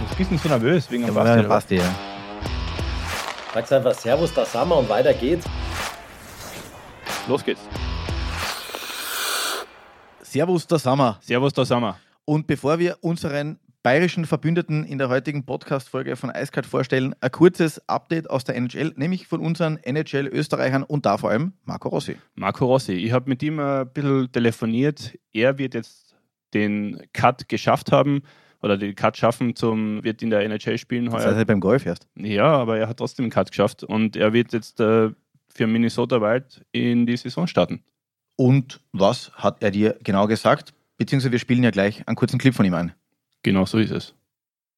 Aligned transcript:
Jetzt 0.00 0.16
bist 0.16 0.30
du 0.30 0.38
so 0.38 0.48
nervös 0.48 0.90
wegen 0.90 1.04
dem 1.04 1.14
ja, 1.14 1.22
Basti. 1.22 1.48
Basti 1.48 1.76
ja. 1.76 1.94
Sagst 3.52 3.72
einfach 3.72 3.92
Servus, 3.94 4.32
das 4.32 4.50
Sommer 4.50 4.78
und 4.78 4.88
weiter 4.88 5.12
geht's. 5.12 5.44
Los 7.28 7.44
geht's. 7.44 7.60
Servus, 10.22 10.66
da 10.66 10.78
sind 10.78 10.96
wir. 10.96 11.18
Servus, 11.20 11.52
da 11.52 11.64
sind 11.64 11.80
wir. 11.80 11.96
Und 12.24 12.46
bevor 12.46 12.78
wir 12.78 12.96
unseren 13.02 13.58
bayerischen 13.82 14.24
Verbündeten 14.24 14.84
in 14.84 14.96
der 14.96 15.10
heutigen 15.10 15.44
Podcast-Folge 15.44 16.16
von 16.16 16.30
Eiskalt 16.30 16.66
vorstellen, 16.66 17.14
ein 17.20 17.30
kurzes 17.30 17.86
Update 17.88 18.30
aus 18.30 18.44
der 18.44 18.56
NHL, 18.56 18.92
nämlich 18.96 19.26
von 19.26 19.40
unseren 19.40 19.76
NHL-Österreichern 19.78 20.82
und 20.82 21.04
da 21.04 21.18
vor 21.18 21.30
allem 21.30 21.52
Marco 21.64 21.88
Rossi. 21.88 22.16
Marco 22.36 22.64
Rossi, 22.64 22.92
ich 22.92 23.12
habe 23.12 23.28
mit 23.28 23.42
ihm 23.42 23.58
ein 23.58 23.88
bisschen 23.92 24.32
telefoniert. 24.32 25.18
Er 25.32 25.58
wird 25.58 25.74
jetzt 25.74 26.14
den 26.54 27.02
Cut 27.12 27.48
geschafft 27.48 27.92
haben 27.92 28.22
oder 28.62 28.76
den 28.76 28.94
Cut 28.94 29.16
schaffen, 29.16 29.56
zum, 29.56 30.02
wird 30.04 30.22
in 30.22 30.30
der 30.30 30.40
NHL 30.40 30.78
spielen 30.78 31.10
heuer. 31.10 31.24
Das 31.24 31.36
heißt, 31.36 31.46
beim 31.46 31.60
Golf 31.60 31.86
erst. 31.86 32.08
Ja, 32.16 32.46
aber 32.46 32.78
er 32.78 32.88
hat 32.88 32.98
trotzdem 32.98 33.26
den 33.26 33.30
Cut 33.30 33.50
geschafft 33.50 33.84
und 33.84 34.16
er 34.16 34.32
wird 34.32 34.52
jetzt 34.52 34.80
äh, 34.80 35.10
für 35.48 35.66
Minnesota 35.66 36.20
Wild 36.20 36.64
in 36.72 37.06
die 37.06 37.16
Saison 37.16 37.46
starten. 37.46 37.82
Und 38.36 38.80
was 38.92 39.32
hat 39.34 39.62
er 39.62 39.70
dir 39.70 39.96
genau 40.02 40.26
gesagt? 40.26 40.72
Beziehungsweise 40.96 41.32
wir 41.32 41.38
spielen 41.38 41.62
ja 41.62 41.70
gleich 41.70 42.06
einen 42.06 42.16
kurzen 42.16 42.38
Clip 42.38 42.54
von 42.54 42.64
ihm 42.64 42.74
ein. 42.74 42.92
Genau 43.42 43.64
so 43.64 43.78
ist 43.78 43.90
es. 43.90 44.14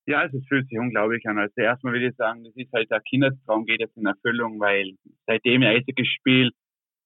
Ja, 0.06 0.20
also 0.20 0.38
es 0.38 0.46
fühlt 0.48 0.68
sich 0.68 0.78
unglaublich 0.78 1.26
an. 1.28 1.38
Also 1.38 1.60
erstmal 1.60 1.92
würde 1.92 2.08
ich 2.08 2.16
sagen, 2.16 2.44
das 2.44 2.54
ist 2.56 2.72
halt 2.72 2.90
der 2.90 3.00
Kindertraum 3.00 3.64
geht 3.64 3.80
jetzt 3.80 3.96
in 3.96 4.06
Erfüllung, 4.06 4.58
weil 4.58 4.94
seitdem 5.26 5.62
ich 5.62 5.68
Eishockey 5.68 6.04
spiele, 6.04 6.50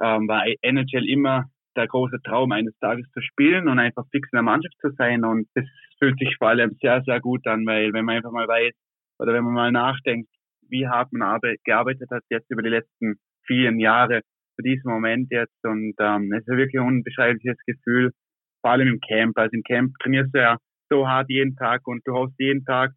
ähm, 0.01 0.29
war 0.29 0.45
NHL 0.63 1.09
immer 1.09 1.51
der 1.77 1.87
große 1.87 2.21
Traum, 2.25 2.53
eines 2.53 2.77
Tages 2.79 3.07
zu 3.13 3.21
spielen 3.21 3.69
und 3.69 3.79
einfach 3.79 4.07
fix 4.11 4.29
in 4.33 4.37
der 4.37 4.43
Mannschaft 4.43 4.77
zu 4.81 4.91
sein. 4.93 5.25
Und 5.25 5.47
das 5.55 5.67
fühlt 5.99 6.19
sich 6.19 6.37
vor 6.39 6.49
allem 6.49 6.77
sehr, 6.81 7.03
sehr 7.05 7.21
gut 7.21 7.47
an, 7.47 7.67
weil 7.67 7.93
wenn 7.93 8.05
man 8.05 8.17
einfach 8.17 8.33
mal 8.33 8.49
weiß 8.49 8.75
oder 9.19 9.33
wenn 9.33 9.45
man 9.45 9.55
mal 9.55 9.73
nachdenkt, 9.73 10.29
wie 10.69 10.87
hart 10.87 11.13
man 11.13 11.41
gearbeitet 11.65 12.11
hat 12.11 12.23
jetzt 12.29 12.51
über 12.51 12.63
die 12.63 12.71
letzten 12.71 13.17
vielen 13.47 13.79
Jahre 13.79 14.23
für 14.57 14.63
diesen 14.63 14.91
Moment 14.91 15.31
jetzt. 15.31 15.65
Und 15.65 15.95
ähm, 15.99 16.33
es 16.33 16.47
ist 16.47 16.57
wirklich 16.57 16.81
ein 16.81 16.89
unbeschreibliches 16.89 17.59
Gefühl, 17.67 18.13
vor 18.61 18.73
allem 18.73 18.89
im 18.89 19.01
Camp. 19.01 19.39
Also 19.39 19.53
im 19.53 19.63
Camp 19.63 19.95
trainierst 20.03 20.35
du 20.35 20.39
ja 20.39 20.59
so 20.91 21.07
hart 21.07 21.31
jeden 21.31 21.57
Tag 21.57 21.87
und 21.87 22.07
du 22.07 22.13
hoffst 22.13 22.39
jeden 22.39 22.65
Tag, 22.65 22.93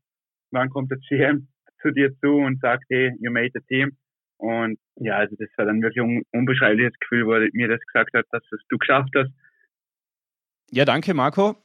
wann 0.52 0.70
kommt 0.70 0.92
der 0.92 0.98
GM 1.10 1.48
zu 1.82 1.92
dir 1.92 2.14
zu 2.20 2.36
und 2.36 2.60
sagt, 2.60 2.86
hey, 2.90 3.14
you 3.20 3.32
made 3.32 3.52
the 3.54 3.62
team. 3.68 3.92
Und 4.38 4.80
ja, 4.96 5.18
also 5.18 5.36
das 5.38 5.50
war 5.58 5.66
dann 5.66 5.82
wirklich 5.82 6.04
ein 6.04 6.24
unbeschreibliches 6.32 6.94
Gefühl, 7.00 7.26
wo 7.26 7.34
er 7.34 7.50
mir 7.54 7.68
das 7.68 7.82
gesagt 7.82 8.14
hat, 8.14 8.26
dass 8.32 8.44
du 8.70 8.78
geschafft 8.78 9.12
hast. 9.16 9.32
Ja, 10.72 10.86
danke 10.86 11.14
Marco. 11.14 11.56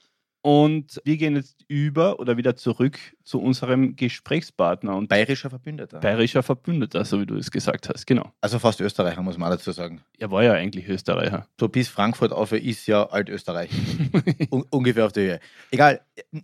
Und 0.46 1.00
wir 1.04 1.16
gehen 1.16 1.36
jetzt 1.36 1.64
über 1.68 2.20
oder 2.20 2.36
wieder 2.36 2.54
zurück 2.54 2.98
zu 3.22 3.40
unserem 3.40 3.96
Gesprächspartner 3.96 4.94
und 4.94 5.08
bayerischer 5.08 5.48
Verbündeter. 5.48 6.00
Bayerischer 6.00 6.42
Verbündeter, 6.42 7.06
so 7.06 7.18
wie 7.18 7.24
du 7.24 7.36
es 7.36 7.50
gesagt 7.50 7.88
hast, 7.88 8.06
genau. 8.06 8.30
Also 8.42 8.58
fast 8.58 8.78
Österreicher, 8.82 9.22
muss 9.22 9.38
man 9.38 9.48
dazu 9.48 9.72
sagen. 9.72 10.02
Er 10.18 10.30
war 10.30 10.44
ja 10.44 10.52
eigentlich 10.52 10.86
Österreicher. 10.86 11.46
So 11.58 11.68
bis 11.68 11.88
Frankfurt 11.88 12.32
auf 12.32 12.52
ist 12.52 12.86
ja 12.86 13.08
Altösterreich. 13.08 13.70
Un 14.50 14.66
ungefähr 14.68 15.06
auf 15.06 15.12
der 15.12 15.22
Höhe. 15.24 15.40
Egal, 15.70 16.02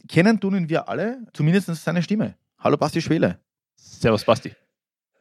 kennen 0.08 0.40
tun 0.40 0.70
wir 0.70 0.88
alle, 0.88 1.18
zumindest 1.34 1.66
seine 1.66 2.02
Stimme. 2.02 2.36
Hallo 2.58 2.78
Basti 2.78 3.02
Schwele. 3.02 3.38
Servus 3.76 4.24
Basti. 4.24 4.56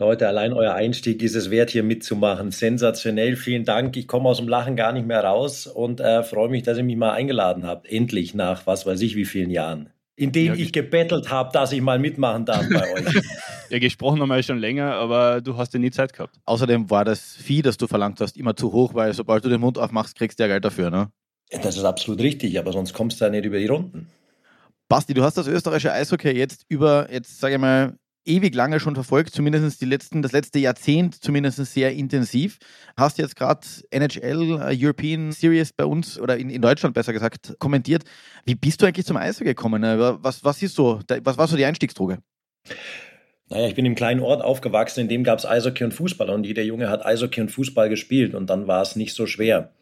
Leute, 0.01 0.29
allein 0.29 0.53
euer 0.53 0.75
Einstieg 0.75 1.21
ist 1.21 1.35
es 1.35 1.51
wert, 1.51 1.71
hier 1.71 1.83
mitzumachen. 1.83 2.51
Sensationell, 2.51 3.35
vielen 3.35 3.65
Dank. 3.65 3.97
Ich 3.97 4.07
komme 4.07 4.29
aus 4.29 4.37
dem 4.37 4.47
Lachen 4.47 4.77
gar 4.77 4.93
nicht 4.93 5.05
mehr 5.05 5.21
raus 5.21 5.67
und 5.67 5.99
äh, 5.99 6.23
freue 6.23 6.47
mich, 6.47 6.63
dass 6.63 6.77
ihr 6.77 6.85
mich 6.85 6.95
mal 6.95 7.11
eingeladen 7.11 7.65
habt. 7.65 7.85
Endlich 7.85 8.33
nach 8.33 8.65
was 8.65 8.85
weiß 8.85 9.01
ich 9.01 9.17
wie 9.17 9.25
vielen 9.25 9.49
Jahren. 9.49 9.89
In 10.15 10.31
denen 10.31 10.55
ja, 10.55 10.63
ich 10.63 10.71
gebettelt 10.71 11.29
habe, 11.29 11.51
dass 11.51 11.73
ich 11.73 11.81
mal 11.81 11.99
mitmachen 11.99 12.45
darf 12.45 12.65
bei 12.69 12.93
euch. 12.93 13.21
ja, 13.69 13.79
gesprochen 13.79 14.21
haben 14.21 14.29
wir 14.29 14.41
schon 14.41 14.59
länger, 14.59 14.93
aber 14.93 15.41
du 15.41 15.57
hast 15.57 15.73
ja 15.73 15.81
nie 15.81 15.91
Zeit 15.91 16.13
gehabt. 16.13 16.39
Außerdem 16.45 16.89
war 16.89 17.03
das 17.03 17.35
Vieh, 17.35 17.61
das 17.61 17.75
du 17.75 17.85
verlangt 17.85 18.21
hast, 18.21 18.37
immer 18.37 18.55
zu 18.55 18.71
hoch, 18.71 18.93
weil 18.93 19.13
sobald 19.13 19.43
du 19.43 19.49
den 19.49 19.59
Mund 19.59 19.77
aufmachst, 19.77 20.17
kriegst 20.17 20.39
du 20.39 20.43
ja 20.43 20.47
Geld 20.47 20.63
dafür, 20.63 20.91
ne? 20.91 21.11
Das 21.51 21.75
ist 21.75 21.83
absolut 21.83 22.21
richtig, 22.21 22.57
aber 22.57 22.71
sonst 22.71 22.93
kommst 22.93 23.19
du 23.19 23.25
ja 23.25 23.31
nicht 23.31 23.43
über 23.43 23.59
die 23.59 23.67
Runden. 23.67 24.07
Basti, 24.87 25.13
du 25.13 25.23
hast 25.23 25.37
das 25.37 25.47
österreichische 25.47 25.91
Eishockey 25.91 26.31
jetzt 26.31 26.63
über, 26.69 27.09
jetzt 27.11 27.39
sage 27.39 27.55
ich 27.55 27.59
mal, 27.59 27.97
ewig 28.29 28.55
lange 28.55 28.79
schon 28.79 28.95
verfolgt, 28.95 29.33
zumindest 29.33 29.81
die 29.81 29.85
letzten, 29.85 30.21
das 30.21 30.31
letzte 30.31 30.59
Jahrzehnt 30.59 31.21
zumindest 31.21 31.65
sehr 31.65 31.91
intensiv. 31.93 32.59
Hast 32.95 33.17
jetzt 33.17 33.35
gerade 33.35 33.65
NHL 33.91 34.53
uh, 34.53 34.59
European 34.71 35.31
Series 35.31 35.73
bei 35.73 35.85
uns 35.85 36.19
oder 36.19 36.37
in, 36.37 36.49
in 36.49 36.61
Deutschland 36.61 36.93
besser 36.93 37.11
gesagt 37.11 37.55
kommentiert. 37.59 38.03
Wie 38.45 38.55
bist 38.55 38.81
du 38.81 38.85
eigentlich 38.85 39.05
zum 39.05 39.17
Eishockey 39.17 39.45
gekommen? 39.45 39.83
Was, 39.83 40.43
was 40.43 40.61
ist 40.61 40.75
so, 40.75 41.01
was 41.23 41.37
war 41.37 41.47
so 41.47 41.57
die 41.57 41.65
Einstiegsdroge? 41.65 42.19
Naja, 43.49 43.67
ich 43.67 43.75
bin 43.75 43.85
im 43.85 43.95
kleinen 43.95 44.19
Ort 44.19 44.43
aufgewachsen, 44.43 45.01
in 45.01 45.07
dem 45.07 45.23
gab 45.23 45.39
es 45.39 45.45
Eishockey 45.45 45.83
und 45.83 45.93
Fußball 45.93 46.29
und 46.29 46.45
jeder 46.45 46.61
Junge 46.61 46.89
hat 46.89 47.03
Eishockey 47.03 47.41
und 47.41 47.49
Fußball 47.49 47.89
gespielt 47.89 48.35
und 48.35 48.49
dann 48.49 48.67
war 48.67 48.83
es 48.83 48.95
nicht 48.95 49.15
so 49.15 49.25
schwer. 49.25 49.73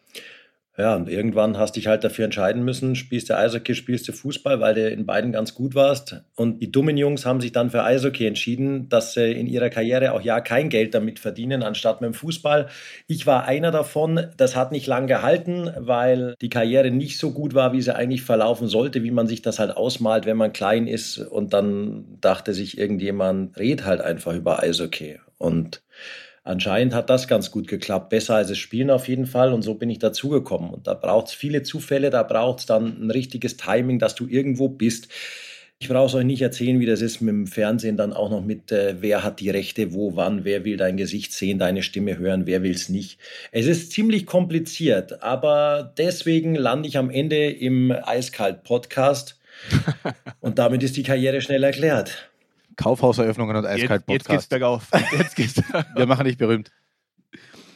Ja, 0.79 0.95
und 0.95 1.09
irgendwann 1.09 1.57
hast 1.57 1.75
dich 1.75 1.87
halt 1.87 2.03
dafür 2.03 2.25
entscheiden 2.25 2.63
müssen, 2.63 2.95
spielst 2.95 3.31
du 3.31 3.35
Eishockey, 3.35 3.73
spielst 3.73 4.07
du 4.07 4.11
Fußball, 4.11 4.59
weil 4.59 4.75
du 4.75 4.87
in 4.87 5.07
beiden 5.07 5.31
ganz 5.31 5.55
gut 5.55 5.73
warst. 5.73 6.21
Und 6.35 6.59
die 6.59 6.71
dummen 6.71 6.97
Jungs 6.97 7.25
haben 7.25 7.41
sich 7.41 7.51
dann 7.51 7.71
für 7.71 7.83
Eishockey 7.83 8.27
entschieden, 8.27 8.87
dass 8.87 9.15
sie 9.15 9.31
in 9.31 9.47
ihrer 9.47 9.71
Karriere 9.71 10.13
auch 10.13 10.21
ja 10.21 10.39
kein 10.39 10.69
Geld 10.69 10.93
damit 10.93 11.17
verdienen, 11.17 11.63
anstatt 11.63 11.99
mit 12.01 12.09
dem 12.09 12.13
Fußball. 12.13 12.67
Ich 13.07 13.25
war 13.25 13.45
einer 13.45 13.71
davon. 13.71 14.27
Das 14.37 14.55
hat 14.55 14.71
nicht 14.71 14.85
lang 14.85 15.07
gehalten, 15.07 15.71
weil 15.79 16.35
die 16.41 16.49
Karriere 16.49 16.91
nicht 16.91 17.17
so 17.17 17.31
gut 17.31 17.55
war, 17.55 17.73
wie 17.73 17.81
sie 17.81 17.95
eigentlich 17.95 18.21
verlaufen 18.21 18.67
sollte, 18.67 19.01
wie 19.01 19.09
man 19.09 19.25
sich 19.25 19.41
das 19.41 19.57
halt 19.57 19.75
ausmalt, 19.75 20.27
wenn 20.27 20.37
man 20.37 20.53
klein 20.53 20.85
ist. 20.85 21.17
Und 21.17 21.53
dann 21.53 22.19
dachte 22.21 22.53
sich 22.53 22.77
irgendjemand, 22.77 23.57
red 23.57 23.83
halt 23.83 24.01
einfach 24.01 24.35
über 24.35 24.61
Eishockey. 24.61 25.19
Und 25.39 25.81
anscheinend 26.47 26.93
hat 26.93 27.09
das 27.09 27.27
ganz 27.27 27.51
gut 27.51 27.67
geklappt. 27.67 28.09
Besser 28.09 28.35
als 28.35 28.49
es 28.49 28.57
Spielen 28.57 28.89
auf 28.89 29.07
jeden 29.07 29.25
Fall. 29.25 29.53
Und 29.53 29.61
so 29.61 29.75
bin 29.75 29.89
ich 29.89 29.99
dazugekommen. 29.99 30.69
Und 30.69 30.87
da 30.87 30.93
braucht 30.93 31.27
es 31.27 31.33
viele 31.33 31.63
Zufälle, 31.63 32.09
da 32.09 32.23
braucht 32.23 32.59
es 32.59 32.65
dann 32.65 33.01
ein 33.01 33.11
richtiges 33.11 33.57
Timing, 33.57 33.99
dass 33.99 34.15
du 34.15 34.27
irgendwo 34.27 34.69
bist. 34.69 35.09
Ich 35.79 35.89
brauche 35.89 36.07
es 36.07 36.15
euch 36.15 36.25
nicht 36.25 36.41
erzählen, 36.41 36.79
wie 36.79 36.87
das 36.87 37.01
ist 37.01 37.21
mit 37.21 37.31
dem 37.31 37.45
Fernsehen 37.45 37.97
dann 37.97 38.11
auch 38.11 38.31
noch 38.31 38.43
mit, 38.43 38.71
äh, 38.71 38.95
wer 38.99 39.23
hat 39.23 39.39
die 39.39 39.51
Rechte, 39.51 39.93
wo, 39.93 40.15
wann, 40.15 40.43
wer 40.43 40.65
will 40.65 40.75
dein 40.75 40.97
Gesicht 40.97 41.33
sehen, 41.33 41.59
deine 41.59 41.83
Stimme 41.83 42.17
hören, 42.17 42.47
wer 42.47 42.63
will 42.63 42.71
es 42.71 42.89
nicht. 42.89 43.19
Es 43.51 43.67
ist 43.67 43.91
ziemlich 43.91 44.25
kompliziert, 44.25 45.21
aber 45.21 45.93
deswegen 45.95 46.55
lande 46.55 46.89
ich 46.89 46.97
am 46.97 47.11
Ende 47.11 47.51
im 47.51 47.91
Eiskalt-Podcast 47.91 49.39
und 50.39 50.57
damit 50.57 50.81
ist 50.81 50.97
die 50.97 51.03
Karriere 51.03 51.41
schnell 51.41 51.63
erklärt. 51.63 52.27
Kaufhauseröffnungen 52.77 53.55
und 53.57 53.65
Eiskalt 53.65 54.05
Podcast. 54.05 54.09
Jetzt, 54.09 54.27
geht's 54.29 54.47
bergauf. 54.47 54.87
Jetzt 55.17 55.35
geht's 55.35 55.55
Wir 55.95 56.05
machen 56.05 56.25
dich 56.25 56.37
berühmt. 56.37 56.71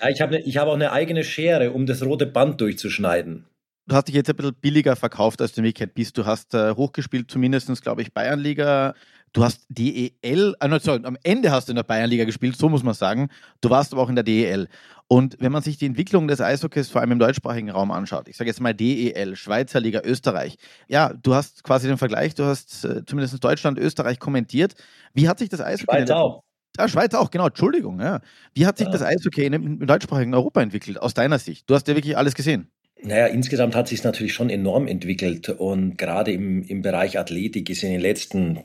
Ja, 0.01 0.09
ich 0.09 0.21
habe 0.21 0.35
ne, 0.35 0.43
hab 0.53 0.67
auch 0.67 0.75
eine 0.75 0.91
eigene 0.91 1.23
Schere, 1.23 1.71
um 1.71 1.85
das 1.85 2.03
rote 2.03 2.25
Band 2.25 2.61
durchzuschneiden. 2.61 3.45
Du 3.87 3.95
hast 3.95 4.07
dich 4.07 4.15
jetzt 4.15 4.29
ein 4.29 4.35
bisschen 4.35 4.55
billiger 4.55 4.95
verkauft, 4.95 5.41
als 5.41 5.53
du 5.53 5.61
in 5.61 5.65
Wirklichkeit 5.65 5.93
bist. 5.93 6.17
Du 6.17 6.25
hast 6.25 6.53
äh, 6.53 6.75
hochgespielt, 6.75 7.29
zumindest, 7.29 7.81
glaube 7.81 8.01
ich, 8.01 8.13
Bayernliga. 8.13 8.93
Du 9.33 9.43
hast 9.45 9.65
DEL, 9.69 10.11
äh, 10.59 10.79
sorry, 10.81 11.01
am 11.03 11.17
Ende 11.23 11.51
hast 11.51 11.67
du 11.67 11.71
in 11.71 11.77
der 11.77 11.83
Bayernliga 11.83 12.25
gespielt, 12.25 12.57
so 12.57 12.67
muss 12.67 12.83
man 12.83 12.93
sagen. 12.93 13.29
Du 13.61 13.69
warst 13.69 13.93
aber 13.93 14.01
auch 14.01 14.09
in 14.09 14.15
der 14.15 14.25
DEL. 14.25 14.67
Und 15.07 15.37
wenn 15.39 15.51
man 15.51 15.61
sich 15.61 15.77
die 15.77 15.85
Entwicklung 15.85 16.27
des 16.27 16.41
Eishockeys 16.41 16.89
vor 16.89 17.01
allem 17.01 17.13
im 17.13 17.19
deutschsprachigen 17.19 17.69
Raum 17.69 17.91
anschaut, 17.91 18.27
ich 18.27 18.37
sage 18.37 18.49
jetzt 18.49 18.59
mal 18.59 18.73
DEL, 18.73 19.35
Schweizer 19.35 19.79
Liga, 19.79 20.01
Österreich, 20.03 20.57
ja, 20.87 21.13
du 21.13 21.33
hast 21.33 21.63
quasi 21.63 21.87
den 21.87 21.97
Vergleich, 21.97 22.35
du 22.35 22.43
hast 22.43 22.83
äh, 22.85 23.05
zumindest 23.05 23.41
Deutschland, 23.43 23.77
Österreich 23.77 24.19
kommentiert. 24.19 24.73
Wie 25.13 25.29
hat 25.29 25.39
sich 25.39 25.49
das 25.49 25.61
Eishockey... 25.61 25.97
Schweiz 25.97 26.09
auch. 26.11 26.43
Ja, 26.77 26.87
Schweiz 26.87 27.13
auch, 27.13 27.31
genau, 27.31 27.47
Entschuldigung. 27.47 27.99
Ja. 27.99 28.21
Wie 28.53 28.65
hat 28.65 28.77
sich 28.77 28.87
ja. 28.87 28.91
das 28.91 29.01
Eishockey 29.01 29.45
im, 29.45 29.53
im 29.53 29.87
deutschsprachigen 29.87 30.33
Europa 30.33 30.61
entwickelt, 30.61 31.01
aus 31.01 31.13
deiner 31.13 31.39
Sicht? 31.39 31.69
Du 31.69 31.75
hast 31.75 31.87
ja 31.87 31.95
wirklich 31.95 32.17
alles 32.17 32.33
gesehen. 32.33 32.69
Naja, 33.03 33.25
insgesamt 33.27 33.75
hat 33.75 33.87
sich 33.87 34.03
natürlich 34.03 34.33
schon 34.33 34.51
enorm 34.51 34.87
entwickelt 34.87 35.49
und 35.49 35.97
gerade 35.97 36.31
im, 36.31 36.61
im 36.63 36.83
Bereich 36.83 37.17
Athletik 37.17 37.69
ist 37.71 37.81
in 37.81 37.91
den 37.91 38.01
letzten 38.01 38.59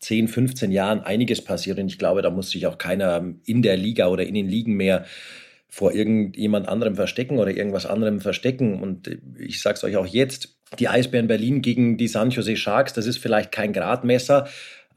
10, 0.00 0.28
15 0.28 0.70
Jahren 0.70 1.00
einiges 1.00 1.42
passiert 1.42 1.78
und 1.78 1.86
ich 1.86 1.98
glaube, 1.98 2.20
da 2.20 2.28
muss 2.28 2.50
sich 2.50 2.66
auch 2.66 2.76
keiner 2.76 3.24
in 3.46 3.62
der 3.62 3.78
Liga 3.78 4.08
oder 4.08 4.26
in 4.26 4.34
den 4.34 4.46
Ligen 4.46 4.74
mehr 4.74 5.06
vor 5.70 5.92
irgendjemand 5.92 6.68
anderem 6.68 6.96
verstecken 6.96 7.38
oder 7.38 7.54
irgendwas 7.54 7.86
anderem 7.86 8.20
verstecken. 8.20 8.80
Und 8.82 9.18
ich 9.38 9.60
sage 9.60 9.76
es 9.76 9.84
euch 9.84 9.96
auch 9.96 10.06
jetzt, 10.06 10.58
die 10.78 10.88
Eisbären 10.88 11.26
Berlin 11.26 11.62
gegen 11.62 11.96
die 11.96 12.08
San 12.08 12.30
Jose 12.30 12.56
Sharks, 12.56 12.92
das 12.92 13.06
ist 13.06 13.18
vielleicht 13.18 13.52
kein 13.52 13.72
Gradmesser, 13.72 14.48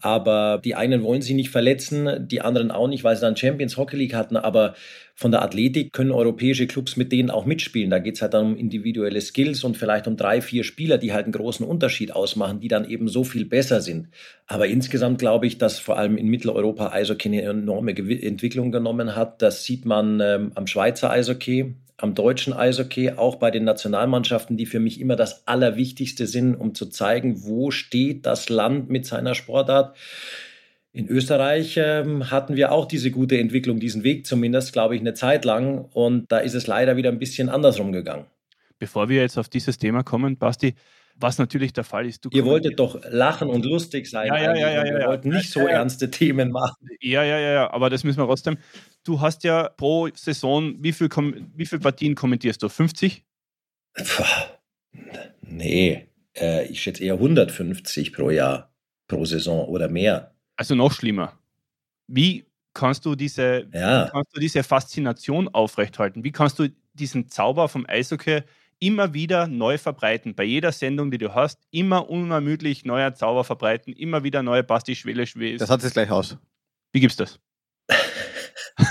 aber 0.02 0.60
die 0.64 0.76
einen 0.76 1.04
wollen 1.04 1.22
sie 1.22 1.34
nicht 1.34 1.50
verletzen, 1.50 2.28
die 2.28 2.42
anderen 2.42 2.72
auch 2.72 2.88
nicht, 2.88 3.04
weil 3.04 3.16
sie 3.16 3.22
dann 3.22 3.38
Champions 3.38 3.78
Hockey 3.78 3.98
League 3.98 4.14
hatten. 4.14 4.38
Aber 4.38 4.76
von 5.16 5.32
der 5.32 5.44
Athletik 5.44 5.94
können 5.94 6.12
europäische 6.12 6.66
Clubs 6.68 6.98
mit 6.98 7.12
denen 7.12 7.30
auch 7.30 7.46
mitspielen. 7.46 7.90
Da 7.92 8.00
geht 8.00 8.16
es 8.16 8.22
halt 8.22 8.34
dann 8.34 8.54
um 8.54 8.58
individuelle 8.58 9.22
Skills 9.22 9.64
und 9.64 9.78
vielleicht 9.78 10.08
um 10.08 10.18
drei, 10.18 10.42
vier 10.42 10.64
Spieler, 10.64 10.98
die 10.98 11.14
halt 11.14 11.26
einen 11.26 11.34
großen 11.34 11.66
Unterschied 11.66 12.16
ausmachen, 12.16 12.60
die 12.60 12.68
dann 12.68 12.90
eben 12.90 13.08
so 13.08 13.24
viel 13.24 13.46
besser 13.46 13.82
sind. 13.82 14.08
Aber 14.48 14.68
insgesamt 14.68 15.20
glaube 15.20 15.46
ich, 15.46 15.58
dass 15.58 15.80
vor 15.80 15.98
allem 15.98 16.18
in 16.18 16.28
Mitteleuropa 16.28 16.92
Eishockey 16.92 17.30
eine 17.30 17.44
enorme 17.44 17.92
Entwicklung 17.92 18.72
genommen 18.72 19.16
hat. 19.16 19.42
Das 19.42 19.64
sieht 19.64 19.86
man 19.86 20.20
ähm, 20.20 20.52
am 20.56 20.66
Schweizer 20.66 21.12
Eishockey. 21.12 21.76
Am 21.98 22.16
deutschen 22.16 22.54
Eishockey, 22.54 23.12
auch 23.12 23.36
bei 23.36 23.52
den 23.52 23.64
Nationalmannschaften, 23.64 24.58
die 24.58 24.66
für 24.66 24.80
mich 24.80 25.00
immer 25.00 25.16
das 25.16 25.48
Allerwichtigste 25.48 26.28
sind, 26.28 26.56
um 26.56 26.74
zu 26.76 26.88
zeigen, 26.88 27.44
wo 27.44 27.72
steht 27.72 28.26
das 28.26 28.50
Land 28.50 28.90
mit 28.90 29.06
seiner 29.06 29.36
Sportart. 29.36 29.96
In 30.94 31.08
Österreich 31.08 31.78
ähm, 31.78 32.32
hatten 32.32 32.56
wir 32.56 32.72
auch 32.72 32.86
diese 32.86 33.12
gute 33.12 33.38
Entwicklung, 33.38 33.80
diesen 33.80 34.04
Weg 34.04 34.26
zumindest, 34.26 34.74
glaube 34.74 34.96
ich, 34.96 35.02
eine 35.02 35.14
Zeit 35.14 35.46
lang. 35.46 35.86
Und 35.94 36.32
da 36.32 36.40
ist 36.40 36.54
es 36.54 36.68
leider 36.68 36.98
wieder 36.98 37.10
ein 37.10 37.20
bisschen 37.20 37.48
andersrum 37.48 37.92
gegangen. 37.92 38.26
Bevor 38.78 39.08
wir 39.08 39.22
jetzt 39.22 39.38
auf 39.38 39.48
dieses 39.48 39.78
Thema 39.78 40.04
kommen, 40.04 40.38
Basti, 40.38 40.76
was 41.16 41.38
natürlich 41.38 41.74
der 41.74 41.84
Fall 41.84 42.06
ist. 42.06 42.26
Ihr 42.32 42.46
wolltet 42.46 42.80
doch 42.80 43.00
lachen 43.10 43.50
und 43.50 43.66
lustig 43.66 44.08
sein. 44.08 44.28
Ja, 44.28 44.38
ja, 44.38 44.56
ja, 44.56 44.70
ja, 44.72 44.84
Wir 44.84 45.00
ja, 45.02 45.08
wollten 45.08 45.30
nicht 45.30 45.52
so 45.52 45.62
ernste 45.68 46.10
Themen 46.12 46.52
machen. 46.52 46.76
Ja, 47.02 47.24
ja, 47.24 47.38
ja, 47.40 47.52
ja, 47.52 47.72
aber 47.74 47.90
das 47.90 48.04
müssen 48.04 48.20
wir 48.20 48.26
trotzdem. 48.26 48.58
Du 49.04 49.20
hast 49.22 49.44
ja 49.44 49.70
pro 49.70 50.10
Saison, 50.14 50.76
wie 50.80 50.92
viele 50.92 51.10
wie 51.56 51.66
viel 51.66 51.80
Partien 51.80 52.16
kommentierst 52.16 52.62
du? 52.64 52.70
50? 52.70 53.24
Puh, 53.96 54.24
nee, 55.42 56.08
äh, 56.38 56.66
ich 56.68 56.82
schätze 56.82 57.04
eher 57.04 57.16
150 57.16 58.14
pro 58.14 58.30
Jahr, 58.30 58.74
pro 59.08 59.26
Saison 59.26 59.68
oder 59.68 59.88
mehr. 59.90 60.36
Also 60.56 60.76
noch 60.76 60.92
schlimmer. 60.94 61.38
Wie 62.08 62.46
kannst 62.74 63.06
du 63.06 63.16
diese, 63.16 63.68
Ja. 63.74 64.08
wie 64.08 64.12
kannst 64.12 64.36
du 64.36 64.40
diese 64.40 64.64
Faszination 64.64 65.48
aufrechthalten? 65.50 66.24
Wie 66.24 66.32
kannst 66.32 66.60
du 66.60 66.70
diesen 66.94 67.30
Zauber 67.30 67.68
vom 67.70 67.86
Eishockey 67.88 68.42
immer 68.82 69.14
wieder 69.14 69.48
neu 69.48 69.78
verbreiten? 69.78 70.36
Bei 70.36 70.44
jeder 70.44 70.74
Sendung, 70.74 71.12
die 71.12 71.18
du 71.18 71.34
hast, 71.34 71.60
immer 71.72 72.10
unermüdlich 72.10 72.84
neuer 72.84 73.14
Zauber 73.14 73.46
verbreiten, 73.46 73.94
immer 73.94 74.24
wieder 74.26 74.44
neue 74.44 74.64
Basti 74.64 74.96
Schwelle 74.96 75.26
Schwele. 75.26 75.58
Das 75.58 75.70
hat 75.70 75.84
es 75.84 75.94
gleich 75.94 76.12
aus. 76.12 76.38
Wie 76.92 77.00
gibt's 77.00 77.16
das? 77.16 77.40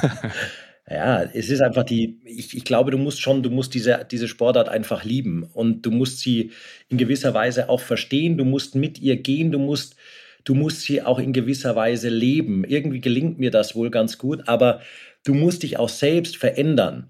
Ja, 0.91 1.23
es 1.23 1.51
ist 1.51 1.61
einfach 1.61 1.85
die, 1.85 2.19
ich, 2.25 2.57
ich 2.57 2.65
glaube, 2.65 2.91
du 2.91 2.99
musst 2.99 3.21
schon, 3.21 3.45
du 3.45 3.51
musst 3.51 3.75
diese, 3.75 4.05
diese 4.11 4.27
Sportart 4.27 4.69
einfach 4.69 5.05
lieben 5.05 5.45
und 5.45 5.87
du 5.87 5.93
musst 5.93 6.19
sie 6.19 6.51
in 6.89 6.99
gewisser 6.99 7.33
Weise 7.33 7.69
auch 7.69 7.79
verstehen, 7.79 8.37
du 8.37 8.45
musst 8.45 8.75
mit 8.75 8.99
ihr 8.99 9.17
gehen, 9.17 9.53
du 9.53 9.61
musst, 9.61 9.95
du 10.43 10.55
musst 10.55 10.81
sie 10.81 11.01
auch 11.03 11.21
in 11.21 11.33
gewisser 11.33 11.77
Weise 11.77 12.09
leben. 12.09 12.65
Irgendwie 12.65 13.01
gelingt 13.01 13.39
mir 13.39 13.53
das 13.53 13.77
wohl 13.77 13.91
ganz 13.91 14.19
gut, 14.19 14.49
aber 14.49 14.81
du 15.25 15.33
musst 15.33 15.63
dich 15.63 15.79
auch 15.79 15.89
selbst 15.89 16.37
verändern. 16.37 17.09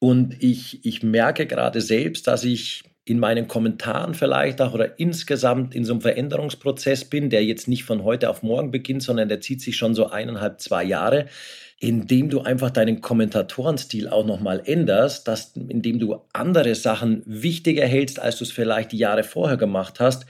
Und 0.00 0.42
ich, 0.42 0.84
ich 0.84 1.02
merke 1.02 1.46
gerade 1.46 1.80
selbst, 1.80 2.26
dass 2.26 2.42
ich 2.42 2.82
in 3.04 3.18
meinen 3.18 3.48
Kommentaren 3.48 4.14
vielleicht 4.14 4.60
auch 4.60 4.72
oder 4.72 4.98
insgesamt 4.98 5.74
in 5.74 5.84
so 5.84 5.92
einem 5.92 6.00
Veränderungsprozess 6.00 7.04
bin, 7.04 7.28
der 7.28 7.44
jetzt 7.44 7.68
nicht 7.68 7.84
von 7.84 8.02
heute 8.02 8.30
auf 8.30 8.42
morgen 8.42 8.70
beginnt, 8.70 9.02
sondern 9.02 9.28
der 9.28 9.40
zieht 9.40 9.60
sich 9.60 9.76
schon 9.76 9.94
so 9.94 10.08
eineinhalb, 10.08 10.60
zwei 10.60 10.84
Jahre, 10.84 11.26
indem 11.80 12.30
du 12.30 12.40
einfach 12.40 12.70
deinen 12.70 13.00
Kommentatorenstil 13.00 14.08
auch 14.08 14.24
nochmal 14.24 14.62
änderst, 14.64 15.28
dass, 15.28 15.56
indem 15.56 15.98
du 15.98 16.20
andere 16.32 16.74
Sachen 16.74 17.22
wichtiger 17.26 17.86
hältst, 17.86 18.20
als 18.20 18.38
du 18.38 18.44
es 18.44 18.52
vielleicht 18.52 18.92
die 18.92 18.98
Jahre 18.98 19.22
vorher 19.22 19.56
gemacht 19.56 20.00
hast. 20.00 20.26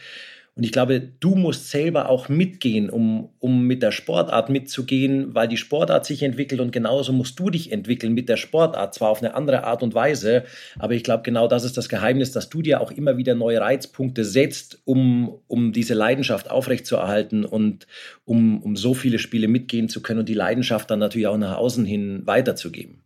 Und 0.56 0.64
ich 0.64 0.72
glaube, 0.72 1.00
du 1.00 1.36
musst 1.36 1.70
selber 1.70 2.08
auch 2.08 2.28
mitgehen, 2.28 2.90
um, 2.90 3.30
um 3.38 3.62
mit 3.62 3.82
der 3.82 3.92
Sportart 3.92 4.50
mitzugehen, 4.50 5.34
weil 5.34 5.48
die 5.48 5.56
Sportart 5.56 6.04
sich 6.04 6.22
entwickelt 6.22 6.60
und 6.60 6.72
genauso 6.72 7.12
musst 7.12 7.38
du 7.38 7.50
dich 7.50 7.72
entwickeln 7.72 8.12
mit 8.12 8.28
der 8.28 8.36
Sportart, 8.36 8.94
zwar 8.94 9.10
auf 9.10 9.22
eine 9.22 9.34
andere 9.34 9.64
Art 9.64 9.82
und 9.82 9.94
Weise, 9.94 10.44
aber 10.78 10.94
ich 10.94 11.04
glaube, 11.04 11.22
genau 11.22 11.46
das 11.46 11.64
ist 11.64 11.76
das 11.76 11.88
Geheimnis, 11.88 12.32
dass 12.32 12.50
du 12.50 12.62
dir 12.62 12.80
auch 12.80 12.90
immer 12.90 13.16
wieder 13.16 13.34
neue 13.34 13.60
Reizpunkte 13.60 14.24
setzt, 14.24 14.82
um, 14.84 15.38
um 15.46 15.72
diese 15.72 15.94
Leidenschaft 15.94 16.50
aufrechtzuerhalten 16.50 17.44
und 17.44 17.86
um, 18.24 18.60
um 18.62 18.76
so 18.76 18.92
viele 18.92 19.18
Spiele 19.18 19.48
mitgehen 19.48 19.88
zu 19.88 20.02
können 20.02 20.20
und 20.20 20.28
die 20.28 20.34
Leidenschaft 20.34 20.90
dann 20.90 20.98
natürlich 20.98 21.28
auch 21.28 21.38
nach 21.38 21.56
außen 21.56 21.84
hin 21.84 22.22
weiterzugeben. 22.26 23.02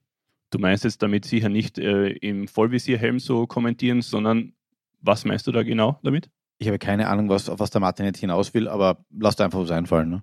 Du 0.51 0.59
meinst 0.59 0.85
jetzt 0.85 1.03
damit 1.03 1.25
sicher 1.25 1.49
nicht 1.49 1.79
äh, 1.79 2.09
im 2.09 2.49
Vollvisierhelm 2.49 3.19
so 3.19 3.47
kommentieren, 3.47 4.03
sondern 4.03 4.53
was 5.01 5.25
meinst 5.25 5.47
du 5.47 5.53
da 5.53 5.63
genau 5.63 5.99
damit? 6.03 6.31
Ich 6.59 6.69
habe 6.69 6.79
keine 6.79 7.09
Ahnung, 7.09 7.29
was, 7.29 7.49
auf 7.49 7.59
was 7.59 7.71
der 7.71 7.81
Martin 7.81 8.07
jetzt 8.07 8.21
hinaus 8.21 8.55
will, 8.55 8.69
aber 8.69 9.05
lasst 9.11 9.41
einfach 9.41 9.61
was 9.61 9.71
einfallen. 9.71 10.09
Ne? 10.09 10.23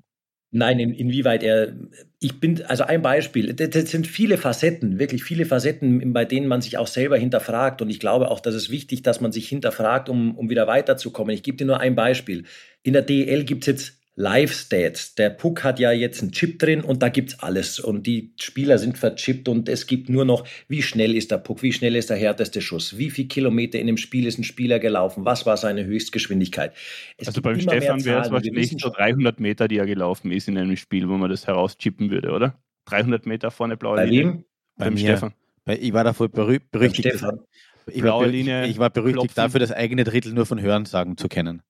Nein, 0.54 0.80
in, 0.80 0.94
inwieweit 0.94 1.44
er, 1.44 1.74
ich 2.20 2.42
bin, 2.42 2.62
also 2.66 2.84
ein 2.84 3.02
Beispiel, 3.02 3.54
das, 3.54 3.70
das 3.70 3.90
sind 3.90 4.06
viele 4.06 4.38
Facetten, 4.38 5.00
wirklich 5.00 5.24
viele 5.24 5.46
Facetten, 5.46 6.12
bei 6.12 6.26
denen 6.26 6.48
man 6.48 6.62
sich 6.62 6.78
auch 6.78 6.88
selber 6.88 7.18
hinterfragt 7.18 7.82
und 7.82 7.90
ich 7.90 8.02
glaube 8.02 8.30
auch, 8.30 8.42
dass 8.42 8.54
es 8.54 8.70
wichtig, 8.70 9.02
dass 9.02 9.22
man 9.22 9.32
sich 9.32 9.48
hinterfragt, 9.48 10.10
um, 10.10 10.38
um 10.38 10.50
wieder 10.50 10.68
weiterzukommen. 10.68 11.34
Ich 11.34 11.44
gebe 11.44 11.56
dir 11.56 11.66
nur 11.66 11.80
ein 11.80 11.96
Beispiel. 11.96 12.44
In 12.84 12.92
der 12.92 13.02
DEL 13.02 13.46
gibt 13.46 13.64
es 13.64 13.68
jetzt 13.68 14.01
Live-Stats. 14.22 15.16
Der 15.16 15.30
Puck 15.30 15.64
hat 15.64 15.80
ja 15.80 15.92
jetzt 15.92 16.22
einen 16.22 16.32
Chip 16.32 16.60
drin 16.60 16.82
und 16.82 17.02
da 17.02 17.10
gibt's 17.10 17.40
alles. 17.40 17.80
Und 17.80 18.08
die 18.08 18.34
Spieler 18.40 18.78
sind 18.78 18.98
verchippt 18.98 19.48
und 19.48 19.68
es 19.70 19.88
gibt 19.88 20.10
nur 20.10 20.26
noch, 20.26 20.46
wie 20.68 20.82
schnell 20.82 21.16
ist 21.16 21.32
der 21.32 21.38
Puck, 21.38 21.62
wie 21.64 21.74
schnell 21.74 21.96
ist 21.96 22.10
der 22.10 22.18
härteste 22.18 22.62
Schuss, 22.62 22.98
wie 22.98 23.10
viel 23.10 23.28
Kilometer 23.28 23.80
in 23.80 23.88
dem 23.88 23.98
Spiel 23.98 24.26
ist 24.28 24.38
ein 24.40 24.44
Spieler 24.44 24.80
gelaufen, 24.80 25.26
was 25.26 25.46
war 25.46 25.58
seine 25.58 25.86
Höchstgeschwindigkeit. 25.86 26.74
Es 27.18 27.28
also 27.28 27.42
gibt 27.42 27.44
beim 27.46 27.60
Stefan 27.62 28.04
wäre 28.06 28.22
es 28.22 28.32
wahrscheinlich 28.32 28.70
so 28.72 28.80
schon- 28.80 28.94
300 28.94 29.40
Meter, 29.40 29.68
die 29.68 29.78
er 29.78 29.86
gelaufen 29.86 30.32
ist 30.32 30.48
in 30.48 30.58
einem 30.58 30.78
Spiel, 30.78 31.10
wo 31.10 31.18
man 31.18 31.30
das 31.30 31.48
herauschippen 31.48 32.10
würde, 32.12 32.32
oder? 32.32 32.60
300 32.86 33.26
Meter 33.26 33.52
vorne 33.52 33.78
blaue 33.78 33.96
Bei 33.98 34.06
Linie. 34.06 34.24
wem? 34.26 34.46
Bei 34.78 34.86
Beim 34.86 34.94
mir. 34.96 35.00
Stefan. 35.02 35.34
Weil 35.66 35.78
ich 35.82 35.94
war 35.94 36.04
davor 36.04 36.30
berüchtigt. 36.30 37.06
Ich 37.06 37.22
war, 37.22 37.40
Blaue 38.02 38.26
be- 38.26 38.32
Linie, 38.32 38.68
ich 38.68 38.78
war 38.80 38.90
berüchtigt 38.90 39.18
klopfen. 39.20 39.36
dafür, 39.36 39.60
das 39.60 39.72
eigene 39.72 40.04
Drittel 40.04 40.34
nur 40.34 40.46
von 40.46 40.62
Hörensagen 40.62 41.18
zu 41.18 41.28
kennen. 41.28 41.62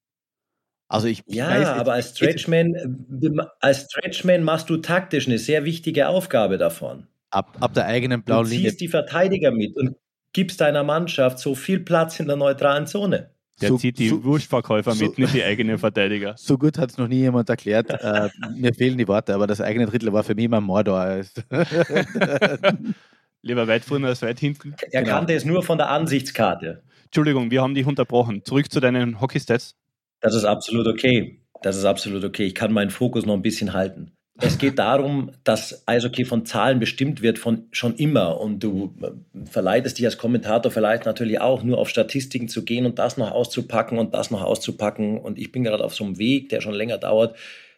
Also 0.91 1.07
ich, 1.07 1.23
ich 1.25 1.35
Ja, 1.35 1.47
weiß 1.49 1.59
jetzt- 1.59 1.67
aber 1.69 1.93
als 1.93 2.09
Stretchman, 2.11 2.75
äh, 2.75 3.29
als 3.61 3.83
Stretchman 3.89 4.43
machst 4.43 4.69
du 4.69 4.77
taktisch 4.77 5.27
eine 5.27 5.37
sehr 5.37 5.63
wichtige 5.65 6.07
Aufgabe 6.09 6.57
davon. 6.57 7.07
ab, 7.29 7.55
ab 7.61 7.73
der 7.73 7.85
eigenen 7.85 8.19
Du 8.21 8.25
blauen 8.25 8.47
Linie 8.47 8.69
ziehst 8.69 8.81
die 8.81 8.87
Verteidiger 8.89 9.51
mit 9.51 9.75
und 9.77 9.95
gibst 10.33 10.59
deiner 10.61 10.83
Mannschaft 10.83 11.39
so 11.39 11.55
viel 11.55 11.79
Platz 11.79 12.19
in 12.19 12.27
der 12.27 12.35
neutralen 12.35 12.87
Zone. 12.87 13.31
Der 13.61 13.69
So- 13.69 13.77
zieht 13.77 13.99
die 13.99 14.09
so- 14.09 14.23
Wurstverkäufer 14.23 14.91
so- 14.93 15.05
mit, 15.05 15.17
nicht 15.17 15.33
die 15.33 15.43
eigenen 15.43 15.77
Verteidiger. 15.77 16.33
So 16.37 16.57
gut 16.57 16.77
hat 16.77 16.89
es 16.91 16.97
noch 16.97 17.07
nie 17.07 17.19
jemand 17.19 17.47
erklärt. 17.49 17.89
äh, 18.01 18.29
mir 18.57 18.73
fehlen 18.73 18.97
die 18.97 19.07
Worte, 19.07 19.33
aber 19.33 19.47
das 19.47 19.61
eigene 19.61 19.85
Drittel 19.85 20.11
war 20.11 20.23
für 20.23 20.35
mich 20.35 20.45
immer 20.45 20.59
Mordor. 20.61 20.99
als- 20.99 21.33
Lieber 23.43 23.67
weit 23.67 23.83
vorne 23.85 24.07
als 24.07 24.21
weit 24.21 24.39
hinten. 24.39 24.75
Er 24.91 25.01
Genau. 25.03 25.15
kannte 25.15 25.33
es 25.33 25.45
nur 25.45 25.63
von 25.63 25.77
der 25.77 25.89
Ansichtskarte. 25.89 26.83
Entschuldigung, 27.05 27.49
wir 27.51 27.61
haben 27.61 27.73
dich 27.75 27.85
unterbrochen. 27.85 28.43
Zurück 28.45 28.71
zu 28.71 28.79
deinen 28.79 29.19
Hockey-Stats. 29.19 29.75
Das 30.21 30.35
ist 30.35 30.45
absolut 30.45 30.87
okay. 30.87 31.41
Das 31.61 31.77
ist 31.77 31.85
absolut 31.85 32.23
okay. 32.23 32.45
Ich 32.45 32.55
kann 32.55 32.71
meinen 32.71 32.89
Fokus 32.89 33.25
noch 33.25 33.33
ein 33.33 33.41
bisschen 33.41 33.73
halten. 33.73 34.11
Es 34.43 34.57
geht 34.57 34.79
darum, 34.79 35.31
dass 35.43 35.87
Eishockey 35.87 36.25
von 36.25 36.45
Zahlen 36.45 36.79
bestimmt 36.79 37.21
wird, 37.21 37.37
von 37.37 37.67
schon 37.71 37.95
immer. 37.95 38.41
Und 38.41 38.63
du 38.63 38.95
äh, 39.01 39.11
verleitest 39.45 39.99
dich 39.99 40.05
als 40.05 40.17
Kommentator 40.17 40.71
vielleicht 40.71 41.05
natürlich 41.05 41.39
auch, 41.39 41.63
nur 41.63 41.77
auf 41.77 41.89
Statistiken 41.89 42.47
zu 42.47 42.65
gehen 42.65 42.85
und 42.85 42.97
das 42.97 43.17
noch 43.17 43.31
auszupacken 43.31 43.99
und 43.99 44.15
das 44.15 44.31
noch 44.31 44.41
auszupacken. 44.41 45.19
Und 45.19 45.37
ich 45.37 45.51
bin 45.51 45.63
gerade 45.63 45.83
auf 45.83 45.93
so 45.93 46.03
einem 46.03 46.17
Weg, 46.17 46.49
der 46.49 46.61
schon 46.61 46.73
länger 46.73 46.97
dauert, 46.97 47.35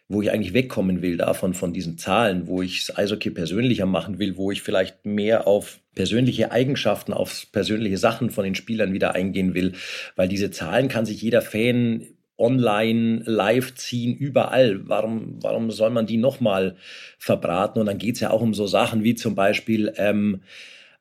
wo 0.08 0.22
ich 0.22 0.30
eigentlich 0.30 0.54
wegkommen 0.54 1.02
will 1.02 1.18
davon, 1.18 1.52
von 1.52 1.74
diesen 1.74 1.98
Zahlen, 1.98 2.46
wo 2.46 2.62
ich 2.62 2.86
das 2.86 2.96
Eishockey 2.96 3.30
persönlicher 3.30 3.86
machen 3.86 4.18
will, 4.18 4.36
wo 4.36 4.50
ich 4.50 4.62
vielleicht 4.62 5.04
mehr 5.04 5.46
auf 5.46 5.80
persönliche 5.94 6.50
Eigenschaften, 6.50 7.12
auf 7.12 7.46
persönliche 7.52 7.98
Sachen 7.98 8.30
von 8.30 8.44
den 8.44 8.54
Spielern 8.54 8.92
wieder 8.94 9.14
eingehen 9.14 9.54
will. 9.54 9.72
Weil 10.16 10.28
diese 10.28 10.50
Zahlen 10.50 10.88
kann 10.88 11.04
sich 11.04 11.20
jeder 11.20 11.42
Fan 11.42 12.06
online 12.38 13.22
live 13.26 13.74
ziehen, 13.74 14.16
überall. 14.16 14.88
Warum, 14.88 15.38
warum 15.42 15.70
soll 15.70 15.90
man 15.90 16.06
die 16.06 16.16
nochmal 16.16 16.76
verbraten? 17.18 17.80
Und 17.80 17.86
dann 17.86 17.98
geht 17.98 18.16
es 18.16 18.20
ja 18.20 18.30
auch 18.30 18.40
um 18.40 18.54
so 18.54 18.66
Sachen 18.66 19.04
wie 19.04 19.14
zum 19.14 19.34
Beispiel, 19.34 19.92
ähm, 19.96 20.42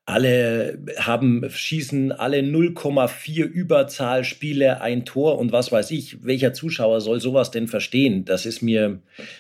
alle 0.06 0.80
haben, 0.98 1.50
schießen 1.50 2.12
alle 2.12 2.40
0,4 2.40 3.46
Überzahlspiele 3.46 4.82
ein 4.82 5.06
Tor 5.06 5.40
und 5.40 5.54
was 5.54 5.72
weiß 5.72 5.92
ich. 5.92 6.26
Welcher 6.26 6.52
Zuschauer 6.52 7.00
soll 7.00 7.22
sowas 7.22 7.52
denn 7.52 7.70
verstehen? 7.70 8.26
Das 8.26 8.46
ist 8.46 8.62
mir, 8.62 9.00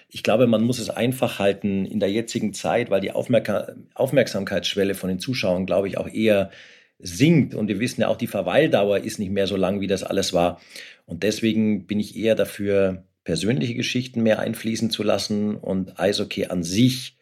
ich 0.09 0.23
glaube, 0.23 0.47
man 0.47 0.63
muss 0.63 0.79
es 0.79 0.89
einfach 0.89 1.37
halten 1.37 1.85
in 1.85 1.99
der 1.99 2.11
jetzigen 2.11 2.53
Zeit, 2.53 2.89
weil 2.89 3.01
die 3.01 3.11
Aufmerka 3.11 3.73
Aufmerksamkeitsschwelle 3.93 4.95
von 4.95 5.09
den 5.09 5.19
Zuschauern, 5.19 5.65
glaube 5.65 5.89
ich, 5.89 5.97
auch 5.97 6.07
eher 6.07 6.49
sinkt. 6.99 7.55
Und 7.55 7.67
wir 7.67 7.81
wissen 7.81 7.99
ja 7.99 8.07
auch, 8.07 8.17
die 8.17 8.27
Verweildauer 8.27 8.99
ist 8.99 9.19
nicht 9.19 9.31
mehr 9.31 9.47
so 9.47 9.57
lang, 9.57 9.81
wie 9.81 9.87
das 9.87 10.03
alles 10.03 10.31
war. 10.31 10.61
Und 11.05 11.23
deswegen 11.23 11.85
bin 11.85 11.99
ich 11.99 12.15
eher 12.15 12.35
dafür, 12.35 13.05
persönliche 13.23 13.75
Geschichten 13.75 14.23
mehr 14.23 14.39
einfließen 14.39 14.89
zu 14.89 15.03
lassen 15.03 15.55
und 15.55 15.99
Eishockey 15.99 16.45
an 16.47 16.63
sich 16.63 17.17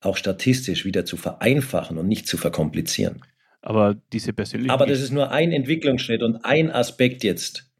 auch 0.00 0.16
statistisch 0.16 0.84
wieder 0.84 1.04
zu 1.04 1.16
vereinfachen 1.16 1.98
und 1.98 2.08
nicht 2.08 2.26
zu 2.26 2.36
verkomplizieren. 2.36 3.22
Aber 3.62 3.94
diese 4.12 4.32
persönlichen. 4.32 4.70
Aber 4.70 4.86
das 4.86 5.00
ist 5.00 5.12
nur 5.12 5.30
ein 5.30 5.52
Entwicklungsschritt 5.52 6.22
und 6.22 6.44
ein 6.44 6.70
Aspekt 6.70 7.24
jetzt. 7.24 7.72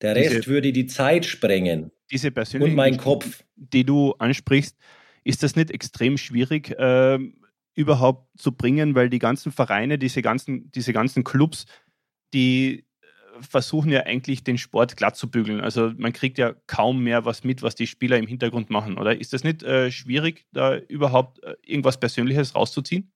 Der 0.00 0.14
Diese- 0.14 0.36
Rest 0.36 0.48
würde 0.48 0.72
die 0.72 0.86
Zeit 0.86 1.24
sprengen 1.24 1.90
diese 2.12 2.30
persönlichen 2.30 2.72
und 2.72 2.76
mein 2.76 2.96
Kopf. 2.98 3.42
die 3.56 3.84
du 3.84 4.12
ansprichst, 4.18 4.76
ist 5.24 5.42
das 5.42 5.56
nicht 5.56 5.70
extrem 5.70 6.18
schwierig 6.18 6.74
ähm, 6.78 7.40
überhaupt 7.74 8.38
zu 8.38 8.52
bringen, 8.52 8.94
weil 8.94 9.08
die 9.08 9.18
ganzen 9.18 9.50
Vereine, 9.50 9.98
diese 9.98 10.20
ganzen, 10.20 10.70
diese 10.72 10.92
ganzen 10.92 11.24
Clubs, 11.24 11.64
die 12.34 12.80
äh, 12.80 12.82
versuchen 13.42 13.90
ja 13.90 14.00
eigentlich 14.04 14.44
den 14.44 14.58
Sport 14.58 14.96
glatt 14.96 15.16
zu 15.16 15.30
bügeln. 15.30 15.60
Also 15.60 15.92
man 15.96 16.12
kriegt 16.12 16.38
ja 16.38 16.54
kaum 16.66 17.02
mehr 17.02 17.24
was 17.24 17.44
mit, 17.44 17.62
was 17.62 17.74
die 17.74 17.86
Spieler 17.86 18.18
im 18.18 18.26
Hintergrund 18.26 18.70
machen, 18.70 18.98
oder? 18.98 19.18
Ist 19.18 19.32
das 19.32 19.44
nicht 19.44 19.62
äh, 19.62 19.90
schwierig, 19.90 20.46
da 20.52 20.76
überhaupt 20.76 21.42
äh, 21.44 21.54
irgendwas 21.62 21.98
Persönliches 21.98 22.54
rauszuziehen? 22.54 23.12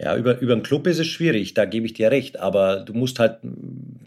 Ja, 0.00 0.16
über, 0.16 0.38
über 0.38 0.52
einen 0.52 0.62
Club 0.62 0.86
ist 0.86 1.00
es 1.00 1.08
schwierig, 1.08 1.54
da 1.54 1.64
gebe 1.64 1.84
ich 1.84 1.92
dir 1.92 2.12
recht, 2.12 2.38
aber 2.38 2.76
du 2.76 2.92
musst 2.92 3.18
halt, 3.18 3.38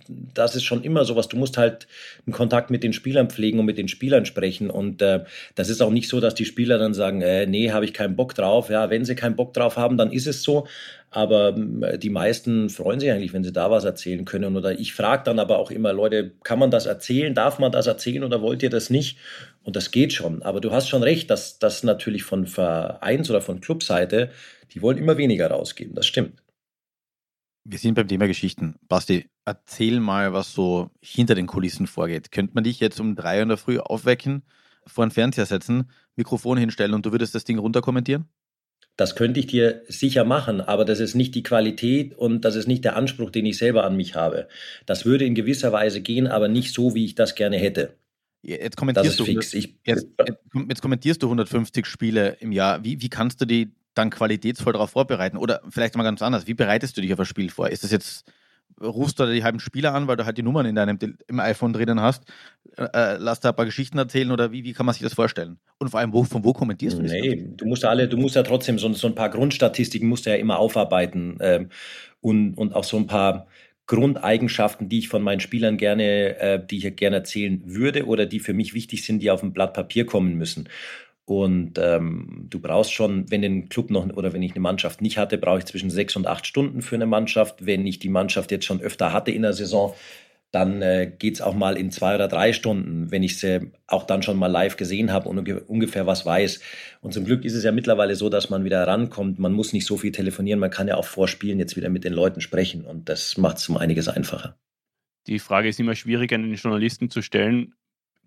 das 0.08 0.56
ist 0.56 0.63
schon 0.63 0.84
immer 0.86 1.04
sowas, 1.04 1.28
du 1.28 1.36
musst 1.36 1.58
halt 1.58 1.86
einen 2.25 2.32
Kontakt 2.32 2.72
mit 2.72 2.82
den 2.82 2.94
Spielern 2.94 3.30
pflegen 3.30 3.60
und 3.60 3.66
mit 3.66 3.78
den 3.78 3.90
Spielern 3.90 4.25
sprechen 4.25 4.70
und 4.70 5.01
äh, 5.01 5.25
das 5.56 5.68
ist 5.68 5.82
auch 5.82 5.92
nicht 5.92 6.08
so, 6.08 6.22
dass 6.22 6.34
die 6.34 6.46
Spieler 6.46 6.78
dann 6.78 6.94
sagen, 6.94 7.22
äh, 7.22 7.46
nee, 7.46 7.72
habe 7.72 7.84
ich 7.84 7.94
keinen 7.94 8.16
Bock 8.16 8.36
drauf. 8.36 8.70
Ja, 8.70 8.90
wenn 8.90 9.04
sie 9.04 9.16
keinen 9.16 9.36
Bock 9.36 9.54
drauf 9.54 9.75
haben, 9.75 9.98
dann 9.98 10.13
ist 10.13 10.28
es 10.28 10.44
so, 10.44 10.66
aber 11.12 11.56
äh, 11.84 12.00
die 12.00 12.10
meisten 12.10 12.70
freuen 12.70 13.00
sich 13.00 13.12
eigentlich, 13.12 13.34
wenn 13.34 13.44
sie 13.44 13.53
da 13.53 13.70
was 13.70 13.84
erzählen 13.84 14.25
können 14.25 14.58
oder 14.58 14.80
ich 14.80 14.94
frage 14.94 15.24
dann 15.25 15.38
aber 15.38 15.60
auch 15.60 15.70
immer, 15.70 15.94
Leute, 15.94 16.32
kann 16.44 16.58
man 16.58 16.72
das 16.72 16.88
erzählen, 16.88 17.36
darf 17.36 17.60
man 17.60 17.72
das 17.72 17.86
erzählen 17.86 18.24
oder 18.24 18.41
wollt 18.41 18.63
ihr 18.63 18.70
das 18.72 18.89
nicht? 18.89 19.18
Und 19.63 19.75
das 19.75 19.91
geht 19.91 20.13
schon, 20.13 20.41
aber 20.41 20.60
du 20.60 20.72
hast 20.72 20.89
schon 20.89 21.03
recht, 21.03 21.30
dass 21.30 21.60
das 21.60 21.84
natürlich 21.84 22.24
von 22.24 22.48
Vereins- 22.48 23.30
oder 23.30 23.41
von 23.41 23.62
Clubseite 23.62 24.32
die 24.74 24.82
wollen 24.82 24.98
immer 24.98 25.18
weniger 25.18 25.50
rausgeben, 25.50 25.96
das 25.96 26.08
stimmt. 26.08 26.41
Wir 27.63 27.77
sind 27.77 27.94
beim 27.94 28.08
Thema 28.08 28.27
Geschichten. 28.27 28.75
Basti, 28.88 29.30
erzähl 29.46 30.00
mal, 30.00 30.34
was 30.34 30.53
so 30.53 30.89
hinter 31.01 31.36
den 31.36 31.46
Kulissen 31.46 31.86
vorgeht. 31.86 32.32
Könnte 32.32 32.56
man 32.56 32.63
dich 32.63 32.80
jetzt 32.80 33.00
um 33.00 33.15
drei 33.15 33.38
Uhr 33.38 33.44
in 33.44 33.50
der 33.50 33.58
Früh 33.58 33.77
aufwecken, 33.77 34.44
vor 34.88 35.06
den 35.06 35.12
Fernseher 35.12 35.46
setzen, 35.46 35.91
Mikrofon 36.15 36.58
hinstellen 36.58 36.96
und 36.96 37.06
du 37.06 37.12
würdest 37.12 37.36
das 37.36 37.44
Ding 37.44 37.60
runterkommentieren? 37.60 38.25
Das 38.98 39.15
könnte 39.15 39.39
ich 39.39 39.48
dir 39.48 39.81
sicher 39.88 40.24
machen, 40.24 40.62
aber 40.62 40.86
das 40.86 41.00
ist 41.00 41.15
nicht 41.15 41.33
die 41.33 41.43
Qualität 41.43 42.13
und 42.13 42.45
das 42.45 42.55
ist 42.55 42.67
nicht 42.67 42.83
der 42.83 42.95
Anspruch, 42.95 43.31
den 43.31 43.45
ich 43.45 43.57
selber 43.57 43.83
an 43.83 43.95
mich 43.95 44.15
habe. 44.15 44.48
Das 44.86 45.05
würde 45.05 45.25
in 45.25 45.33
gewisser 45.33 45.71
Weise 45.71 46.01
gehen, 46.01 46.27
aber 46.27 46.48
nicht 46.48 46.74
so, 46.74 46.93
wie 46.93 47.05
ich 47.05 47.15
das 47.15 47.36
gerne 47.36 47.57
hätte. 47.57 47.95
Jetzt 48.43 48.75
kommentierst, 48.75 49.19
du, 49.19 49.25
jetzt, 49.25 49.53
jetzt, 49.53 50.81
kommentierst 50.81 51.21
du 51.21 51.27
150 51.27 51.86
Spiele 51.86 52.38
im 52.39 52.51
Jahr. 52.51 52.83
Wie, 52.83 53.00
wie 53.01 53.10
kannst 53.10 53.39
du 53.39 53.45
die 53.45 53.71
dann 53.93 54.10
qualitätsvoll 54.10 54.74
darauf 54.74 54.91
vorbereiten? 54.91 55.38
Oder 55.38 55.62
vielleicht 55.69 55.95
mal 55.95 56.03
ganz 56.03 56.21
anders, 56.21 56.48
wie 56.48 56.55
bereitest 56.55 56.98
du 56.98 57.01
dich 57.01 57.13
auf 57.13 57.19
ein 57.19 57.25
Spiel 57.25 57.50
vor? 57.50 57.69
Ist 57.69 57.83
das 57.83 57.91
jetzt, 57.91 58.25
rufst 58.80 59.20
du 59.20 59.25
die 59.32 59.44
halben 59.44 59.60
Spieler 59.60 59.94
an, 59.94 60.08
weil 60.08 60.18
du 60.18 60.25
halt 60.25 60.38
die 60.38 60.44
Nummern 60.44 60.66
in 60.66 60.75
deinem 60.75 60.98
im 61.28 61.40
iPhone 61.40 61.74
drinnen 61.74 62.00
hast, 62.00 62.24
äh, 62.78 62.84
äh, 62.94 63.18
lass 63.18 63.40
da 63.40 63.50
ein 63.50 63.56
paar 63.56 63.66
Geschichten 63.66 63.98
erzählen 63.98 64.32
oder 64.32 64.51
wie, 64.51 64.63
wie 64.63 64.74
kann 64.74 64.86
man 64.86 64.94
sich 64.94 65.04
das 65.04 65.13
vorstellen? 65.13 65.58
Und 65.80 65.90
vor 65.90 66.00
allem, 66.00 66.13
wo, 66.13 66.24
von 66.24 66.44
wo 66.44 66.54
kommentierst 66.54 66.98
du 66.98 67.04
das? 67.04 67.12
Nee, 67.12 67.50
du 67.58 67.66
musst 67.66 67.86
alle, 67.86 68.08
du 68.08 68.18
musst 68.18 68.36
ja 68.36 68.44
trotzdem 68.44 68.80
so, 68.80 68.92
so 68.94 69.08
ein 69.08 69.16
paar 69.16 69.30
Grundstatistiken 69.30 70.08
musst 70.08 70.25
du 70.25 70.30
ja 70.30 70.36
immer 70.36 70.60
aufarbeiten 70.60 71.38
ähm, 71.42 71.70
und, 72.22 72.54
und 72.56 72.75
auch 72.75 72.84
so 72.84 72.98
ein 72.98 73.08
paar 73.08 73.48
Grundeigenschaften, 73.88 74.88
die 74.88 75.00
ich 75.00 75.10
von 75.10 75.22
meinen 75.22 75.42
Spielern 75.42 75.78
gerne, 75.78 76.40
äh, 76.40 76.66
die 76.66 76.78
ich 76.78 76.96
gerne 76.96 77.18
erzählen 77.18 77.62
würde 77.66 78.06
oder 78.06 78.25
die 78.25 78.40
für 78.40 78.54
mich 78.54 78.74
wichtig 78.74 79.04
sind, 79.04 79.20
die 79.20 79.32
auf 79.32 79.44
ein 79.44 79.54
Blatt 79.54 79.74
Papier 79.74 80.06
kommen 80.06 80.36
müssen. 80.36 80.70
Und 81.25 81.78
ähm, 81.78 82.48
du 82.50 82.60
brauchst 82.60 82.92
schon, 82.94 83.30
wenn 83.30 83.42
den 83.42 83.70
Club 83.70 83.90
noch 83.90 84.08
oder 84.16 84.34
wenn 84.34 84.42
ich 84.42 84.51
eine 84.51 84.60
Mannschaft 84.60 85.01
nicht 85.01 85.18
hatte, 85.18 85.38
brauche 85.38 85.60
ich 85.60 85.66
zwischen 85.66 85.90
sechs 85.90 86.16
und 86.16 86.28
acht 86.28 86.46
Stunden 86.46 86.82
für 86.82 86.96
eine 86.96 87.06
Mannschaft. 87.06 87.66
Wenn 87.66 87.86
ich 87.86 88.00
die 88.00 88.10
Mannschaft 88.10 88.51
jetzt 88.51 88.66
schon 88.66 88.82
öfter 88.82 89.13
hatte 89.13 89.32
in 89.32 89.44
der 89.44 89.54
Saison, 89.54 89.94
dann 90.51 90.82
äh, 90.82 91.12
geht 91.18 91.36
es 91.36 91.42
auch 91.42 91.54
mal 91.54 91.78
in 91.78 91.92
zwei 91.92 92.16
oder 92.16 92.28
drei 92.28 92.51
Stunden, 92.51 93.10
wenn 93.10 93.24
ich 93.24 93.40
sie 93.40 93.72
auch 93.88 94.04
dann 94.04 94.22
schon 94.22 94.38
mal 94.38 94.48
live 94.48 94.75
gesehen 94.75 95.13
habe 95.13 95.30
und 95.30 95.48
ungefähr 95.68 96.06
was 96.06 96.25
weiß. 96.25 96.60
Und 97.00 97.13
zum 97.13 97.24
Glück 97.24 97.46
ist 97.46 97.56
es 97.56 97.63
ja 97.63 97.72
mittlerweile 97.72 98.16
so, 98.16 98.30
dass 98.30 98.50
man 98.50 98.66
wieder 98.66 98.86
rankommt. 98.86 99.40
Man 99.40 99.54
muss 99.54 99.72
nicht 99.72 99.86
so 99.86 99.98
viel 99.98 100.12
telefonieren, 100.12 100.60
man 100.60 100.70
kann 100.70 100.90
ja 100.90 100.96
auch 100.96 101.06
vor 101.06 101.30
Spielen 101.30 101.60
jetzt 101.60 101.78
wieder 101.78 101.90
mit 101.90 102.04
den 102.04 102.13
Leuten 102.13 102.42
sprechen 102.42 102.84
und 102.84 103.08
das 103.08 103.38
macht 103.38 103.58
es 103.58 103.70
um 103.70 103.78
einiges 103.78 104.10
einfacher. 104.10 104.58
Die 105.28 105.40
Frage 105.40 105.70
ist 105.70 105.80
immer 105.80 105.96
schwierig 105.96 106.34
an 106.34 106.44
den 106.44 106.56
Journalisten 106.56 107.10
zu 107.10 107.22
stellen. 107.22 107.74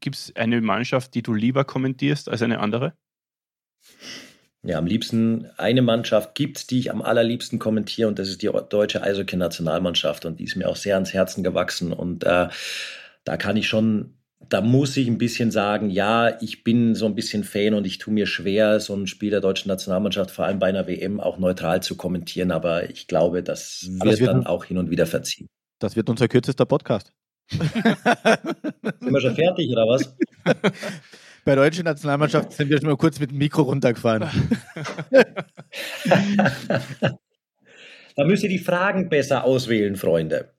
Gibt 0.00 0.16
es 0.16 0.36
eine 0.36 0.60
Mannschaft, 0.60 1.14
die 1.14 1.22
du 1.22 1.34
lieber 1.34 1.64
kommentierst 1.64 2.28
als 2.28 2.42
eine 2.42 2.60
andere? 2.60 2.94
Ja, 4.66 4.78
am 4.78 4.86
liebsten 4.86 5.50
eine 5.58 5.82
Mannschaft 5.82 6.34
gibt 6.34 6.56
es, 6.56 6.66
die 6.66 6.78
ich 6.78 6.90
am 6.90 7.02
allerliebsten 7.02 7.58
kommentiere 7.58 8.08
und 8.08 8.18
das 8.18 8.28
ist 8.28 8.40
die 8.40 8.50
deutsche 8.70 9.02
Eishockey-Nationalmannschaft 9.02 10.24
und 10.24 10.40
die 10.40 10.44
ist 10.44 10.56
mir 10.56 10.68
auch 10.68 10.76
sehr 10.76 10.94
ans 10.94 11.12
Herzen 11.12 11.44
gewachsen 11.44 11.92
und 11.92 12.24
äh, 12.24 12.48
da 13.24 13.36
kann 13.36 13.58
ich 13.58 13.68
schon, 13.68 14.14
da 14.48 14.62
muss 14.62 14.96
ich 14.96 15.06
ein 15.06 15.18
bisschen 15.18 15.50
sagen, 15.50 15.90
ja, 15.90 16.40
ich 16.40 16.64
bin 16.64 16.94
so 16.94 17.04
ein 17.04 17.14
bisschen 17.14 17.44
Fan 17.44 17.74
und 17.74 17.86
ich 17.86 17.98
tue 17.98 18.14
mir 18.14 18.26
schwer, 18.26 18.80
so 18.80 18.94
ein 18.94 19.06
Spiel 19.06 19.28
der 19.28 19.42
deutschen 19.42 19.68
Nationalmannschaft, 19.68 20.30
vor 20.30 20.46
allem 20.46 20.58
bei 20.58 20.68
einer 20.68 20.86
WM, 20.86 21.20
auch 21.20 21.36
neutral 21.36 21.82
zu 21.82 21.94
kommentieren, 21.94 22.50
aber 22.50 22.88
ich 22.88 23.06
glaube, 23.06 23.42
das 23.42 23.86
wird, 23.86 24.12
das 24.12 24.20
wird 24.20 24.30
dann 24.30 24.46
auch 24.46 24.64
hin 24.64 24.78
und 24.78 24.88
wieder 24.88 25.06
verziehen. 25.06 25.46
Das 25.78 25.94
wird 25.94 26.08
unser 26.08 26.28
kürzester 26.28 26.64
Podcast. 26.64 27.12
Sind 27.50 29.12
wir 29.12 29.20
schon 29.20 29.34
fertig 29.34 29.70
oder 29.70 29.86
was? 29.86 30.14
Bei 31.44 31.54
der 31.54 31.64
deutschen 31.64 31.84
Nationalmannschaft 31.84 32.52
sind 32.52 32.70
wir 32.70 32.78
schon 32.78 32.88
mal 32.88 32.96
kurz 32.96 33.20
mit 33.20 33.30
dem 33.30 33.38
Mikro 33.38 33.62
runtergefahren. 33.62 34.30
da 38.16 38.24
müsst 38.24 38.42
ihr 38.44 38.48
die 38.48 38.58
Fragen 38.58 39.10
besser 39.10 39.44
auswählen, 39.44 39.96
Freunde. 39.96 40.54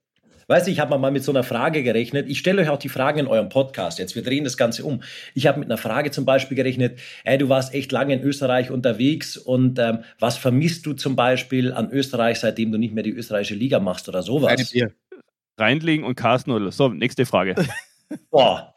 Weißt 0.47 0.67
du, 0.67 0.71
ich 0.71 0.79
habe 0.79 0.95
mal 0.99 1.09
mit 1.09 1.23
so 1.23 1.31
einer 1.31 1.41
Frage 1.41 1.81
gerechnet. 1.81 2.29
Ich 2.29 2.37
stelle 2.37 2.61
euch 2.61 2.69
auch 2.69 2.77
die 2.77 2.89
Fragen 2.89 3.17
in 3.17 3.25
eurem 3.25 3.49
Podcast. 3.49 3.97
Jetzt, 3.97 4.13
wir 4.13 4.21
drehen 4.21 4.43
das 4.43 4.57
Ganze 4.57 4.83
um. 4.83 5.01
Ich 5.33 5.47
habe 5.47 5.59
mit 5.59 5.67
einer 5.69 5.79
Frage 5.79 6.11
zum 6.11 6.25
Beispiel 6.25 6.55
gerechnet, 6.55 6.99
ey, 7.23 7.39
du 7.39 7.49
warst 7.49 7.73
echt 7.73 7.91
lange 7.91 8.13
in 8.13 8.21
Österreich 8.21 8.69
unterwegs 8.69 9.37
und 9.37 9.79
ähm, 9.79 10.03
was 10.19 10.37
vermisst 10.37 10.85
du 10.85 10.93
zum 10.93 11.15
Beispiel 11.15 11.73
an 11.73 11.89
Österreich, 11.89 12.39
seitdem 12.39 12.71
du 12.71 12.77
nicht 12.77 12.93
mehr 12.93 13.03
die 13.03 13.09
österreichische 13.09 13.55
Liga 13.55 13.79
machst 13.79 14.07
oder 14.07 14.21
sowas? 14.21 14.51
Eine 14.51 14.65
Bier 14.65 14.91
reinlegen 15.57 16.05
und 16.05 16.15
Carsten 16.15 16.51
oder 16.51 16.71
so. 16.71 16.89
Nächste 16.89 17.25
Frage. 17.25 17.55
Boah. 18.31 18.73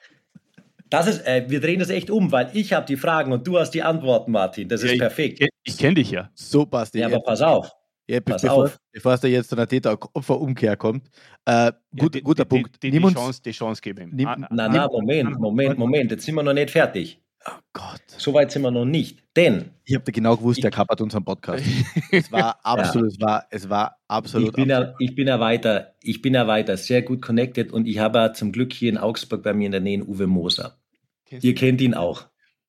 Das 0.90 1.06
ist, 1.06 1.26
äh, 1.26 1.44
wir 1.48 1.60
drehen 1.60 1.80
das 1.80 1.90
echt 1.90 2.10
um, 2.10 2.32
weil 2.32 2.50
ich 2.54 2.72
habe 2.72 2.86
die 2.86 2.96
Fragen 2.96 3.32
und 3.32 3.46
du 3.46 3.58
hast 3.58 3.72
die 3.72 3.82
Antworten, 3.82 4.32
Martin. 4.32 4.68
Das 4.68 4.82
ist 4.82 4.92
ja, 4.92 4.98
perfekt. 4.98 5.40
Ich, 5.40 5.48
ich 5.64 5.78
kenne 5.78 5.94
dich 5.94 6.10
ja. 6.10 6.30
So 6.34 6.64
passt 6.64 6.94
Ja, 6.94 7.06
aber 7.06 7.20
pass 7.20 7.42
auf. 7.42 7.70
Ja, 8.08 8.20
pass 8.20 8.40
bevor, 8.40 8.64
auf. 8.64 8.78
Bevor 8.90 9.12
es 9.12 9.20
da 9.20 9.28
jetzt 9.28 9.50
zu 9.50 9.56
einer 9.56 9.66
Täter-Opfer-Umkehr 9.66 10.76
kommt. 10.78 11.10
Äh, 11.44 11.72
gut, 11.90 12.14
ja, 12.14 12.20
die, 12.20 12.22
guter 12.22 12.44
die, 12.44 12.48
Punkt. 12.48 12.82
Die, 12.82 12.90
die, 12.90 12.98
die, 12.98 13.14
Chance, 13.14 13.42
die 13.42 13.50
Chance 13.50 13.82
geben. 13.82 14.10
Nimm, 14.14 14.26
ah, 14.26 14.36
na, 14.50 14.68
na, 14.68 14.88
Moment, 14.88 15.38
Moment, 15.38 15.78
Moment. 15.78 16.10
Jetzt 16.10 16.24
sind 16.24 16.34
wir 16.34 16.42
noch 16.42 16.54
nicht 16.54 16.70
fertig. 16.70 17.20
Oh 17.48 17.60
Gott. 17.72 18.02
So 18.18 18.34
weit 18.34 18.50
sind 18.50 18.62
wir 18.62 18.70
noch 18.70 18.84
nicht. 18.84 19.22
Denn. 19.36 19.70
Ich 19.84 19.94
habe 19.94 20.10
genau 20.10 20.36
gewusst, 20.36 20.62
der 20.62 20.70
kappert 20.70 21.00
unseren 21.00 21.24
Podcast. 21.24 21.64
es 22.10 22.30
war 22.32 22.58
absolut, 22.64 23.12
ja. 23.12 23.14
es, 23.14 23.20
war, 23.20 23.46
es 23.50 23.68
war 23.68 23.96
absolut. 24.08 24.48
Ich 24.48 24.54
bin, 24.54 24.72
absolut. 24.72 25.00
Ja, 25.00 25.06
ich 25.06 25.14
bin 25.14 25.28
ja 25.28 25.40
weiter, 25.40 25.94
ich 26.02 26.22
bin 26.22 26.34
ja 26.34 26.46
weiter 26.46 26.76
sehr 26.76 27.02
gut 27.02 27.22
connected 27.22 27.72
und 27.72 27.86
ich 27.86 27.98
habe 27.98 28.18
ja 28.18 28.32
zum 28.32 28.52
Glück 28.52 28.72
hier 28.72 28.90
in 28.90 28.98
Augsburg 28.98 29.42
bei 29.42 29.54
mir 29.54 29.66
in 29.66 29.72
der 29.72 29.80
Nähe 29.80 30.04
Uwe 30.04 30.26
Moser. 30.26 30.78
Kennst 31.24 31.44
Ihr 31.44 31.54
kennt 31.54 31.80
ihn 31.80 31.94
auch. 31.94 32.26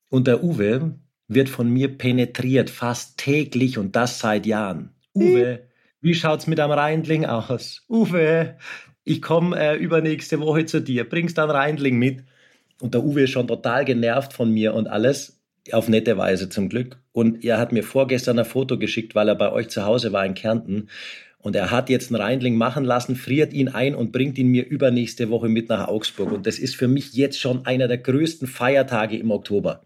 Und 0.10 0.28
der 0.28 0.44
Uwe 0.44 1.00
wird 1.28 1.50
von 1.50 1.70
mir 1.70 1.98
penetriert, 1.98 2.70
fast 2.70 3.18
täglich 3.18 3.78
und 3.78 3.96
das 3.96 4.20
seit 4.20 4.46
Jahren. 4.46 4.96
Uwe, 5.14 5.68
wie 6.02 6.14
schaut's 6.14 6.48
mit 6.48 6.60
einem 6.60 6.72
Reindling 6.74 7.26
aus? 7.26 7.84
Uwe, 7.90 8.58
ich 9.04 9.22
komme 9.22 9.58
äh, 9.58 9.76
übernächste 9.76 10.40
Woche 10.40 10.66
zu 10.66 10.82
dir, 10.82 11.08
bringst 11.08 11.38
dann 11.38 11.50
Reindling 11.50 11.98
mit. 11.98 12.24
Und 12.82 12.94
der 12.94 13.04
Uwe 13.04 13.24
ist 13.24 13.32
schon 13.32 13.48
total 13.48 13.86
genervt 13.86 14.34
von 14.34 14.52
mir 14.52 14.74
und 14.74 14.88
alles, 14.88 15.40
auf 15.72 15.90
nette 15.90 16.18
Weise 16.18 16.50
zum 16.50 16.70
Glück. 16.70 16.98
Und 17.12 17.44
er 17.44 17.58
hat 17.58 17.72
mir 17.72 17.84
vorgestern 17.84 18.40
ein 18.40 18.46
Foto 18.46 18.78
geschickt, 18.78 19.16
weil 19.16 19.28
er 19.28 19.36
bei 19.36 19.52
euch 19.52 19.70
zu 19.70 19.86
Hause 19.86 20.14
war 20.14 20.26
in 20.26 20.34
Kärnten. 20.34 20.90
Und 21.38 21.56
er 21.56 21.72
hat 21.72 21.90
jetzt 21.90 22.12
einen 22.12 22.22
Reindling 22.22 22.56
machen 22.56 22.84
lassen, 22.84 23.16
friert 23.16 23.54
ihn 23.54 23.70
ein 23.70 23.96
und 23.96 24.12
bringt 24.12 24.38
ihn 24.38 24.48
mir 24.48 24.66
übernächste 24.66 25.30
Woche 25.30 25.48
mit 25.48 25.70
nach 25.70 25.88
Augsburg. 25.88 26.32
Und 26.32 26.48
das 26.48 26.60
ist 26.60 26.76
für 26.76 26.88
mich 26.88 27.14
jetzt 27.14 27.40
schon 27.40 27.66
einer 27.66 27.88
der 27.88 27.98
größten 27.98 28.48
Feiertage 28.48 29.18
im 29.18 29.32
Oktober. 29.32 29.82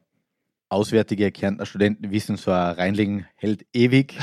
Auswärtige 0.70 1.32
Kärntner 1.32 1.68
Studenten 1.68 2.10
wissen, 2.10 2.36
so 2.38 2.50
ein 2.50 2.72
Reinling 2.74 3.26
hält 3.36 3.66
ewig. 3.74 4.18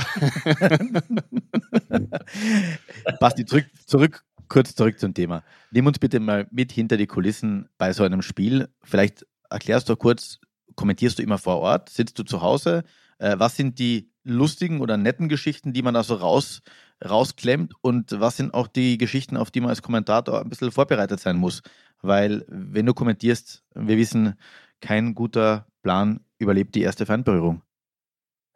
Basti, 3.20 3.44
zurück, 3.44 3.66
zurück 3.86 4.24
kurz 4.50 4.74
zurück 4.74 4.98
zum 4.98 5.14
Thema. 5.14 5.42
Nimm 5.70 5.86
uns 5.86 5.98
bitte 5.98 6.20
mal 6.20 6.46
mit 6.50 6.72
hinter 6.72 6.98
die 6.98 7.06
Kulissen 7.06 7.70
bei 7.78 7.94
so 7.94 8.04
einem 8.04 8.20
Spiel. 8.20 8.68
Vielleicht 8.82 9.26
erklärst 9.48 9.88
du 9.88 9.96
kurz, 9.96 10.38
kommentierst 10.74 11.18
du 11.18 11.22
immer 11.22 11.38
vor 11.38 11.58
Ort, 11.60 11.88
sitzt 11.88 12.18
du 12.18 12.24
zu 12.24 12.42
Hause? 12.42 12.84
Äh, 13.18 13.36
was 13.38 13.56
sind 13.56 13.78
die 13.78 14.10
lustigen 14.24 14.80
oder 14.80 14.98
netten 14.98 15.28
Geschichten, 15.28 15.72
die 15.72 15.82
man 15.82 15.94
da 15.94 16.02
so 16.02 16.16
raus, 16.16 16.60
rausklemmt? 17.02 17.74
Und 17.80 18.20
was 18.20 18.36
sind 18.36 18.52
auch 18.52 18.66
die 18.66 18.98
Geschichten, 18.98 19.36
auf 19.36 19.50
die 19.50 19.60
man 19.60 19.70
als 19.70 19.82
Kommentator 19.82 20.40
ein 20.40 20.50
bisschen 20.50 20.72
vorbereitet 20.72 21.20
sein 21.20 21.36
muss? 21.36 21.62
Weil, 22.02 22.44
wenn 22.48 22.86
du 22.86 22.92
kommentierst, 22.92 23.62
wir 23.74 23.96
wissen, 23.96 24.34
kein 24.80 25.14
guter 25.14 25.66
Plan 25.82 26.20
überlebt 26.38 26.74
die 26.74 26.82
erste 26.82 27.06
Feindberührung. 27.06 27.62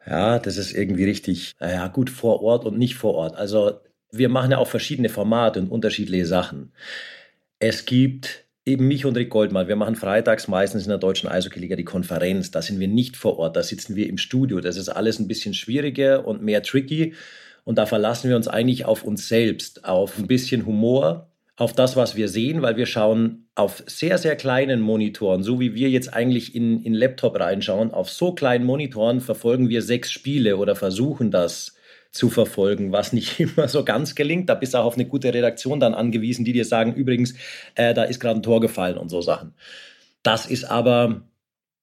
Ja, 0.05 0.39
das 0.39 0.57
ist 0.57 0.73
irgendwie 0.73 1.05
richtig. 1.05 1.55
Ja, 1.59 1.87
gut, 1.87 2.09
vor 2.09 2.43
Ort 2.43 2.65
und 2.65 2.77
nicht 2.77 2.95
vor 2.95 3.15
Ort. 3.15 3.35
Also 3.35 3.79
wir 4.17 4.29
machen 4.29 4.51
ja 4.51 4.57
auch 4.57 4.67
verschiedene 4.67 5.09
Formate 5.09 5.59
und 5.59 5.69
unterschiedliche 5.69 6.25
Sachen. 6.25 6.71
Es 7.59 7.85
gibt 7.85 8.45
eben 8.65 8.87
mich 8.87 9.05
und 9.05 9.15
Rick 9.15 9.29
Goldmann. 9.29 9.67
Wir 9.67 9.75
machen 9.75 9.95
freitags 9.95 10.47
meistens 10.47 10.83
in 10.83 10.89
der 10.89 10.97
deutschen 10.97 11.29
Eishockey-Liga 11.29 11.75
die 11.75 11.83
Konferenz. 11.83 12.51
Da 12.51 12.61
sind 12.61 12.79
wir 12.79 12.87
nicht 12.87 13.15
vor 13.15 13.37
Ort, 13.37 13.55
da 13.55 13.63
sitzen 13.63 13.95
wir 13.95 14.09
im 14.09 14.17
Studio. 14.17 14.59
Das 14.59 14.77
ist 14.77 14.89
alles 14.89 15.19
ein 15.19 15.27
bisschen 15.27 15.53
schwieriger 15.53 16.27
und 16.27 16.41
mehr 16.41 16.63
tricky. 16.63 17.13
Und 17.63 17.77
da 17.77 17.85
verlassen 17.85 18.29
wir 18.29 18.35
uns 18.35 18.47
eigentlich 18.47 18.85
auf 18.85 19.03
uns 19.03 19.27
selbst, 19.27 19.85
auf 19.85 20.17
ein 20.17 20.27
bisschen 20.27 20.65
Humor, 20.65 21.29
auf 21.57 21.73
das, 21.73 21.95
was 21.95 22.15
wir 22.15 22.27
sehen, 22.27 22.61
weil 22.61 22.75
wir 22.75 22.85
schauen 22.85 23.47
auf 23.55 23.83
sehr, 23.87 24.17
sehr 24.17 24.35
kleinen 24.35 24.81
Monitoren, 24.81 25.41
so 25.41 25.59
wie 25.59 25.73
wir 25.73 25.89
jetzt 25.89 26.13
eigentlich 26.13 26.53
in, 26.53 26.83
in 26.83 26.93
Laptop 26.93 27.39
reinschauen, 27.39 27.91
auf 27.91 28.09
so 28.09 28.33
kleinen 28.33 28.65
Monitoren 28.65 29.21
verfolgen 29.21 29.69
wir 29.69 29.81
sechs 29.81 30.11
Spiele 30.11 30.57
oder 30.57 30.75
versuchen 30.75 31.31
das 31.31 31.74
zu 32.15 32.29
verfolgen, 32.29 32.91
was 32.91 33.13
nicht 33.13 33.39
immer 33.39 33.67
so 33.67 33.83
ganz 33.83 34.15
gelingt. 34.15 34.49
Da 34.49 34.55
bist 34.55 34.73
du 34.73 34.79
auch 34.79 34.85
auf 34.85 34.95
eine 34.95 35.05
gute 35.05 35.33
Redaktion 35.33 35.79
dann 35.79 35.93
angewiesen, 35.93 36.45
die 36.45 36.53
dir 36.53 36.65
sagen, 36.65 36.93
übrigens, 36.93 37.33
äh, 37.75 37.93
da 37.93 38.03
ist 38.03 38.19
gerade 38.19 38.39
ein 38.39 38.43
Tor 38.43 38.61
gefallen 38.61 38.97
und 38.97 39.09
so 39.09 39.21
Sachen. 39.21 39.53
Das 40.23 40.45
ist 40.45 40.63
aber 40.63 41.23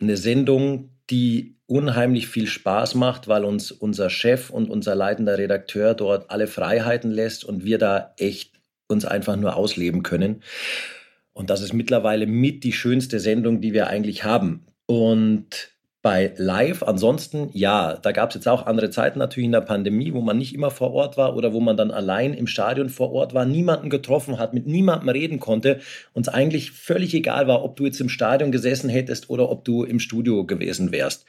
eine 0.00 0.16
Sendung, 0.16 0.90
die 1.10 1.56
unheimlich 1.66 2.26
viel 2.26 2.46
Spaß 2.46 2.94
macht, 2.94 3.28
weil 3.28 3.44
uns 3.44 3.70
unser 3.70 4.10
Chef 4.10 4.50
und 4.50 4.68
unser 4.68 4.94
leitender 4.94 5.38
Redakteur 5.38 5.94
dort 5.94 6.30
alle 6.30 6.46
Freiheiten 6.46 7.10
lässt 7.10 7.44
und 7.44 7.64
wir 7.64 7.78
da 7.78 8.14
echt 8.18 8.60
uns 8.88 9.04
einfach 9.04 9.36
nur 9.36 9.56
ausleben 9.56 10.02
können. 10.02 10.42
Und 11.32 11.50
das 11.50 11.62
ist 11.62 11.72
mittlerweile 11.72 12.26
mit 12.26 12.64
die 12.64 12.72
schönste 12.72 13.20
Sendung, 13.20 13.60
die 13.60 13.72
wir 13.72 13.86
eigentlich 13.86 14.24
haben. 14.24 14.66
Und 14.86 15.71
bei 16.02 16.32
Live 16.36 16.82
ansonsten, 16.82 17.50
ja, 17.52 17.94
da 17.94 18.10
gab 18.10 18.30
es 18.30 18.34
jetzt 18.34 18.48
auch 18.48 18.66
andere 18.66 18.90
Zeiten 18.90 19.20
natürlich 19.20 19.46
in 19.46 19.52
der 19.52 19.60
Pandemie, 19.60 20.12
wo 20.12 20.20
man 20.20 20.36
nicht 20.36 20.52
immer 20.52 20.72
vor 20.72 20.92
Ort 20.92 21.16
war 21.16 21.36
oder 21.36 21.52
wo 21.52 21.60
man 21.60 21.76
dann 21.76 21.92
allein 21.92 22.34
im 22.34 22.48
Stadion 22.48 22.88
vor 22.88 23.12
Ort 23.12 23.34
war, 23.34 23.44
niemanden 23.44 23.88
getroffen 23.88 24.36
hat, 24.36 24.52
mit 24.52 24.66
niemandem 24.66 25.08
reden 25.10 25.38
konnte 25.38 25.78
und 26.12 26.26
es 26.26 26.34
eigentlich 26.34 26.72
völlig 26.72 27.14
egal 27.14 27.46
war, 27.46 27.62
ob 27.62 27.76
du 27.76 27.86
jetzt 27.86 28.00
im 28.00 28.08
Stadion 28.08 28.50
gesessen 28.50 28.90
hättest 28.90 29.30
oder 29.30 29.48
ob 29.48 29.64
du 29.64 29.84
im 29.84 30.00
Studio 30.00 30.44
gewesen 30.44 30.90
wärst. 30.90 31.24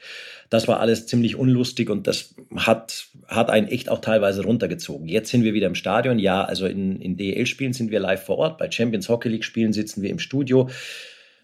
Das 0.50 0.66
war 0.66 0.80
alles 0.80 1.06
ziemlich 1.06 1.36
unlustig 1.36 1.88
und 1.88 2.08
das 2.08 2.34
hat, 2.56 3.06
hat 3.28 3.50
einen 3.50 3.68
echt 3.68 3.88
auch 3.88 4.00
teilweise 4.00 4.42
runtergezogen. 4.42 5.06
Jetzt 5.08 5.30
sind 5.30 5.44
wir 5.44 5.54
wieder 5.54 5.68
im 5.68 5.76
Stadion. 5.76 6.18
Ja, 6.18 6.42
also 6.42 6.66
in, 6.66 7.00
in 7.00 7.16
DEL-Spielen 7.16 7.74
sind 7.74 7.92
wir 7.92 8.00
live 8.00 8.24
vor 8.24 8.38
Ort. 8.38 8.58
Bei 8.58 8.68
Champions 8.68 9.08
Hockey 9.08 9.28
League-Spielen 9.28 9.72
sitzen 9.72 10.02
wir 10.02 10.10
im 10.10 10.18
Studio. 10.18 10.68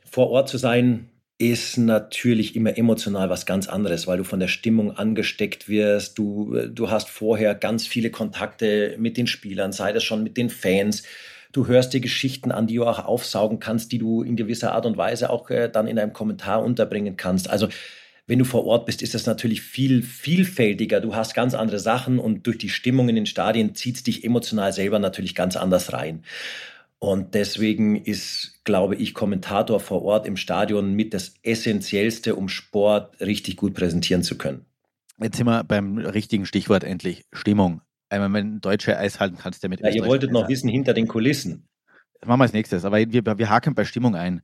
Vor 0.04 0.30
Ort 0.30 0.48
zu 0.48 0.58
sein, 0.58 1.08
ist 1.40 1.78
natürlich 1.78 2.54
immer 2.54 2.76
emotional 2.76 3.30
was 3.30 3.46
ganz 3.46 3.66
anderes, 3.66 4.06
weil 4.06 4.18
du 4.18 4.24
von 4.24 4.40
der 4.40 4.48
Stimmung 4.48 4.98
angesteckt 4.98 5.70
wirst. 5.70 6.18
Du, 6.18 6.54
du 6.68 6.90
hast 6.90 7.08
vorher 7.08 7.54
ganz 7.54 7.86
viele 7.86 8.10
Kontakte 8.10 8.94
mit 8.98 9.16
den 9.16 9.26
Spielern, 9.26 9.72
sei 9.72 9.92
das 9.92 10.04
schon 10.04 10.22
mit 10.22 10.36
den 10.36 10.50
Fans. 10.50 11.02
Du 11.52 11.66
hörst 11.66 11.94
dir 11.94 12.00
Geschichten 12.00 12.52
an, 12.52 12.66
die 12.66 12.74
du 12.74 12.84
auch 12.84 12.98
aufsaugen 12.98 13.58
kannst, 13.58 13.90
die 13.90 13.96
du 13.96 14.22
in 14.22 14.36
gewisser 14.36 14.72
Art 14.72 14.84
und 14.84 14.98
Weise 14.98 15.30
auch 15.30 15.48
äh, 15.48 15.70
dann 15.70 15.86
in 15.86 15.98
einem 15.98 16.12
Kommentar 16.12 16.62
unterbringen 16.62 17.16
kannst. 17.16 17.48
Also 17.48 17.68
wenn 18.26 18.38
du 18.38 18.44
vor 18.44 18.66
Ort 18.66 18.84
bist, 18.84 19.00
ist 19.00 19.14
das 19.14 19.24
natürlich 19.24 19.62
viel 19.62 20.02
vielfältiger. 20.02 21.00
Du 21.00 21.14
hast 21.14 21.34
ganz 21.34 21.54
andere 21.54 21.78
Sachen 21.78 22.18
und 22.18 22.46
durch 22.46 22.58
die 22.58 22.68
Stimmung 22.68 23.08
in 23.08 23.16
den 23.16 23.26
Stadien 23.26 23.74
zieht 23.74 23.96
es 23.96 24.02
dich 24.02 24.24
emotional 24.24 24.74
selber 24.74 24.98
natürlich 24.98 25.34
ganz 25.34 25.56
anders 25.56 25.94
rein. 25.94 26.22
Und 27.02 27.34
deswegen 27.34 27.96
ist, 27.96 28.60
glaube 28.64 28.94
ich, 28.94 29.14
Kommentator 29.14 29.80
vor 29.80 30.02
Ort 30.02 30.26
im 30.26 30.36
Stadion 30.36 30.92
mit 30.92 31.14
das 31.14 31.34
Essentiellste, 31.42 32.36
um 32.36 32.50
Sport 32.50 33.18
richtig 33.20 33.56
gut 33.56 33.72
präsentieren 33.72 34.22
zu 34.22 34.36
können. 34.36 34.66
Jetzt 35.18 35.38
sind 35.38 35.46
wir 35.46 35.64
beim 35.64 35.96
richtigen 35.96 36.44
Stichwort 36.44 36.84
endlich. 36.84 37.24
Stimmung. 37.32 37.80
Einmal, 38.10 38.32
wenn 38.34 38.60
deutsche 38.60 38.98
Eis 38.98 39.18
halten 39.18 39.38
kannst, 39.38 39.62
der 39.62 39.70
mit 39.70 39.80
ja, 39.80 39.88
Ihr 39.88 40.04
wolltet 40.04 40.30
noch 40.30 40.48
wissen, 40.48 40.68
hinter 40.68 40.92
den 40.92 41.08
Kulissen. 41.08 41.68
Das 42.20 42.28
machen 42.28 42.40
wir 42.40 42.44
als 42.44 42.52
nächstes. 42.52 42.84
Aber 42.84 42.98
wir, 42.98 43.38
wir 43.38 43.48
haken 43.48 43.74
bei 43.74 43.86
Stimmung 43.86 44.14
ein. 44.14 44.42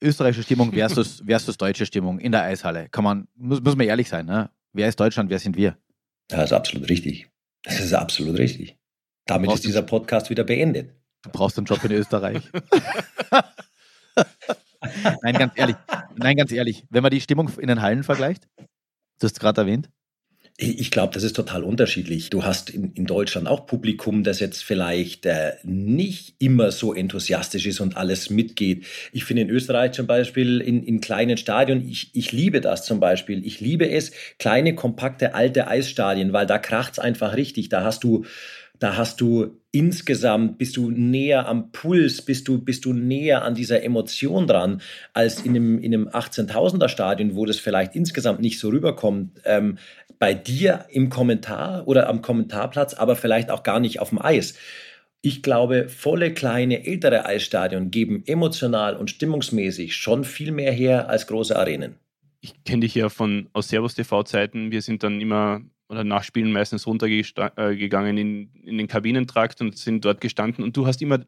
Österreichische 0.00 0.44
Stimmung 0.44 0.72
versus, 0.72 1.22
versus 1.26 1.56
deutsche 1.56 1.86
Stimmung 1.86 2.20
in 2.20 2.30
der 2.30 2.42
Eishalle. 2.42 2.88
Kann 2.90 3.02
man, 3.02 3.26
muss, 3.34 3.60
muss 3.60 3.74
man 3.74 3.86
ehrlich 3.86 4.08
sein. 4.08 4.26
Ne? 4.26 4.50
Wer 4.72 4.88
ist 4.88 5.00
Deutschland, 5.00 5.28
wer 5.28 5.40
sind 5.40 5.56
wir? 5.56 5.76
Das 6.28 6.44
ist 6.44 6.52
absolut 6.52 6.88
richtig. 6.88 7.28
Das 7.64 7.80
ist 7.80 7.94
absolut 7.94 8.38
richtig. 8.38 8.76
Damit 9.26 9.52
ist 9.52 9.64
dieser 9.64 9.82
Podcast 9.82 10.30
wieder 10.30 10.44
beendet. 10.44 10.92
Du 11.26 11.32
brauchst 11.32 11.58
einen 11.58 11.66
Job 11.66 11.82
in 11.84 11.92
Österreich. 11.92 12.42
Nein, 15.22 15.34
ganz 15.34 15.52
ehrlich. 15.56 15.76
Nein, 16.14 16.36
ganz 16.36 16.52
ehrlich. 16.52 16.84
Wenn 16.88 17.02
man 17.02 17.10
die 17.10 17.20
Stimmung 17.20 17.50
in 17.58 17.66
den 17.66 17.82
Hallen 17.82 18.04
vergleicht, 18.04 18.46
du 18.56 18.64
hast 19.24 19.32
es 19.32 19.40
gerade 19.40 19.62
erwähnt. 19.62 19.90
Ich 20.58 20.90
glaube, 20.90 21.12
das 21.12 21.22
ist 21.22 21.36
total 21.36 21.64
unterschiedlich. 21.64 22.30
Du 22.30 22.44
hast 22.44 22.70
in, 22.70 22.92
in 22.92 23.04
Deutschland 23.04 23.46
auch 23.46 23.66
Publikum, 23.66 24.24
das 24.24 24.40
jetzt 24.40 24.64
vielleicht 24.64 25.26
äh, 25.26 25.52
nicht 25.64 26.36
immer 26.38 26.72
so 26.72 26.94
enthusiastisch 26.94 27.66
ist 27.66 27.80
und 27.80 27.98
alles 27.98 28.30
mitgeht. 28.30 28.86
Ich 29.12 29.24
finde 29.24 29.42
in 29.42 29.50
Österreich 29.50 29.92
zum 29.92 30.06
Beispiel 30.06 30.62
in, 30.62 30.82
in 30.82 31.02
kleinen 31.02 31.36
Stadien, 31.36 31.86
ich, 31.86 32.08
ich 32.14 32.32
liebe 32.32 32.62
das 32.62 32.86
zum 32.86 33.00
Beispiel. 33.00 33.44
Ich 33.44 33.60
liebe 33.60 33.90
es, 33.90 34.12
kleine, 34.38 34.74
kompakte, 34.74 35.34
alte 35.34 35.68
Eisstadien, 35.68 36.32
weil 36.32 36.46
da 36.46 36.56
kracht 36.56 36.94
es 36.94 36.98
einfach 37.00 37.36
richtig. 37.36 37.68
Da 37.68 37.84
hast 37.84 38.02
du 38.02 38.24
da 38.78 38.96
hast 38.96 39.20
du 39.20 39.60
insgesamt, 39.72 40.58
bist 40.58 40.76
du 40.76 40.90
näher 40.90 41.46
am 41.46 41.70
Puls, 41.70 42.22
bist 42.22 42.48
du, 42.48 42.58
bist 42.58 42.84
du 42.84 42.92
näher 42.92 43.44
an 43.44 43.54
dieser 43.54 43.82
Emotion 43.82 44.46
dran, 44.46 44.80
als 45.12 45.42
in 45.42 45.50
einem, 45.50 45.78
in 45.78 45.94
einem 45.94 46.08
18.000er 46.08 46.88
Stadion, 46.88 47.36
wo 47.36 47.44
das 47.44 47.58
vielleicht 47.58 47.94
insgesamt 47.94 48.40
nicht 48.40 48.58
so 48.58 48.68
rüberkommt. 48.68 49.40
Ähm, 49.44 49.78
bei 50.18 50.32
dir 50.32 50.86
im 50.90 51.10
Kommentar 51.10 51.86
oder 51.86 52.08
am 52.08 52.22
Kommentarplatz, 52.22 52.94
aber 52.94 53.16
vielleicht 53.16 53.50
auch 53.50 53.62
gar 53.62 53.80
nicht 53.80 54.00
auf 54.00 54.10
dem 54.10 54.20
Eis. 54.20 54.54
Ich 55.20 55.42
glaube, 55.42 55.88
volle 55.88 56.32
kleine 56.32 56.86
ältere 56.86 57.26
Eisstadion 57.26 57.90
geben 57.90 58.22
emotional 58.26 58.96
und 58.96 59.10
stimmungsmäßig 59.10 59.94
schon 59.96 60.24
viel 60.24 60.52
mehr 60.52 60.72
her 60.72 61.08
als 61.10 61.26
große 61.26 61.58
Arenen. 61.58 61.96
Ich 62.40 62.64
kenne 62.64 62.80
dich 62.80 62.94
ja 62.94 63.08
von 63.08 63.48
aus 63.52 63.68
Servus 63.68 63.94
TV 63.94 64.22
Zeiten. 64.22 64.70
Wir 64.70 64.82
sind 64.82 65.02
dann 65.02 65.20
immer 65.20 65.62
oder 65.88 66.04
nach 66.04 66.24
Spielen 66.24 66.52
meistens 66.52 66.86
runtergegangen 66.86 68.18
in, 68.18 68.50
in 68.64 68.78
den 68.78 68.88
Kabinentrakt 68.88 69.60
und 69.60 69.76
sind 69.76 70.04
dort 70.04 70.20
gestanden. 70.20 70.64
Und 70.64 70.76
du 70.76 70.86
hast 70.86 71.02
immer 71.02 71.24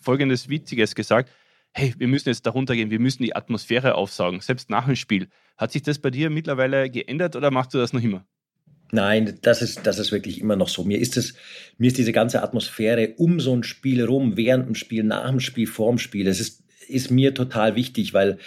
folgendes 0.00 0.48
Witziges 0.48 0.94
gesagt: 0.94 1.30
Hey, 1.72 1.94
wir 1.98 2.08
müssen 2.08 2.28
jetzt 2.28 2.46
da 2.46 2.50
runtergehen, 2.50 2.90
wir 2.90 3.00
müssen 3.00 3.22
die 3.22 3.34
Atmosphäre 3.34 3.94
aufsaugen, 3.94 4.40
selbst 4.40 4.70
nach 4.70 4.86
dem 4.86 4.96
Spiel. 4.96 5.28
Hat 5.56 5.72
sich 5.72 5.82
das 5.82 5.98
bei 5.98 6.10
dir 6.10 6.30
mittlerweile 6.30 6.90
geändert 6.90 7.36
oder 7.36 7.50
machst 7.50 7.72
du 7.74 7.78
das 7.78 7.92
noch 7.92 8.02
immer? 8.02 8.26
Nein, 8.94 9.38
das 9.40 9.62
ist, 9.62 9.86
das 9.86 9.98
ist 9.98 10.12
wirklich 10.12 10.38
immer 10.38 10.54
noch 10.54 10.68
so. 10.68 10.84
Mir 10.84 10.98
ist, 10.98 11.16
es, 11.16 11.34
mir 11.78 11.86
ist 11.86 11.96
diese 11.96 12.12
ganze 12.12 12.42
Atmosphäre 12.42 13.14
um 13.16 13.40
so 13.40 13.56
ein 13.56 13.62
Spiel 13.62 14.04
rum, 14.04 14.36
während 14.36 14.66
dem 14.66 14.74
Spiel, 14.74 15.02
nach 15.02 15.30
dem 15.30 15.40
Spiel, 15.40 15.66
vor 15.66 15.90
dem 15.90 15.98
Spiel, 15.98 16.26
das 16.26 16.40
ist, 16.40 16.62
ist 16.88 17.10
mir 17.10 17.32
total 17.32 17.74
wichtig, 17.74 18.12
weil 18.12 18.38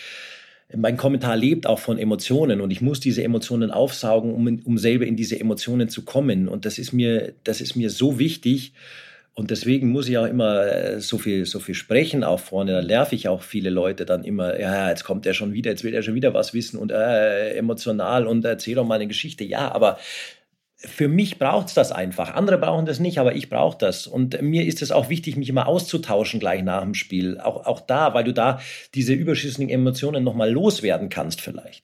mein 0.78 0.98
Kommentar 0.98 1.36
lebt 1.36 1.68
auch 1.68 1.80
von 1.80 1.98
Emotionen 1.98 2.62
und 2.62 2.72
ich 2.72 2.82
muss 2.82 3.00
diese 3.00 3.24
Emotionen 3.24 3.72
aufsaugen, 3.72 4.34
um, 4.34 4.62
um 4.64 4.78
selber 4.78 5.06
in 5.06 5.16
diese 5.16 5.40
Emotionen 5.40 5.90
zu 5.90 6.04
kommen. 6.04 6.48
Und 6.48 6.66
das 6.66 6.78
ist 6.78 6.94
mir, 6.94 7.34
das 7.44 7.62
ist 7.62 7.76
mir 7.76 7.90
so 7.90 8.20
wichtig. 8.20 8.74
Und 9.34 9.52
deswegen 9.52 9.90
muss 9.90 10.08
ich 10.08 10.18
auch 10.18 10.26
immer 10.26 10.66
äh, 10.66 11.02
so 11.02 11.18
viel, 11.18 11.46
so 11.46 11.60
viel 11.60 11.76
sprechen 11.76 12.24
auch 12.24 12.40
vorne. 12.40 12.72
Da 12.72 12.82
nerv 12.82 13.12
ich 13.12 13.28
auch 13.28 13.42
viele 13.42 13.70
Leute 13.70 14.06
dann 14.06 14.24
immer, 14.24 14.58
ja, 14.58 14.90
jetzt 14.90 15.04
kommt 15.04 15.26
er 15.26 15.34
schon 15.34 15.52
wieder, 15.52 15.72
jetzt 15.72 15.84
will 15.84 15.94
er 15.94 16.04
schon 16.04 16.16
wieder 16.16 16.34
was 16.34 16.54
wissen 16.54 16.80
und 16.80 16.92
äh, 16.92 17.54
emotional 17.56 18.28
und 18.28 18.46
erzähl 18.46 18.76
doch 18.76 18.86
mal 18.86 18.96
eine 18.96 19.08
Geschichte. 19.08 19.44
Ja, 19.44 19.74
aber 19.74 20.00
für 20.78 21.08
mich 21.08 21.40
braucht 21.40 21.68
es 21.68 21.74
das 21.74 21.92
einfach. 21.92 22.34
Andere 22.34 22.58
brauchen 22.58 22.86
das 22.86 23.00
nicht, 23.00 23.18
aber 23.18 23.36
ich 23.36 23.50
brauche 23.50 23.78
das. 23.78 24.08
Und 24.08 24.42
mir 24.42 24.66
ist 24.66 24.82
es 24.82 24.92
auch 24.92 25.10
wichtig, 25.10 25.38
mich 25.38 25.50
immer 25.50 25.68
auszutauschen 25.68 26.40
gleich 26.40 26.64
nach 26.64 26.82
dem 26.82 26.94
Spiel. 26.94 27.40
Auch, 27.40 27.66
auch 27.66 27.80
da, 27.82 28.14
weil 28.14 28.24
du 28.24 28.34
da 28.34 28.60
diese 28.94 29.14
überschüssigen 29.14 29.70
Emotionen 29.70 30.24
nochmal 30.24 30.52
loswerden 30.52 31.10
kannst 31.10 31.42
vielleicht. 31.42 31.84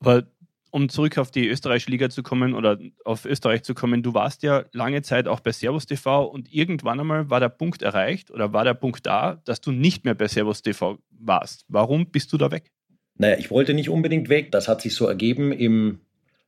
Aber 0.00 0.24
um 0.70 0.88
zurück 0.90 1.16
auf 1.16 1.30
die 1.30 1.48
österreichische 1.48 1.90
Liga 1.90 2.10
zu 2.10 2.22
kommen 2.22 2.52
oder 2.52 2.78
auf 3.04 3.24
Österreich 3.24 3.62
zu 3.62 3.72
kommen, 3.72 4.02
du 4.02 4.12
warst 4.12 4.42
ja 4.42 4.66
lange 4.72 5.00
Zeit 5.00 5.28
auch 5.28 5.40
bei 5.40 5.52
Servus 5.52 5.86
TV 5.86 6.24
und 6.26 6.52
irgendwann 6.52 7.00
einmal 7.00 7.30
war 7.30 7.40
der 7.40 7.48
Punkt 7.48 7.80
erreicht 7.80 8.30
oder 8.30 8.52
war 8.52 8.64
der 8.64 8.74
Punkt 8.74 9.06
da, 9.06 9.40
dass 9.46 9.62
du 9.62 9.72
nicht 9.72 10.04
mehr 10.04 10.14
bei 10.14 10.28
Servus 10.28 10.60
TV 10.60 10.98
warst. 11.10 11.64
Warum 11.68 12.10
bist 12.10 12.32
du 12.32 12.36
da 12.36 12.50
weg? 12.50 12.70
Naja, 13.18 13.38
ich 13.38 13.50
wollte 13.50 13.72
nicht 13.72 13.88
unbedingt 13.88 14.28
weg. 14.28 14.52
Das 14.52 14.68
hat 14.68 14.82
sich 14.82 14.94
so 14.94 15.06
ergeben 15.06 15.52
im 15.52 16.00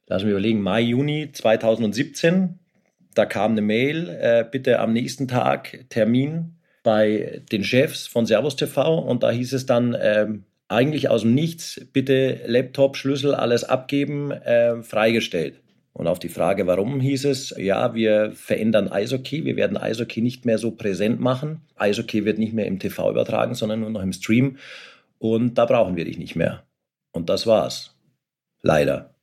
lass 0.09 0.25
mich 0.25 0.33
überlegen, 0.33 0.61
Mai, 0.61 0.81
Juni 0.81 1.31
2017. 1.33 2.59
Da 3.15 3.25
kam 3.25 3.53
eine 3.53 3.63
Mail, 3.63 4.09
äh, 4.09 4.45
bitte 4.51 4.81
am 4.81 4.93
nächsten 4.93 5.29
Tag 5.29 5.87
Termin 5.89 6.57
bei 6.83 7.43
den 7.51 7.65
Chefs 7.65 8.07
von 8.07 8.27
Servus 8.27 8.57
TV 8.57 8.99
und 8.99 9.23
da 9.23 9.31
hieß 9.31 9.53
es 9.53 9.67
dann, 9.67 9.95
äh, 9.95 10.27
eigentlich 10.69 11.09
aus 11.09 11.23
dem 11.23 11.35
Nichts, 11.35 11.81
bitte 11.93 12.41
Laptop, 12.47 12.97
Schlüssel, 12.97 13.35
alles 13.35 13.65
abgeben, 13.65 14.31
äh, 14.31 14.83
freigestellt. 14.83 15.61
Und 15.95 16.07
auf 16.07 16.21
die 16.21 16.29
Frage, 16.29 16.67
warum, 16.67 17.01
hieß 17.01 17.25
es, 17.25 17.55
ja, 17.59 17.95
wir 17.95 18.31
verändern 18.33 18.89
Eishockey, 18.89 19.45
wir 19.45 19.57
werden 19.57 19.77
Eishockey 19.77 20.21
nicht 20.21 20.45
mehr 20.45 20.59
so 20.59 20.71
präsent 20.71 21.19
machen. 21.19 21.63
Eishockey 21.75 22.25
wird 22.25 22.39
nicht 22.39 22.53
mehr 22.53 22.67
im 22.67 22.79
TV 22.79 23.11
übertragen, 23.11 23.55
sondern 23.55 23.81
nur 23.81 23.91
noch 23.91 24.03
im 24.03 24.13
Stream. 24.13 24.59
Und 25.19 25.55
da 25.55 25.65
brauchen 25.65 25.97
wir 25.97 26.05
dich 26.05 26.19
nicht 26.19 26.37
mehr. 26.37 26.63
Und 27.11 27.29
das 27.29 27.49
war's. 27.49 27.97
Leider. 28.63 29.18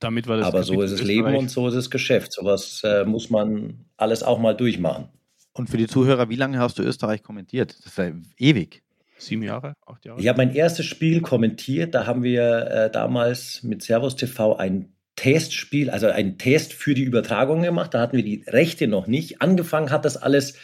Damit 0.00 0.26
war 0.26 0.36
das 0.36 0.46
Aber 0.46 0.62
so 0.62 0.82
ist 0.82 0.92
es 0.92 1.02
Leben 1.02 1.34
und 1.34 1.50
so 1.50 1.68
ist 1.68 1.74
es 1.74 1.90
Geschäft. 1.90 2.32
Sowas 2.32 2.82
äh, 2.84 3.04
muss 3.04 3.30
man 3.30 3.84
alles 3.96 4.22
auch 4.22 4.38
mal 4.38 4.54
durchmachen. 4.54 5.08
Und 5.52 5.70
für 5.70 5.76
die 5.76 5.86
Zuhörer, 5.86 6.28
wie 6.28 6.36
lange 6.36 6.58
hast 6.58 6.78
du 6.78 6.82
Österreich 6.82 7.22
kommentiert? 7.22 7.76
Das 7.84 7.96
war 7.96 8.10
ewig. 8.38 8.82
Sieben 9.18 9.42
Jahre, 9.42 9.76
acht 9.86 10.04
Jahre? 10.04 10.20
Ich 10.20 10.26
habe 10.28 10.38
mein 10.38 10.54
erstes 10.54 10.86
Spiel 10.86 11.20
kommentiert. 11.20 11.94
Da 11.94 12.06
haben 12.06 12.22
wir 12.22 12.66
äh, 12.66 12.90
damals 12.90 13.62
mit 13.62 13.82
Servus 13.82 14.16
TV 14.16 14.56
ein 14.56 14.92
Testspiel, 15.16 15.90
also 15.90 16.08
einen 16.08 16.38
Test 16.38 16.72
für 16.72 16.94
die 16.94 17.04
Übertragung 17.04 17.62
gemacht. 17.62 17.94
Da 17.94 18.00
hatten 18.00 18.16
wir 18.16 18.24
die 18.24 18.44
Rechte 18.46 18.88
noch 18.88 19.06
nicht. 19.06 19.40
Angefangen 19.40 19.90
hat 19.90 20.04
das 20.04 20.16
alles 20.16 20.58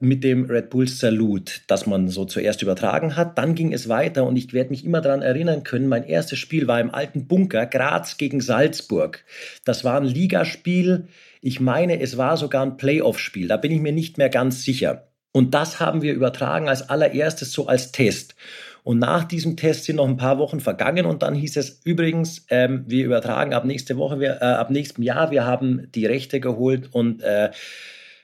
mit 0.00 0.24
dem 0.24 0.46
Red 0.46 0.70
Bull 0.70 0.88
Salut, 0.88 1.60
das 1.66 1.86
man 1.86 2.08
so 2.08 2.24
zuerst 2.24 2.62
übertragen 2.62 3.16
hat. 3.16 3.36
Dann 3.36 3.54
ging 3.54 3.72
es 3.72 3.88
weiter 3.88 4.24
und 4.24 4.34
ich 4.36 4.52
werde 4.54 4.70
mich 4.70 4.84
immer 4.84 5.02
daran 5.02 5.20
erinnern 5.20 5.62
können, 5.62 5.88
mein 5.88 6.04
erstes 6.04 6.38
Spiel 6.38 6.66
war 6.66 6.80
im 6.80 6.92
alten 6.92 7.26
Bunker 7.26 7.66
Graz 7.66 8.16
gegen 8.16 8.40
Salzburg. 8.40 9.22
Das 9.66 9.84
war 9.84 10.00
ein 10.00 10.06
Ligaspiel. 10.06 11.08
Ich 11.42 11.60
meine, 11.60 12.00
es 12.00 12.16
war 12.16 12.38
sogar 12.38 12.62
ein 12.62 12.78
Playoff-Spiel. 12.78 13.46
Da 13.46 13.58
bin 13.58 13.72
ich 13.72 13.80
mir 13.80 13.92
nicht 13.92 14.16
mehr 14.16 14.30
ganz 14.30 14.64
sicher. 14.64 15.06
Und 15.32 15.54
das 15.54 15.78
haben 15.80 16.02
wir 16.02 16.14
übertragen 16.14 16.68
als 16.68 16.88
allererstes 16.88 17.52
so 17.52 17.66
als 17.66 17.92
Test. 17.92 18.34
Und 18.82 18.98
nach 18.98 19.24
diesem 19.24 19.56
Test 19.56 19.84
sind 19.84 19.96
noch 19.96 20.08
ein 20.08 20.16
paar 20.16 20.38
Wochen 20.38 20.60
vergangen 20.60 21.04
und 21.04 21.22
dann 21.22 21.34
hieß 21.34 21.58
es 21.58 21.82
übrigens, 21.84 22.46
ähm, 22.48 22.84
wir 22.86 23.04
übertragen 23.04 23.52
ab 23.52 23.66
nächste 23.66 23.98
Woche, 23.98 24.18
wir, 24.18 24.40
äh, 24.40 24.44
ab 24.44 24.70
nächstem 24.70 25.04
Jahr, 25.04 25.30
wir 25.30 25.44
haben 25.44 25.88
die 25.94 26.06
Rechte 26.06 26.40
geholt 26.40 26.88
und 26.90 27.22
äh, 27.22 27.50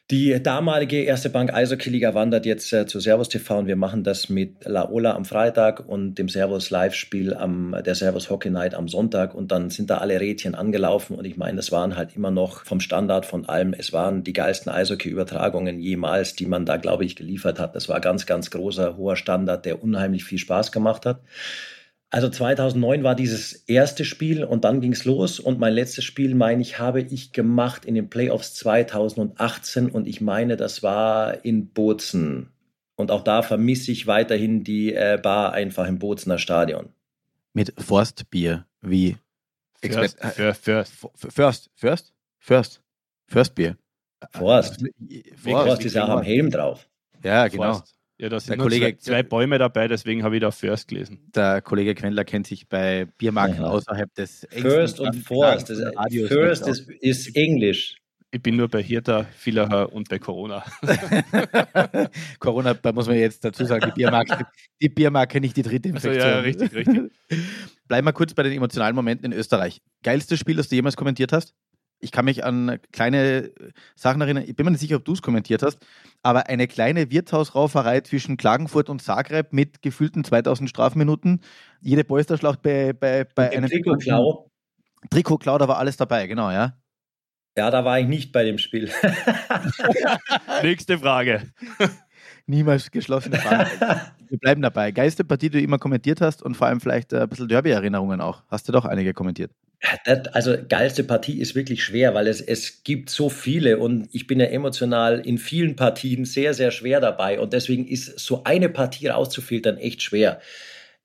die 0.09 0.41
damalige 0.41 1.03
erste 1.03 1.31
Bank 1.31 1.53
Eishockey-Liga 1.53 2.15
wandert 2.15 2.47
jetzt 2.47 2.73
äh, 2.73 2.87
zu 2.87 3.01
Servus 3.01 3.29
TV 3.29 3.59
und 3.59 3.67
wir 3.67 3.75
machen 3.75 4.05
das 4.05 4.29
mit 4.29 4.65
Laola 4.65 5.17
am 5.17 5.25
Freitag 5.25 5.89
und 5.89 6.15
dem 6.15 6.29
Servus 6.29 6.71
Live-Spiel 6.71 7.35
am 7.35 7.75
der 7.85 7.97
Servus 7.97 8.31
Hockey 8.31 8.51
Night 8.51 8.77
am 8.77 8.87
Sonntag 8.87 9.35
und 9.35 9.51
dann 9.51 9.69
sind 9.69 9.91
da 9.91 9.99
alle 9.99 10.21
Rädchen 10.21 10.55
angelaufen 10.55 11.17
und 11.17 11.25
ich 11.25 11.37
meine, 11.37 11.59
es 11.59 11.73
waren 11.73 11.97
halt 11.97 12.15
immer 12.15 12.31
noch 12.31 12.65
vom 12.65 12.79
Standard 12.79 13.27
von 13.27 13.49
allem, 13.49 13.75
es 13.75 13.93
waren 13.93 14.23
die 14.23 14.33
geilsten 14.33 14.71
Eishockey-Übertragungen 14.71 15.81
jemals, 15.81 16.37
die 16.37 16.47
man 16.47 16.67
da, 16.67 16.77
glaube 16.77 17.05
ich, 17.05 17.17
geliefert 17.17 17.59
hat. 17.59 17.75
Das 17.75 17.89
war 17.89 18.01
ganz, 18.01 18.27
ganz 18.27 18.53
großer, 18.53 18.97
hoher 18.97 19.17
Standard, 19.17 19.65
der 19.65 19.83
unheimlich 19.83 20.23
viel 20.23 20.39
Spaß 20.39 20.71
gemacht 20.71 21.05
hat. 21.05 21.19
Also 22.11 22.29
2009 22.29 23.03
war 23.03 23.15
dieses 23.17 23.53
erste 23.53 24.05
Spiel 24.05 24.45
und 24.45 24.65
dann 24.65 24.81
ging 24.81 24.93
es 24.93 25.05
los 25.05 25.41
und 25.41 25.59
mein 25.59 25.73
letztes 25.73 26.05
Spiel, 26.05 26.35
meine 26.35 26.63
ich, 26.63 26.79
habe 26.79 27.01
ich 27.01 27.33
gemacht 27.33 27.85
in 27.85 27.95
den 27.95 28.09
Playoffs 28.09 28.55
2018 28.55 29.91
und 29.91 30.07
ich 30.07 30.21
meine, 30.21 30.57
das 30.57 30.83
war 30.83 31.45
in 31.45 31.69
Bozen. 31.71 32.53
Und 32.95 33.11
auch 33.11 33.23
da 33.23 33.43
vermisse 33.43 33.93
ich 33.93 34.07
weiterhin 34.07 34.65
die 34.65 34.95
äh, 34.95 35.19
Bar 35.21 35.53
einfach 35.53 35.87
im 35.87 35.99
Bozener 35.99 36.39
Stadion. 36.39 36.91
Mit 37.53 37.75
Forstbier, 37.79 38.67
wie? 38.81 39.17
First, 39.83 40.19
First, 40.21 40.65
First, 40.65 40.93
First, 41.15 41.71
First, 41.75 42.13
First, 42.39 42.83
Firstbier. 43.27 43.77
Forst. 44.31 44.81
Forst, 45.37 45.67
Forst 45.67 45.85
ist 45.85 45.99
auch 45.99 46.09
am 46.09 46.23
Helm 46.23 46.51
drauf. 46.51 46.89
Ja, 47.23 47.49
genau. 47.49 47.75
Forst. 47.75 47.96
Ja, 48.19 48.31
da 48.31 48.41
sind 48.41 48.57
der 48.57 48.59
Kollege, 48.59 48.99
zwei, 48.99 49.13
zwei, 49.13 49.23
Bäume 49.23 49.59
dabei, 49.59 49.89
deswegen 49.89 50.23
habe 50.23 50.37
ich 50.37 50.41
da 50.41 50.51
First 50.51 50.89
gelesen. 50.89 51.31
Der 51.35 51.61
Kollege 51.61 51.95
Quendler 51.95 52.25
kennt 52.25 52.47
sich 52.47 52.67
bei 52.67 53.07
Biermarken 53.19 53.63
ja. 53.63 53.69
außerhalb 53.69 54.15
des 54.15 54.47
First 54.51 55.01
und 55.01 55.15
Forst. 55.17 55.69
First 56.29 56.67
ist, 56.67 56.89
ist 57.01 57.37
Englisch. 57.37 57.97
Ich 58.31 58.43
bin 58.43 58.57
nur 58.57 58.69
bei 58.69 58.83
Hirta, 58.83 59.25
Villacher 59.37 59.93
und 59.93 60.09
bei 60.09 60.19
Corona. 60.19 60.65
Corona, 62.39 62.75
da 62.75 62.93
muss 62.93 63.07
man 63.07 63.17
jetzt 63.17 63.45
dazu 63.45 63.65
sagen, 63.65 63.87
die 63.87 63.93
Biermarke, 63.93 64.47
die 64.81 64.89
Biermarke 64.89 65.41
nicht 65.41 65.57
die 65.57 65.63
dritte 65.63 65.91
Infektion. 65.91 66.15
Also 66.15 66.27
ja, 66.27 66.41
richtig, 66.41 66.75
richtig. 66.75 67.13
Bleiben 67.87 68.07
wir 68.07 68.13
kurz 68.13 68.35
bei 68.35 68.43
den 68.43 68.53
emotionalen 68.53 68.97
Momenten 68.97 69.31
in 69.31 69.39
Österreich. 69.39 69.81
Geilstes 70.03 70.41
Spiel, 70.41 70.57
das 70.57 70.69
du 70.69 70.75
jemals 70.75 70.97
kommentiert 70.97 71.33
hast? 71.33 71.55
Ich 71.99 72.13
kann 72.13 72.25
mich 72.25 72.45
an 72.45 72.79
kleine 72.93 73.51
Sachen 73.95 74.21
erinnern, 74.21 74.45
ich 74.47 74.55
bin 74.55 74.65
mir 74.65 74.73
nicht 74.73 74.81
sicher, 74.81 74.97
ob 74.97 75.05
du 75.05 75.13
es 75.13 75.23
kommentiert 75.23 75.63
hast, 75.63 75.79
aber 76.23 76.49
eine 76.49 76.67
kleine 76.67 77.11
Wirtshausrauferei 77.11 78.01
zwischen 78.03 78.37
Klagenfurt 78.37 78.91
und 78.91 79.03
Zagreb 79.03 79.53
mit 79.53 79.83
gefühlten 79.83 80.23
2000 80.23 80.69
Strafminuten, 80.69 81.41
jede 81.81 82.05
Polsterschlacht 82.05 82.63
bei, 82.63 82.93
bei, 82.93 83.25
bei 83.25 83.51
einem 83.51 83.71
Trikotklau. 83.71 84.51
Trikotklau, 85.11 85.59
da 85.59 85.69
war 85.69 85.79
alles 85.79 85.97
dabei, 85.97 86.27
genau, 86.27 86.51
ja. 86.51 86.77
Ja, 87.57 87.71
da 87.71 87.85
war 87.85 87.99
ich 87.99 88.07
nicht 88.07 88.33
bei 88.33 88.45
dem 88.45 88.59
Spiel. 88.59 88.91
Nächste 90.63 90.99
Frage. 90.99 91.43
Niemals 92.47 92.91
geschlossene 92.91 93.39
Frage. 93.39 93.71
Wir 94.29 94.39
bleiben 94.39 94.63
dabei. 94.63 94.91
Geiste 94.93 95.25
Partie, 95.25 95.51
die 95.51 95.59
du 95.59 95.65
immer 95.65 95.79
kommentiert 95.79 96.21
hast 96.21 96.43
und 96.43 96.57
vor 96.57 96.67
allem 96.69 96.81
vielleicht 96.81 97.13
ein 97.13 97.29
bisschen 97.29 97.49
Derby-Erinnerungen 97.49 98.21
auch. 98.21 98.43
Hast 98.49 98.69
du 98.69 98.73
doch 98.73 98.85
einige 98.85 99.15
kommentiert. 99.15 99.51
Das, 100.05 100.27
also 100.29 100.57
geilste 100.69 101.05
Partie 101.05 101.39
ist 101.41 101.55
wirklich 101.55 101.85
schwer, 101.85 102.15
weil 102.15 102.27
es, 102.29 102.41
es 102.41 102.83
gibt 102.83 103.11
so 103.11 103.29
viele 103.29 103.79
und 103.79 104.09
ich 104.13 104.27
bin 104.27 104.41
ja 104.41 104.47
emotional 104.47 105.21
in 105.21 105.39
vielen 105.39 105.77
Partien 105.77 106.25
sehr, 106.25 106.55
sehr 106.55 106.71
schwer 106.71 107.01
dabei 107.01 107.39
und 107.39 107.53
deswegen 107.53 107.87
ist 107.87 108.19
so 108.19 108.43
eine 108.45 108.69
Partie 108.69 109.09
rauszufiltern 109.09 109.77
echt 109.77 110.03
schwer. 110.03 110.41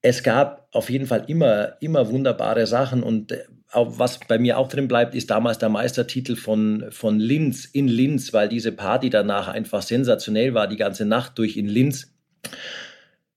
Es 0.00 0.22
gab 0.22 0.68
auf 0.72 0.90
jeden 0.90 1.06
Fall 1.06 1.24
immer, 1.28 1.76
immer 1.80 2.10
wunderbare 2.10 2.66
Sachen 2.66 3.02
und 3.02 3.32
äh, 3.32 3.44
was 3.74 4.20
bei 4.20 4.38
mir 4.38 4.58
auch 4.58 4.68
drin 4.68 4.88
bleibt, 4.88 5.14
ist 5.14 5.30
damals 5.30 5.58
der 5.58 5.68
Meistertitel 5.68 6.36
von, 6.36 6.86
von 6.90 7.18
Linz 7.18 7.64
in 7.64 7.88
Linz, 7.88 8.32
weil 8.32 8.48
diese 8.48 8.72
Party 8.72 9.10
danach 9.10 9.48
einfach 9.48 9.82
sensationell 9.82 10.54
war, 10.54 10.68
die 10.68 10.76
ganze 10.76 11.04
Nacht 11.04 11.38
durch 11.38 11.56
in 11.56 11.66
Linz. 11.66 12.12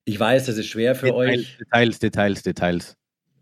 Ich 0.04 0.19
weiß, 0.19 0.45
das 0.45 0.58
ist 0.58 0.67
schwer 0.67 0.95
für 0.95 1.08
Details, 1.08 1.39
euch. 1.39 1.58
Details, 1.58 2.00
Details, 2.00 2.43
Details. 2.43 2.98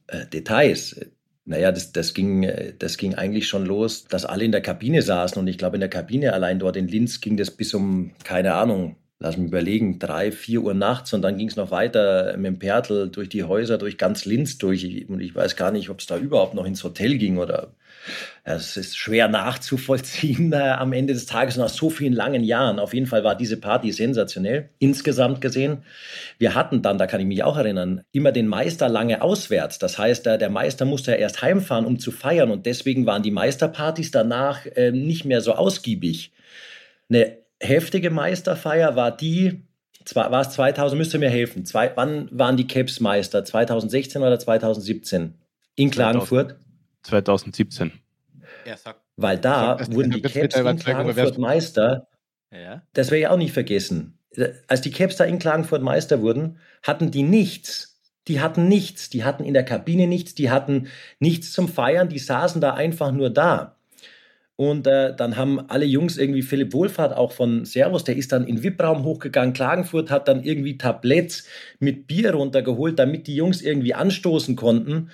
Äh, 0.07 0.25
Details. 0.27 0.99
Naja, 1.45 1.71
das, 1.73 1.91
das, 1.91 2.13
ging, 2.13 2.49
das 2.79 2.97
ging 2.97 3.15
eigentlich 3.15 3.47
schon 3.47 3.65
los, 3.65 4.05
dass 4.05 4.23
alle 4.23 4.45
in 4.45 4.53
der 4.53 4.61
Kabine 4.61 5.01
saßen. 5.01 5.37
Und 5.37 5.47
ich 5.47 5.57
glaube, 5.57 5.75
in 5.75 5.81
der 5.81 5.89
Kabine 5.89 6.31
allein 6.31 6.59
dort 6.59 6.77
in 6.77 6.87
Linz 6.87 7.19
ging 7.19 7.35
das 7.35 7.51
bis 7.51 7.73
um, 7.73 8.13
keine 8.23 8.53
Ahnung, 8.53 8.95
lass 9.23 9.37
mich 9.37 9.47
überlegen, 9.47 9.99
drei, 9.99 10.33
vier 10.33 10.61
Uhr 10.61 10.73
nachts. 10.73 11.13
Und 11.13 11.21
dann 11.21 11.37
ging 11.37 11.47
es 11.47 11.55
noch 11.55 11.71
weiter 11.71 12.35
mit 12.35 12.45
dem 12.45 12.59
Pertl 12.59 13.07
durch 13.07 13.29
die 13.29 13.45
Häuser, 13.45 13.77
durch 13.77 13.97
ganz 13.97 14.25
Linz 14.25 14.57
durch. 14.57 15.07
Und 15.07 15.21
ich 15.21 15.33
weiß 15.33 15.55
gar 15.55 15.71
nicht, 15.71 15.89
ob 15.89 16.01
es 16.01 16.07
da 16.07 16.17
überhaupt 16.17 16.53
noch 16.55 16.65
ins 16.65 16.83
Hotel 16.83 17.17
ging 17.17 17.37
oder 17.37 17.69
es 18.43 18.75
ist 18.75 18.97
schwer 18.97 19.29
nachzuvollziehen 19.29 20.51
äh, 20.53 20.57
am 20.57 20.91
Ende 20.91 21.13
des 21.13 21.25
Tages 21.25 21.55
nach 21.55 21.69
so 21.69 21.89
vielen 21.89 22.11
langen 22.11 22.43
Jahren. 22.43 22.79
Auf 22.79 22.93
jeden 22.93 23.07
Fall 23.07 23.23
war 23.23 23.35
diese 23.35 23.55
Party 23.55 23.93
sensationell, 23.93 24.69
insgesamt 24.79 25.39
gesehen. 25.39 25.83
Wir 26.37 26.53
hatten 26.53 26.81
dann, 26.81 26.97
da 26.97 27.07
kann 27.07 27.21
ich 27.21 27.27
mich 27.27 27.45
auch 27.45 27.55
erinnern, 27.55 28.01
immer 28.11 28.33
den 28.33 28.47
Meister 28.47 28.89
lange 28.89 29.21
auswärts. 29.21 29.79
Das 29.79 29.97
heißt, 29.97 30.25
der 30.25 30.49
Meister 30.49 30.83
musste 30.83 31.11
ja 31.11 31.17
erst 31.17 31.41
heimfahren, 31.41 31.85
um 31.85 31.97
zu 31.97 32.11
feiern. 32.11 32.51
Und 32.51 32.65
deswegen 32.65 33.05
waren 33.05 33.23
die 33.23 33.31
Meisterpartys 33.31 34.11
danach 34.11 34.65
äh, 34.65 34.91
nicht 34.91 35.23
mehr 35.23 35.39
so 35.39 35.53
ausgiebig. 35.53 36.33
Eine 37.09 37.42
heftige 37.63 38.09
Meisterfeier 38.09 38.95
war 38.95 39.15
die, 39.15 39.63
war 40.13 40.41
es 40.41 40.49
2000, 40.51 40.97
müsst 40.97 41.13
ihr 41.13 41.19
mir 41.19 41.29
helfen. 41.29 41.65
Zwei, 41.65 41.91
wann 41.95 42.27
waren 42.31 42.57
die 42.57 42.67
Caps 42.67 42.99
Meister? 42.99 43.43
2016 43.43 44.21
oder 44.21 44.39
2017? 44.39 45.35
In 45.75 45.89
Klagenfurt? 45.89 46.57
2017. 47.03 47.91
Ja, 48.65 48.77
sag. 48.77 48.97
Weil 49.15 49.37
da 49.37 49.77
sag, 49.79 49.93
wurden 49.93 50.11
die 50.11 50.21
Caps 50.21 50.55
in 50.55 50.77
Klagenfurt 50.77 51.37
Meister. 51.37 52.07
Ja. 52.51 52.83
Das 52.93 53.11
werde 53.11 53.21
ich 53.21 53.27
auch 53.27 53.37
nicht 53.37 53.53
vergessen. 53.53 54.19
Als 54.67 54.81
die 54.81 54.91
Caps 54.91 55.17
da 55.17 55.25
in 55.25 55.39
Klagenfurt 55.39 55.81
Meister 55.81 56.21
wurden, 56.21 56.59
hatten 56.81 57.11
die 57.11 57.23
nichts. 57.23 58.01
Die 58.27 58.41
hatten 58.41 58.67
nichts. 58.67 59.09
Die 59.09 59.23
hatten 59.23 59.43
in 59.43 59.53
der 59.53 59.65
Kabine 59.65 60.07
nichts. 60.07 60.33
Die 60.33 60.49
hatten 60.49 60.87
nichts 61.19 61.51
zum 61.51 61.67
Feiern. 61.67 62.09
Die 62.09 62.19
saßen 62.19 62.61
da 62.61 62.73
einfach 62.73 63.11
nur 63.11 63.29
da. 63.29 63.72
Und 64.55 64.85
äh, 64.85 65.15
dann 65.15 65.35
haben 65.35 65.67
alle 65.69 65.85
Jungs 65.85 66.17
irgendwie 66.17 66.43
Philipp 66.43 66.73
Wohlfahrt 66.73 67.15
auch 67.15 67.31
von 67.31 67.65
Servus, 67.65 68.03
der 68.03 68.15
ist 68.15 68.31
dann 68.31 68.45
in 68.45 68.61
VIP-Raum 68.61 69.03
hochgegangen. 69.03 69.53
Klagenfurt 69.53 70.11
hat 70.11 70.27
dann 70.27 70.43
irgendwie 70.43 70.77
Tabletts 70.77 71.47
mit 71.79 72.05
Bier 72.05 72.33
runtergeholt, 72.35 72.99
damit 72.99 73.25
die 73.25 73.35
Jungs 73.35 73.61
irgendwie 73.61 73.95
anstoßen 73.95 74.55
konnten. 74.55 75.09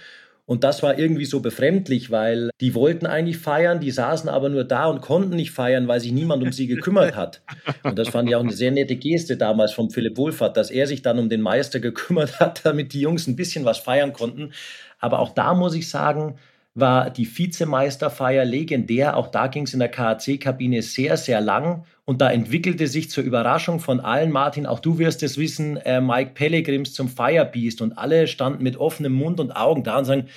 Und 0.49 0.63
das 0.63 0.81
war 0.81 0.97
irgendwie 0.97 1.25
so 1.25 1.41
befremdlich, 1.41 2.09
weil 2.09 2.49
die 2.59 2.73
wollten 2.73 3.05
eigentlich 3.05 3.37
feiern, 3.37 3.79
die 3.79 3.91
saßen 3.91 4.27
aber 4.27 4.49
nur 4.49 4.63
da 4.63 4.87
und 4.87 4.99
konnten 4.99 5.35
nicht 5.35 5.51
feiern, 5.51 5.87
weil 5.87 5.99
sich 5.99 6.11
niemand 6.11 6.41
um 6.41 6.51
sie 6.51 6.65
gekümmert 6.65 7.15
hat. 7.15 7.43
Und 7.83 7.99
das 7.99 8.09
fand 8.09 8.27
ich 8.27 8.35
auch 8.35 8.41
eine 8.41 8.51
sehr 8.51 8.71
nette 8.71 8.95
Geste 8.95 9.37
damals 9.37 9.73
von 9.73 9.91
Philipp 9.91 10.17
Wohlfahrt, 10.17 10.57
dass 10.57 10.71
er 10.71 10.87
sich 10.87 11.03
dann 11.03 11.19
um 11.19 11.29
den 11.29 11.41
Meister 11.41 11.79
gekümmert 11.79 12.39
hat, 12.39 12.61
damit 12.65 12.93
die 12.93 13.01
Jungs 13.01 13.27
ein 13.27 13.35
bisschen 13.35 13.63
was 13.63 13.77
feiern 13.77 14.11
konnten. 14.11 14.51
Aber 14.97 15.19
auch 15.19 15.35
da 15.35 15.53
muss 15.53 15.75
ich 15.75 15.87
sagen, 15.87 16.39
war 16.75 17.09
die 17.09 17.25
Vizemeisterfeier 17.25 18.45
legendär. 18.45 19.17
Auch 19.17 19.27
da 19.27 19.47
ging 19.47 19.63
es 19.63 19.73
in 19.73 19.79
der 19.79 19.89
KAC-Kabine 19.89 20.81
sehr, 20.81 21.17
sehr 21.17 21.41
lang. 21.41 21.85
Und 22.05 22.21
da 22.21 22.31
entwickelte 22.31 22.87
sich 22.87 23.09
zur 23.09 23.23
Überraschung 23.23 23.79
von 23.79 23.99
allen, 23.99 24.31
Martin, 24.31 24.65
auch 24.65 24.79
du 24.79 24.97
wirst 24.97 25.21
es 25.23 25.37
wissen, 25.37 25.77
äh, 25.77 26.01
Mike 26.01 26.31
Pellegrims 26.33 26.93
zum 26.93 27.07
Firebeast. 27.07 27.81
Und 27.81 27.97
alle 27.97 28.27
standen 28.27 28.63
mit 28.63 28.77
offenem 28.77 29.13
Mund 29.13 29.39
und 29.39 29.51
Augen 29.51 29.83
da 29.83 29.97
und 29.97 30.05
sagen, 30.05 30.27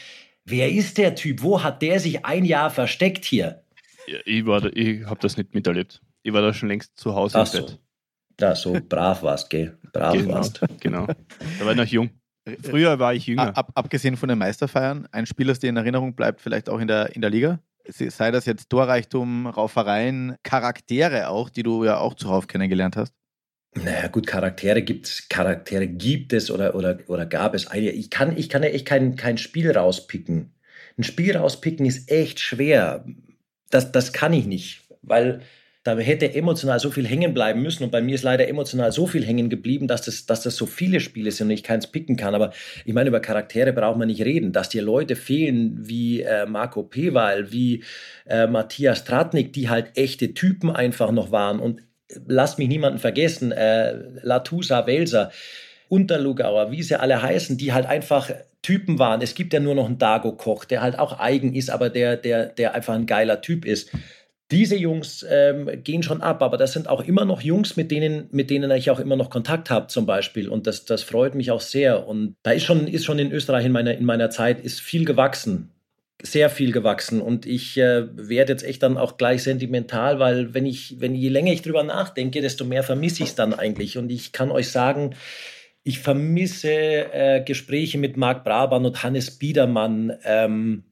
wer 0.45 0.71
ist 0.71 0.99
der 0.99 1.15
Typ? 1.15 1.43
Wo 1.43 1.63
hat 1.63 1.83
der 1.83 2.01
sich 2.01 2.25
ein 2.25 2.45
Jahr 2.45 2.71
versteckt 2.71 3.25
hier? 3.25 3.63
Ja, 4.07 4.19
ich 4.25 4.45
ich 4.75 5.07
habe 5.07 5.21
das 5.21 5.37
nicht 5.37 5.55
miterlebt. 5.55 6.03
Ich 6.23 6.33
war 6.33 6.43
da 6.43 6.53
schon 6.53 6.69
längst 6.69 6.99
zu 6.99 7.15
Hause 7.15 7.39
Ach 7.39 7.55
im 7.55 7.61
Bett. 7.61 7.71
So. 7.71 7.79
Ja, 8.41 8.55
so 8.55 8.77
brav 8.89 9.23
warst, 9.23 9.51
gell? 9.51 9.79
Brav 9.93 10.15
genau, 10.15 10.35
warst. 10.35 10.61
Genau. 10.81 11.07
Da 11.07 11.65
war 11.65 11.73
ich 11.73 11.79
noch 11.79 11.87
jung. 11.87 12.11
Früher 12.63 12.99
war 12.99 13.15
ich 13.15 13.27
jünger. 13.27 13.57
Ab, 13.57 13.71
abgesehen 13.75 14.17
von 14.17 14.29
den 14.29 14.39
Meisterfeiern, 14.39 15.07
ein 15.13 15.27
Spiel, 15.27 15.47
das 15.47 15.61
dir 15.61 15.71
in 15.71 15.77
Erinnerung 15.77 16.15
bleibt, 16.15 16.41
vielleicht 16.41 16.69
auch 16.69 16.81
in 16.81 16.89
der, 16.89 17.15
in 17.15 17.21
der 17.21 17.31
Liga? 17.31 17.61
Sei 17.87 18.31
das 18.31 18.47
jetzt 18.47 18.71
Torreichtum, 18.71 19.47
Raufereien, 19.47 20.37
Charaktere 20.43 21.29
auch, 21.29 21.51
die 21.51 21.63
du 21.63 21.85
ja 21.85 21.99
auch 21.99 22.15
zuhauf 22.15 22.47
kennengelernt 22.47 22.97
hast? 22.97 23.15
Naja, 23.75 24.09
gut, 24.09 24.27
Charaktere 24.27 24.83
gibt 24.83 25.31
Charaktere 25.31 25.89
gibt 25.89 26.33
es 26.33 26.51
oder, 26.51 26.75
oder, 26.75 26.99
oder 27.07 27.27
gab 27.27 27.55
es. 27.55 27.69
Ich 27.73 28.11
kann, 28.11 28.37
ich 28.37 28.49
kann 28.49 28.63
ja 28.63 28.69
echt 28.69 28.87
kein, 28.87 29.17
kein 29.17 29.39
Spiel 29.39 29.71
rauspicken. 29.71 30.55
Ein 30.99 31.05
Spiel 31.05 31.37
rauspicken 31.37 31.87
ist 31.87 32.11
echt 32.11 32.39
schwer. 32.39 33.05
Das, 33.71 33.91
das 33.91 34.13
kann 34.13 34.33
ich 34.35 34.47
nicht, 34.47 34.83
weil 35.01 35.41
da 35.85 35.99
hätte 35.99 36.35
emotional 36.35 36.79
so 36.79 36.91
viel 36.91 37.07
hängen 37.07 37.35
bleiben 37.35 37.63
müssen. 37.63 37.83
Und 37.83 37.91
bei 37.91 38.01
mir 38.01 38.15
ist 38.15 38.23
leider 38.23 38.47
emotional 38.47 38.93
so 38.93 39.07
viel 39.07 39.25
hängen 39.25 39.51
geblieben, 39.51 39.89
dass 39.89 40.03
das, 40.03 40.27
dass 40.27 40.43
das 40.43 40.57
so 40.57 40.67
viele 40.67 41.01
Spiele 41.01 41.33
sind 41.33 41.49
und 41.49 41.53
ich 41.53 41.65
keins 41.65 41.89
picken 41.89 42.17
kann. 42.17 42.35
Aber 42.35 42.53
ich 42.85 42.95
meine, 42.95 43.09
über 43.09 43.21
Charaktere 43.21 43.73
braucht 43.73 43.99
man 43.99 44.07
nicht 44.07 44.25
reden. 44.25 44.53
Dass 44.53 44.69
dir 44.69 44.83
Leute 44.83 45.17
fehlen 45.17 45.77
wie 45.81 46.23
äh, 46.23 46.47
Marco 46.47 46.85
Pewal, 46.85 47.51
wie 47.51 47.83
äh, 48.27 48.47
Matthias 48.47 49.05
Tratnik, 49.05 49.53
die 49.53 49.69
halt 49.69 49.97
echte 49.97 50.35
Typen 50.35 50.71
einfach 50.71 51.11
noch 51.11 51.33
waren. 51.33 51.59
Und 51.59 51.81
lasst 52.27 52.59
mich 52.59 52.69
niemanden 52.69 52.99
vergessen, 52.99 53.51
äh, 53.51 53.95
Latusa, 54.23 54.87
Welser, 54.87 55.33
Unterlugauer, 55.89 56.71
wie 56.71 56.83
sie 56.83 56.99
alle 56.99 57.23
heißen, 57.23 57.59
die 57.59 57.73
halt 57.73 57.87
einfach 57.87 58.31
Typen 58.63 59.01
waren. 59.01 59.21
Es 59.21 59.35
gibt 59.35 59.53
ja 59.53 59.59
nur 59.59 59.75
noch 59.75 59.87
einen 59.87 59.99
Dago-Koch, 59.99 60.65
der 60.65 60.81
halt 60.81 60.99
auch 60.99 61.19
eigen 61.19 61.55
ist, 61.55 61.69
aber 61.69 61.91
der, 61.91 62.17
der, 62.17 62.47
der 62.47 62.75
einfach 62.75 62.95
ein 62.95 63.07
geiler 63.07 63.41
Typ 63.41 63.65
ist. 63.65 63.91
Diese 64.53 64.77
Jungs 64.77 65.27
ähm, 65.29 65.83
gehen 65.83 66.03
schon 66.03 66.21
ab, 66.21 66.43
aber 66.43 66.57
das 66.57 66.73
sind 66.75 66.87
auch 66.87 67.03
immer 67.03 67.25
noch 67.25 67.41
Jungs, 67.41 67.77
mit 67.77 67.91
denen, 67.91 68.29
mit 68.31 68.51
denen 68.51 68.71
ich 68.71 68.91
auch 68.91 69.01
immer 69.01 69.17
noch 69.17 69.31
Kontakt 69.31 69.71
habe, 69.71 69.89
zum 69.89 70.07
Beispiel. 70.07 70.49
Und 70.49 70.67
das, 70.67 70.85
das 70.85 71.03
freut 71.03 71.35
mich 71.35 71.51
auch 71.51 71.61
sehr. 71.61 72.07
Und 72.07 72.37
da 72.43 72.53
ist 72.53 72.65
schon, 72.65 72.87
ist 72.87 73.05
schon 73.05 73.19
in 73.19 73.33
Österreich 73.33 73.65
in 73.65 73.73
meiner, 73.73 73.95
in 73.95 74.05
meiner 74.05 74.31
Zeit 74.31 74.61
ist 74.61 74.81
viel 74.81 75.05
gewachsen 75.05 75.73
sehr 76.25 76.51
viel 76.51 76.71
gewachsen 76.71 77.21
und 77.21 77.47
ich 77.47 77.77
äh, 77.79 78.07
werde 78.17 78.53
jetzt 78.53 78.63
echt 78.63 78.85
dann 78.85 78.97
auch 78.97 79.17
gleich 79.17 79.43
sentimental, 79.43 80.21
weil 80.21 80.55
wenn 80.55 80.67
ich, 80.67 81.01
wenn 81.01 81.17
je 81.17 81.29
länger 81.29 81.53
ich 81.53 81.63
drüber 81.63 81.83
nachdenke, 81.83 82.41
desto 82.41 82.65
mehr 82.65 82.85
vermisse 82.85 83.25
ich 83.25 83.31
es 83.31 83.35
dann 83.35 83.53
eigentlich. 83.53 83.99
Und 83.99 84.11
ich 84.11 84.31
kann 84.31 84.53
euch 84.53 84.71
sagen, 84.71 85.17
ich 85.83 85.99
vermisse 85.99 86.71
äh, 86.71 87.43
Gespräche 87.45 87.99
mit 87.99 88.17
Marc 88.17 88.45
Brabant 88.45 88.87
und 88.87 89.03
Hannes 89.03 89.33
Biedermann. 89.33 90.13
Ähm, 90.25 90.85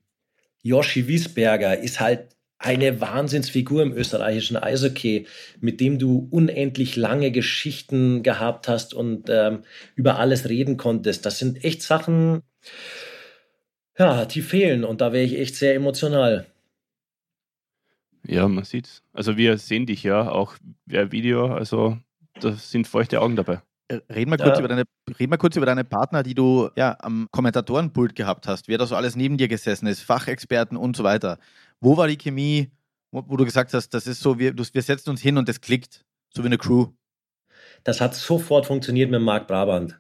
Joshi 0.63 1.07
Wiesberger 1.07 1.79
ist 1.79 2.01
halt 2.01 2.37
eine 2.61 3.01
Wahnsinnsfigur 3.01 3.83
im 3.83 3.93
österreichischen 3.93 4.59
Eishockey, 4.59 5.27
mit 5.61 5.81
dem 5.81 5.99
du 5.99 6.29
unendlich 6.31 6.95
lange 6.95 7.33
Geschichten 7.33 8.23
gehabt 8.23 8.69
hast 8.69 8.93
und 8.93 9.31
ähm, 9.31 9.63
über 9.95 10.19
alles 10.19 10.49
reden 10.49 10.77
konntest. 10.77 11.25
Das 11.25 11.39
sind 11.39 11.65
echt 11.65 11.83
Sachen, 11.83 12.43
ja, 13.99 14.27
die 14.27 14.43
fehlen 14.43 14.85
und 14.85 15.01
da 15.01 15.13
wäre 15.13 15.25
ich 15.25 15.39
echt 15.39 15.57
sehr 15.57 15.75
emotional. 15.75 16.47
Ja, 18.27 18.47
man 18.47 18.65
sieht's. 18.65 19.03
Also 19.15 19.39
wir 19.39 19.57
sehen 19.57 19.87
dich 19.87 20.03
ja 20.03 20.31
auch 20.31 20.57
via 20.85 21.11
Video, 21.11 21.47
also 21.47 21.97
da 22.41 22.53
sind 22.53 22.87
feuchte 22.87 23.23
Augen 23.23 23.37
dabei. 23.37 23.63
Äh, 23.89 24.01
reden 24.13 24.31
wir, 24.31 24.37
kurz 24.37 24.59
ja. 24.59 24.59
über 24.59 24.69
deine, 24.69 24.85
reden 25.19 25.33
wir 25.33 25.39
kurz 25.39 25.57
über 25.57 25.65
deine 25.65 25.85
Partner, 25.85 26.23
die 26.23 26.35
du 26.35 26.69
ja 26.77 26.95
am 27.01 27.27
Kommentatorenpult 27.31 28.15
gehabt 28.15 28.47
hast, 28.47 28.69
wer 28.69 28.77
da 28.77 28.87
so 28.87 28.97
alles 28.97 29.17
neben 29.17 29.39
dir 29.39 29.49
gesessen 29.49 29.87
ist, 29.87 30.03
Fachexperten 30.03 30.77
und 30.77 30.95
so 30.95 31.05
weiter. 31.05 31.39
Wo 31.81 31.97
war 31.97 32.09
die 32.09 32.19
Chemie, 32.19 32.71
wo, 33.11 33.25
wo 33.27 33.37
du 33.37 33.45
gesagt 33.45 33.73
hast, 33.75 33.91
das 33.95 34.07
ist 34.07 34.21
so, 34.21 34.39
wir, 34.39 34.55
wir 34.57 34.83
setzen 34.83 35.11
uns 35.11 35.21
hin 35.21 35.39
und 35.39 35.49
das 35.49 35.61
klickt, 35.61 36.05
so 36.29 36.43
wie 36.43 36.47
eine 36.47 36.59
Crew? 36.59 36.89
Das 37.85 38.01
hat 38.01 38.15
sofort 38.15 38.67
funktioniert 38.67 39.11
mit 39.11 39.23
Marc 39.23 39.47
Brabant. 39.47 39.99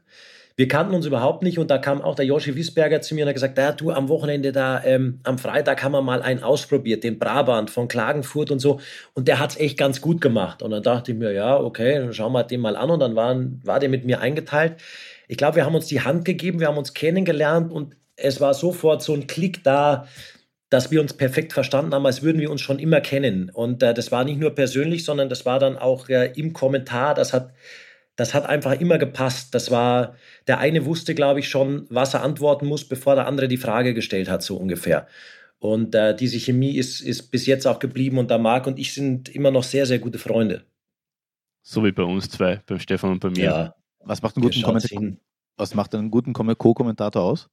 Wir 0.56 0.68
kannten 0.68 0.94
uns 0.94 1.06
überhaupt 1.06 1.42
nicht 1.42 1.58
und 1.58 1.70
da 1.70 1.78
kam 1.78 2.02
auch 2.02 2.14
der 2.14 2.26
Joshi 2.26 2.54
Wiesberger 2.54 3.00
zu 3.00 3.14
mir 3.14 3.24
und 3.24 3.28
hat 3.28 3.34
gesagt, 3.34 3.56
ja, 3.56 3.72
du 3.72 3.92
am 3.92 4.10
Wochenende 4.10 4.52
da, 4.52 4.84
ähm, 4.84 5.20
am 5.22 5.38
Freitag 5.38 5.82
haben 5.82 5.92
wir 5.92 6.02
mal 6.02 6.20
einen 6.20 6.42
ausprobiert, 6.42 7.02
den 7.02 7.18
Brabant 7.18 7.70
von 7.70 7.88
Klagenfurt 7.88 8.50
und 8.50 8.58
so 8.58 8.78
und 9.14 9.26
der 9.26 9.38
hat 9.38 9.52
es 9.52 9.56
echt 9.56 9.78
ganz 9.78 10.02
gut 10.02 10.20
gemacht 10.20 10.62
und 10.62 10.70
dann 10.70 10.82
dachte 10.82 11.12
ich 11.12 11.18
mir, 11.18 11.32
ja, 11.32 11.58
okay, 11.58 11.98
dann 12.00 12.12
schauen 12.12 12.32
wir 12.32 12.44
den 12.44 12.60
mal 12.60 12.76
an 12.76 12.90
und 12.90 13.00
dann 13.00 13.16
waren, 13.16 13.62
war 13.64 13.80
der 13.80 13.88
mit 13.88 14.04
mir 14.04 14.20
eingeteilt. 14.20 14.74
Ich 15.28 15.38
glaube, 15.38 15.56
wir 15.56 15.64
haben 15.64 15.74
uns 15.74 15.86
die 15.86 16.02
Hand 16.02 16.26
gegeben, 16.26 16.60
wir 16.60 16.66
haben 16.66 16.76
uns 16.76 16.92
kennengelernt 16.92 17.72
und 17.72 17.96
es 18.16 18.38
war 18.42 18.52
sofort 18.52 19.00
so 19.02 19.14
ein 19.14 19.26
Klick 19.26 19.64
da, 19.64 20.06
dass 20.70 20.90
wir 20.90 21.00
uns 21.00 21.12
perfekt 21.12 21.52
verstanden 21.52 21.94
haben, 21.94 22.06
als 22.06 22.22
würden 22.22 22.40
wir 22.40 22.50
uns 22.50 22.60
schon 22.60 22.78
immer 22.78 23.00
kennen. 23.00 23.50
Und 23.50 23.82
äh, 23.82 23.92
das 23.92 24.10
war 24.10 24.24
nicht 24.24 24.38
nur 24.38 24.54
persönlich, 24.54 25.04
sondern 25.04 25.28
das 25.28 25.44
war 25.44 25.58
dann 25.58 25.76
auch 25.76 26.08
äh, 26.08 26.32
im 26.36 26.52
Kommentar. 26.52 27.14
Das 27.14 27.32
hat 27.32 27.52
das 28.20 28.34
hat 28.34 28.44
einfach 28.44 28.78
immer 28.78 28.98
gepasst. 28.98 29.54
Das 29.54 29.70
war, 29.70 30.14
der 30.46 30.58
eine 30.58 30.84
wusste, 30.84 31.14
glaube 31.14 31.40
ich, 31.40 31.48
schon, 31.48 31.86
was 31.88 32.12
er 32.12 32.22
antworten 32.22 32.66
muss, 32.66 32.86
bevor 32.86 33.14
der 33.14 33.26
andere 33.26 33.48
die 33.48 33.56
Frage 33.56 33.94
gestellt 33.94 34.28
hat, 34.28 34.42
so 34.42 34.58
ungefähr. 34.58 35.06
Und 35.58 35.94
äh, 35.94 36.14
diese 36.14 36.38
Chemie 36.38 36.76
ist, 36.76 37.00
ist 37.00 37.30
bis 37.30 37.46
jetzt 37.46 37.66
auch 37.66 37.78
geblieben 37.78 38.18
und 38.18 38.30
da 38.30 38.36
Marc 38.36 38.66
und 38.66 38.78
ich 38.78 38.92
sind 38.92 39.30
immer 39.30 39.50
noch 39.50 39.62
sehr, 39.62 39.86
sehr 39.86 40.00
gute 40.00 40.18
Freunde. 40.18 40.64
So 41.62 41.82
wie 41.82 41.92
bei 41.92 42.02
uns 42.02 42.28
zwei, 42.28 42.60
beim 42.66 42.78
Stefan 42.78 43.12
und 43.12 43.20
bei 43.20 43.30
mir. 43.30 43.44
Ja. 43.44 43.74
Was 44.00 44.20
macht 44.20 44.36
einen 44.36 44.44
guten, 44.44 44.62
Kommentator, 44.62 45.12
was 45.56 45.74
macht 45.74 45.94
einen 45.94 46.10
guten 46.10 46.34
Co-Kommentator 46.34 47.22
aus? 47.22 47.48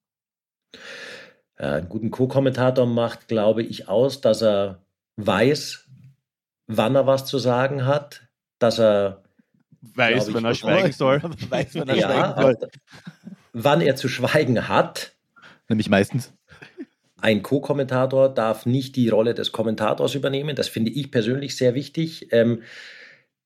Äh, 1.58 1.66
einen 1.66 1.90
guten 1.90 2.12
Co-Kommentator 2.12 2.86
macht, 2.86 3.28
glaube 3.28 3.64
ich, 3.64 3.88
aus, 3.88 4.22
dass 4.22 4.42
er 4.42 4.82
weiß, 5.18 5.86
wann 6.68 6.96
er 6.96 7.08
was 7.08 7.26
zu 7.26 7.40
sagen 7.40 7.86
hat, 7.86 8.28
dass 8.60 8.80
er 8.80 9.24
weiß, 9.82 10.34
wenn 10.34 10.46
er 10.46 10.56
schweigen 10.56 10.92
soll. 10.92 11.22
weiß, 11.50 11.76
wenn 11.76 11.90
er 11.90 11.96
ja, 11.96 12.08
schweigen 12.08 12.42
soll. 12.42 12.70
Wann 13.54 13.82
er 13.82 13.96
zu 13.96 14.08
schweigen 14.08 14.68
hat. 14.68 15.14
Nämlich 15.68 15.90
meistens. 15.90 16.32
Ein 17.20 17.42
Co-Kommentator 17.42 18.30
darf 18.30 18.68
nicht 18.68 18.96
die 18.96 19.10
Rolle 19.10 19.34
des 19.34 19.52
Kommentators 19.52 20.14
übernehmen. 20.14 20.56
Das 20.56 20.68
finde 20.68 20.92
ich 20.92 21.12
persönlich 21.12 21.58
sehr 21.58 21.74
wichtig. 21.74 22.32
Ähm, 22.32 22.62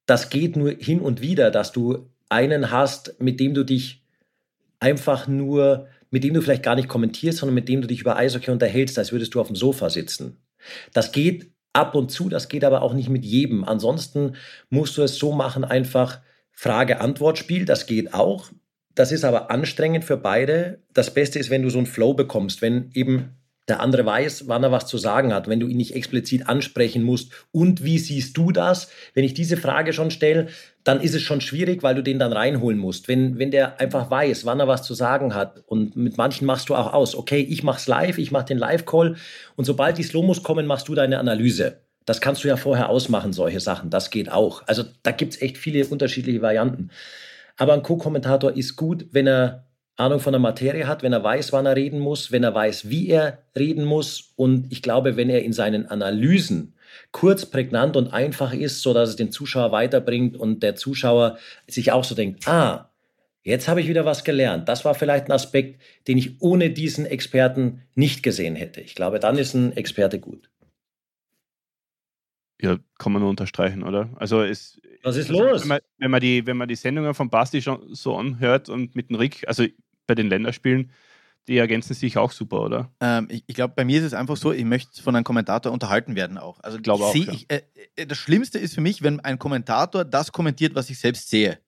das 0.06 0.30
geht 0.30 0.58
nur 0.58 0.72
hin 0.72 1.00
und 1.00 1.22
wieder, 1.22 1.52
dass 1.52 1.72
du 1.72 2.10
einen 2.28 2.72
hast, 2.72 3.22
mit 3.22 3.40
dem 3.40 3.54
du 3.54 3.64
dich 3.64 4.04
einfach 4.82 5.28
nur, 5.28 5.88
mit 6.12 6.24
dem 6.24 6.34
du 6.34 6.42
vielleicht 6.42 6.64
gar 6.64 6.76
nicht 6.76 6.88
kommentierst, 6.88 7.40
sondern 7.40 7.56
mit 7.56 7.68
dem 7.68 7.82
du 7.82 7.88
dich 7.88 8.02
über 8.02 8.18
Eishockey 8.18 8.52
unterhältst, 8.52 9.00
als 9.00 9.12
würdest 9.12 9.34
du 9.34 9.42
auf 9.42 9.48
dem 9.48 9.56
Sofa 9.56 9.90
sitzen. 9.90 10.38
Das 10.94 11.12
geht 11.12 11.52
ab 11.74 11.96
und 11.96 12.12
zu, 12.12 12.30
das 12.30 12.50
geht 12.50 12.64
aber 12.64 12.82
auch 12.82 12.94
nicht 12.94 13.10
mit 13.10 13.26
jedem. 13.26 13.64
Ansonsten 13.64 14.36
musst 14.70 14.98
du 14.98 15.02
es 15.02 15.16
so 15.16 15.32
machen, 15.32 15.64
einfach 15.64 16.22
Frage-Antwort-Spiel, 16.52 17.66
das 17.66 17.88
geht 17.88 18.14
auch. 18.14 18.52
Das 18.94 19.12
ist 19.12 19.24
aber 19.24 19.50
anstrengend 19.50 20.04
für 20.04 20.18
beide. 20.18 20.84
Das 20.94 21.14
Beste 21.14 21.40
ist, 21.40 21.50
wenn 21.50 21.64
du 21.64 21.70
so 21.70 21.78
einen 21.78 21.88
Flow 21.88 22.14
bekommst, 22.14 22.62
wenn 22.62 22.92
eben 22.94 23.38
der 23.68 23.80
andere 23.80 24.06
weiß, 24.06 24.48
wann 24.48 24.64
er 24.64 24.72
was 24.72 24.88
zu 24.88 24.98
sagen 24.98 25.34
hat, 25.34 25.48
wenn 25.48 25.60
du 25.60 25.68
ihn 25.68 25.78
nicht 25.78 25.96
explizit 25.96 26.50
ansprechen 26.50 27.04
musst. 27.04 27.32
Und 27.52 27.84
wie 27.84 28.00
siehst 28.00 28.36
du 28.36 28.52
das? 28.52 28.90
Wenn 29.14 29.24
ich 29.24 29.34
diese 29.34 29.56
Frage 29.56 29.94
schon 29.94 30.12
stelle, 30.12 30.48
dann 30.84 31.00
ist 31.00 31.14
es 31.14 31.22
schon 31.22 31.42
schwierig, 31.42 31.84
weil 31.84 31.96
du 31.96 32.02
den 32.02 32.18
dann 32.18 32.34
reinholen 32.34 32.80
musst. 32.80 33.08
Wenn, 33.08 33.38
wenn 33.38 33.52
der 33.52 33.80
einfach 33.80 34.10
weiß, 34.10 34.46
wann 34.46 34.60
er 34.60 34.68
was 34.68 34.84
zu 34.84 34.94
sagen 34.94 35.36
hat 35.36 35.64
und 35.68 35.96
mit 35.96 36.18
manchen 36.18 36.46
machst 36.46 36.70
du 36.70 36.76
auch 36.76 36.92
aus, 36.92 37.16
okay, 37.16 37.40
ich 37.40 37.62
mach's 37.64 37.88
live, 37.88 38.18
ich 38.18 38.32
mach 38.32 38.44
den 38.44 38.58
Live-Call 38.58 39.16
und 39.56 39.66
sobald 39.66 39.98
die 39.98 40.04
Slomos 40.04 40.42
kommen, 40.42 40.66
machst 40.66 40.88
du 40.88 40.96
deine 40.96 41.20
Analyse. 41.20 41.82
Das 42.06 42.20
kannst 42.20 42.44
du 42.44 42.48
ja 42.48 42.58
vorher 42.58 42.90
ausmachen, 42.90 43.32
solche 43.32 43.60
Sachen. 43.60 43.92
Das 43.92 44.10
geht 44.10 44.32
auch. 44.32 44.64
Also 44.66 44.84
da 45.04 45.12
gibt 45.12 45.36
es 45.36 45.42
echt 45.42 45.58
viele 45.58 45.86
unterschiedliche 45.86 46.42
Varianten. 46.42 46.90
Aber 47.58 47.74
ein 47.74 47.84
Co-Kommentator 47.84 48.58
ist 48.58 48.76
gut, 48.76 49.06
wenn 49.12 49.28
er 49.28 49.68
Ahnung 49.98 50.20
von 50.20 50.34
der 50.34 50.40
Materie 50.40 50.88
hat, 50.88 51.04
wenn 51.04 51.14
er 51.14 51.24
weiß, 51.24 51.54
wann 51.54 51.66
er 51.66 51.76
reden 51.76 52.00
muss, 52.00 52.32
wenn 52.32 52.44
er 52.44 52.54
weiß, 52.54 52.90
wie 52.90 53.10
er 53.10 53.40
reden 53.58 53.86
muss. 53.86 54.34
Und 54.36 54.72
ich 54.72 54.82
glaube, 54.82 55.18
wenn 55.18 55.30
er 55.30 55.44
in 55.44 55.54
seinen 55.54 55.86
Analysen 55.88 56.74
kurz, 57.12 57.46
prägnant 57.46 57.96
und 57.96 58.14
einfach 58.14 58.54
ist, 58.54 58.82
sodass 58.82 59.10
es 59.10 59.16
den 59.16 59.32
Zuschauer 59.32 59.72
weiterbringt 59.72 60.38
und 60.38 60.64
der 60.64 60.76
Zuschauer 60.76 61.38
sich 61.68 61.92
auch 61.92 62.04
so 62.04 62.16
denkt, 62.16 62.48
ah, 62.48 62.90
jetzt 63.44 63.68
habe 63.68 63.82
ich 63.82 63.88
wieder 63.88 64.06
was 64.06 64.24
gelernt. 64.24 64.68
Das 64.70 64.86
war 64.86 64.96
vielleicht 64.96 65.28
ein 65.28 65.32
Aspekt, 65.32 65.82
den 66.08 66.18
ich 66.18 66.42
ohne 66.42 66.70
diesen 66.70 67.06
Experten 67.06 67.82
nicht 67.96 68.24
gesehen 68.24 68.56
hätte. 68.56 68.82
Ich 68.82 68.96
glaube, 68.96 69.20
dann 69.20 69.38
ist 69.38 69.54
ein 69.54 69.76
Experte 69.76 70.20
gut. 70.20 70.50
Ja, 72.62 72.78
kann 73.00 73.12
man 73.12 73.22
nur 73.22 73.32
unterstreichen, 73.32 73.84
oder? 73.84 74.10
Also 74.18 74.44
es, 74.44 74.80
was 75.04 75.16
ist 75.16 75.30
also, 75.30 75.44
los? 75.44 75.62
Wenn 75.62 75.68
man, 75.68 75.80
wenn 75.98 76.12
man, 76.12 76.22
die, 76.22 76.46
wenn 76.46 76.58
man 76.58 76.68
die 76.68 76.76
Sendungen 76.76 77.14
von 77.14 77.30
Basti 77.30 77.62
schon 77.62 77.94
so 77.94 78.16
anhört 78.18 78.70
und 78.70 78.96
mit 78.96 79.10
dem 79.10 79.16
Rick, 79.16 79.44
also 79.48 79.66
bei 80.08 80.16
den 80.16 80.30
Länderspielen, 80.30 80.92
die 81.48 81.58
ergänzen 81.58 81.94
sich 81.94 82.18
auch 82.18 82.32
super, 82.32 82.62
oder? 82.62 82.92
Ähm, 83.00 83.28
ich, 83.30 83.44
ich 83.48 83.56
glaube, 83.56 83.74
bei 83.76 83.84
mir 83.84 84.00
ist 84.00 84.06
es 84.06 84.14
einfach 84.14 84.38
so, 84.38 84.52
ich 84.52 84.64
möchte 84.64 85.02
von 85.02 85.16
einem 85.16 85.24
Kommentator 85.24 85.72
unterhalten 85.72 86.16
werden 86.16 86.38
auch. 86.38 86.60
Also 86.62 86.78
ich 86.78 86.84
glaube 86.84 87.06
auch. 87.06 87.14
Seh, 87.14 87.24
ja. 87.24 87.34
ich, 87.34 87.52
äh, 87.52 87.62
äh, 87.96 88.06
das 88.06 88.18
Schlimmste 88.18 88.60
ist 88.60 88.76
für 88.76 88.82
mich, 88.82 89.02
wenn 89.02 89.20
ein 89.20 89.40
Kommentator 89.40 90.06
das 90.06 90.32
kommentiert, 90.32 90.76
was 90.76 90.90
ich 90.90 91.00
selbst 91.00 91.30
sehe. 91.30 91.60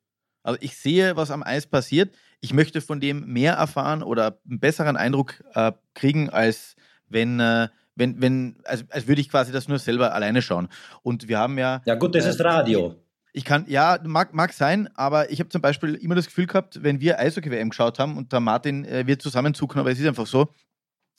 Also 0.43 0.59
ich 0.61 0.77
sehe, 0.77 1.15
was 1.15 1.31
am 1.31 1.41
Eis 1.41 1.65
passiert. 1.65 2.13
Ich 2.41 2.53
möchte 2.53 2.81
von 2.81 2.99
dem 2.99 3.25
mehr 3.25 3.53
erfahren 3.53 4.03
oder 4.03 4.39
einen 4.47 4.59
besseren 4.59 4.97
Eindruck 4.97 5.43
äh, 5.53 5.71
kriegen, 5.93 6.29
als 6.29 6.75
wenn, 7.07 7.39
äh, 7.39 7.69
wenn, 7.95 8.21
wenn, 8.21 8.57
als, 8.65 8.85
als 8.89 9.07
würde 9.07 9.21
ich 9.21 9.29
quasi 9.29 9.51
das 9.51 9.67
nur 9.67 9.79
selber 9.79 10.13
alleine 10.13 10.41
schauen. 10.41 10.67
Und 11.01 11.27
wir 11.29 11.39
haben 11.39 11.57
ja. 11.57 11.81
Ja, 11.85 11.95
gut, 11.95 12.13
das 12.13 12.25
äh, 12.25 12.29
ist 12.29 12.41
Radio. 12.41 12.95
Ich 13.35 13.45
kann, 13.45 13.65
ja, 13.67 13.97
mag, 14.03 14.33
mag 14.33 14.53
sein, 14.53 14.87
aber 14.95 15.31
ich 15.31 15.39
habe 15.39 15.49
zum 15.49 15.61
Beispiel 15.61 15.95
immer 15.95 16.13
das 16.13 16.27
Gefühl 16.27 16.45
gehabt, 16.45 16.83
wenn 16.83 17.01
wir 17.01 17.19
Eishockey-WM 17.19 17.69
geschaut 17.69 17.97
haben 17.97 18.15
und 18.15 18.31
der 18.31 18.39
Martin 18.39 18.85
äh, 18.85 19.07
wird 19.07 19.23
zusammenzucken, 19.23 19.79
aber 19.79 19.91
es 19.91 19.99
ist 19.99 20.07
einfach 20.07 20.27
so, 20.27 20.49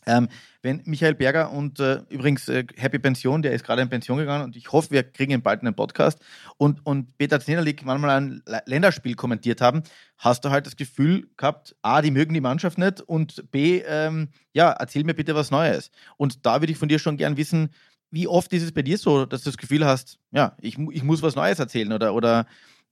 ähm, 0.06 0.28
wenn 0.62 0.82
Michael 0.84 1.14
Berger 1.14 1.50
und 1.50 1.80
äh, 1.80 2.02
übrigens 2.08 2.48
äh, 2.48 2.64
Happy 2.76 2.98
Pension, 2.98 3.42
der 3.42 3.52
ist 3.52 3.64
gerade 3.64 3.82
in 3.82 3.88
Pension 3.88 4.18
gegangen 4.18 4.44
und 4.44 4.56
ich 4.56 4.70
hoffe, 4.72 4.90
wir 4.90 5.02
kriegen 5.02 5.32
ihn 5.32 5.42
bald 5.42 5.62
einen 5.62 5.74
Podcast 5.74 6.20
und, 6.56 6.84
und 6.86 7.16
Peter 7.18 7.40
Zenerlik 7.40 7.84
manchmal 7.84 8.10
ein 8.10 8.42
Länderspiel 8.66 9.14
kommentiert 9.14 9.60
haben, 9.60 9.82
hast 10.18 10.44
du 10.44 10.50
halt 10.50 10.66
das 10.66 10.76
Gefühl 10.76 11.28
gehabt, 11.36 11.74
A, 11.82 12.02
die 12.02 12.10
mögen 12.10 12.34
die 12.34 12.40
Mannschaft 12.40 12.78
nicht 12.78 13.00
und 13.00 13.50
B, 13.50 13.82
ähm, 13.86 14.28
ja, 14.52 14.70
erzähl 14.70 15.04
mir 15.04 15.14
bitte 15.14 15.34
was 15.34 15.50
Neues. 15.50 15.90
Und 16.16 16.46
da 16.46 16.60
würde 16.60 16.72
ich 16.72 16.78
von 16.78 16.88
dir 16.88 16.98
schon 16.98 17.16
gern 17.16 17.36
wissen, 17.36 17.70
wie 18.14 18.28
oft 18.28 18.52
ist 18.52 18.62
es 18.62 18.72
bei 18.72 18.82
dir 18.82 18.96
so, 18.96 19.26
dass 19.26 19.42
du 19.42 19.50
das 19.50 19.58
Gefühl 19.58 19.84
hast, 19.84 20.18
ja, 20.30 20.56
ich, 20.60 20.78
ich 20.78 21.02
muss 21.02 21.20
was 21.20 21.34
Neues 21.34 21.58
erzählen 21.58 21.92
oder, 21.92 22.14
oder 22.14 22.46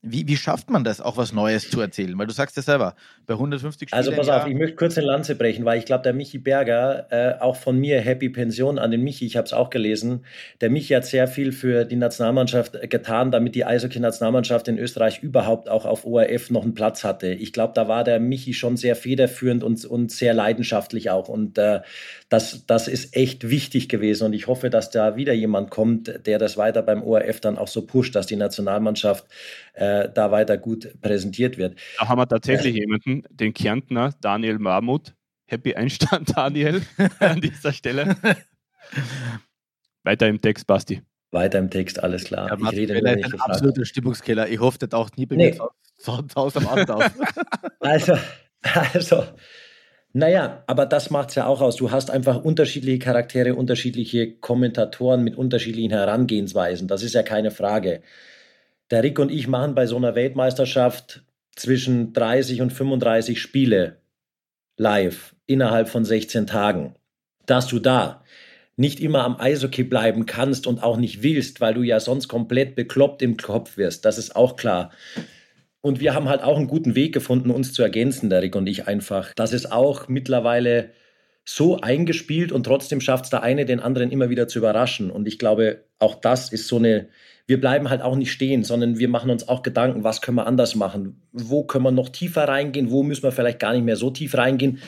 wie, 0.05 0.27
wie 0.27 0.35
schafft 0.35 0.69
man 0.69 0.83
das, 0.83 0.99
auch 0.99 1.15
was 1.15 1.31
Neues 1.31 1.69
zu 1.69 1.79
erzählen? 1.79 2.17
Weil 2.17 2.27
du 2.27 2.33
sagst 2.33 2.57
ja 2.57 2.61
selber, 2.61 2.95
bei 3.25 3.35
150 3.35 3.87
Spielen. 3.87 3.97
Also 3.97 4.11
pass 4.11 4.27
auf, 4.27 4.45
ich 4.45 4.53
möchte 4.53 4.75
kurz 4.75 4.97
eine 4.97 5.07
Lanze 5.07 5.35
brechen, 5.35 5.63
weil 5.63 5.79
ich 5.79 5.85
glaube, 5.85 6.03
der 6.03 6.11
Michi 6.11 6.39
Berger, 6.39 7.07
äh, 7.09 7.41
auch 7.41 7.55
von 7.55 7.79
mir 7.79 8.01
Happy 8.01 8.27
Pension 8.27 8.79
an 8.79 8.91
den 8.91 9.01
Michi, 9.01 9.25
ich 9.25 9.37
habe 9.37 9.45
es 9.45 9.53
auch 9.53 9.69
gelesen, 9.69 10.25
der 10.59 10.69
Michi 10.69 10.93
hat 10.93 11.05
sehr 11.05 11.29
viel 11.29 11.53
für 11.53 11.85
die 11.85 11.95
Nationalmannschaft 11.95 12.89
getan, 12.89 13.31
damit 13.31 13.55
die 13.55 13.63
Eishockey-Nationalmannschaft 13.63 14.67
in 14.67 14.77
Österreich 14.77 15.23
überhaupt 15.23 15.69
auch 15.69 15.85
auf 15.85 16.05
ORF 16.05 16.49
noch 16.49 16.63
einen 16.63 16.73
Platz 16.73 17.05
hatte. 17.05 17.27
Ich 17.27 17.53
glaube, 17.53 17.71
da 17.73 17.87
war 17.87 18.03
der 18.03 18.19
Michi 18.19 18.53
schon 18.53 18.75
sehr 18.75 18.97
federführend 18.97 19.63
und, 19.63 19.85
und 19.85 20.11
sehr 20.11 20.33
leidenschaftlich 20.33 21.11
auch. 21.11 21.29
Und 21.29 21.57
äh, 21.57 21.79
das, 22.27 22.65
das 22.67 22.89
ist 22.89 23.15
echt 23.15 23.49
wichtig 23.49 23.87
gewesen. 23.87 24.25
Und 24.25 24.33
ich 24.33 24.47
hoffe, 24.47 24.69
dass 24.69 24.89
da 24.89 25.15
wieder 25.15 25.33
jemand 25.33 25.69
kommt, 25.69 26.25
der 26.25 26.39
das 26.39 26.57
weiter 26.57 26.81
beim 26.81 27.03
ORF 27.03 27.39
dann 27.39 27.57
auch 27.57 27.69
so 27.69 27.85
pusht, 27.85 28.15
dass 28.15 28.27
die 28.27 28.35
Nationalmannschaft 28.35 29.25
äh, 29.73 30.09
da 30.13 30.31
weiter 30.31 30.57
gut 30.57 31.01
präsentiert 31.01 31.57
wird. 31.57 31.79
Da 31.99 32.07
haben 32.07 32.19
wir 32.19 32.27
tatsächlich 32.27 32.75
äh, 32.75 32.79
jemanden, 32.79 33.23
den 33.29 33.53
Kärntner 33.53 34.13
Daniel 34.21 34.59
Marmut. 34.59 35.13
Happy 35.45 35.75
Einstand, 35.75 36.31
Daniel, 36.37 36.81
an 37.19 37.41
dieser 37.41 37.73
Stelle. 37.73 38.15
Weiter 40.03 40.27
im 40.27 40.41
Text, 40.41 40.67
Basti. 40.67 41.01
Weiter 41.31 41.59
im 41.59 41.69
Text, 41.69 42.01
alles 42.01 42.25
klar. 42.25 42.49
Ja, 42.49 42.71
ich 42.71 42.77
rede 42.77 42.93
nicht 42.93 43.33
ein 43.33 43.41
absoluter 43.41 43.85
Stimmungskiller. 43.85 44.47
Ich 44.49 44.59
hoffe, 44.59 44.77
der 44.77 44.89
taucht 44.89 45.17
nie 45.17 45.25
bei 45.25 45.35
nee. 45.35 45.51
mir 45.51 45.69
Hause 46.35 46.59
am 46.59 46.67
Abend 46.67 46.91
auf. 46.91 47.11
also, 47.79 48.17
also, 48.93 49.23
naja, 50.13 50.63
aber 50.67 50.85
das 50.85 51.09
macht 51.09 51.29
es 51.29 51.35
ja 51.35 51.47
auch 51.47 51.61
aus. 51.61 51.77
Du 51.77 51.91
hast 51.91 52.11
einfach 52.11 52.43
unterschiedliche 52.43 52.99
Charaktere, 52.99 53.55
unterschiedliche 53.55 54.35
Kommentatoren 54.35 55.23
mit 55.23 55.35
unterschiedlichen 55.35 55.91
Herangehensweisen. 55.91 56.87
Das 56.87 57.03
ist 57.03 57.13
ja 57.13 57.23
keine 57.23 57.51
Frage. 57.51 58.01
Der 58.93 59.01
Rick 59.01 59.17
und 59.17 59.31
ich 59.31 59.47
machen 59.47 59.73
bei 59.73 59.87
so 59.87 59.97
einer 59.97 60.13
Weltmeisterschaft 60.13 61.23
zwischen 61.55 62.13
30 62.13 62.61
und 62.61 62.71
35 62.71 63.41
Spiele 63.41 63.97
live 64.77 65.35
innerhalb 65.47 65.89
von 65.89 66.05
16 66.05 66.45
Tagen. 66.45 66.93
Dass 67.47 67.65
du 67.65 67.79
da 67.79 68.23
nicht 68.75 68.99
immer 68.99 69.23
am 69.23 69.37
Eishockey 69.39 69.81
bleiben 69.83 70.27
kannst 70.27 70.67
und 70.67 70.83
auch 70.83 70.97
nicht 70.97 71.23
willst, 71.23 71.59
weil 71.59 71.73
du 71.73 71.81
ja 71.81 71.99
sonst 71.99 72.27
komplett 72.27 72.75
bekloppt 72.75 73.23
im 73.23 73.35
Kopf 73.35 73.77
wirst, 73.77 74.05
das 74.05 74.19
ist 74.19 74.35
auch 74.35 74.57
klar. 74.57 74.91
Und 75.81 75.99
wir 75.99 76.13
haben 76.13 76.29
halt 76.29 76.43
auch 76.43 76.57
einen 76.57 76.67
guten 76.67 76.93
Weg 76.93 77.15
gefunden, 77.15 77.49
uns 77.49 77.73
zu 77.73 77.81
ergänzen, 77.81 78.29
der 78.29 78.43
Rick 78.43 78.55
und 78.55 78.67
ich 78.67 78.85
einfach. 78.87 79.33
Das 79.33 79.53
ist 79.53 79.71
auch 79.71 80.07
mittlerweile 80.07 80.91
so 81.45 81.79
eingespielt 81.81 82.51
und 82.51 82.63
trotzdem 82.63 83.01
schafft 83.01 83.25
es 83.25 83.29
der 83.29 83.43
eine, 83.43 83.65
den 83.65 83.79
anderen 83.79 84.11
immer 84.11 84.29
wieder 84.29 84.47
zu 84.47 84.59
überraschen. 84.59 85.11
Und 85.11 85.27
ich 85.27 85.37
glaube, 85.37 85.83
auch 85.99 86.15
das 86.15 86.51
ist 86.53 86.67
so 86.67 86.77
eine, 86.77 87.09
wir 87.47 87.59
bleiben 87.59 87.89
halt 87.89 88.01
auch 88.01 88.15
nicht 88.15 88.31
stehen, 88.31 88.63
sondern 88.63 88.97
wir 88.97 89.09
machen 89.09 89.29
uns 89.29 89.49
auch 89.49 89.61
Gedanken, 89.61 90.03
was 90.03 90.21
können 90.21 90.37
wir 90.37 90.47
anders 90.47 90.75
machen? 90.75 91.21
Wo 91.33 91.63
können 91.63 91.83
wir 91.83 91.91
noch 91.91 92.09
tiefer 92.09 92.47
reingehen? 92.47 92.91
Wo 92.91 93.03
müssen 93.03 93.23
wir 93.23 93.33
vielleicht 93.33 93.59
gar 93.59 93.73
nicht 93.73 93.83
mehr 93.83 93.97
so 93.97 94.09
tief 94.09 94.37
reingehen? 94.37 94.79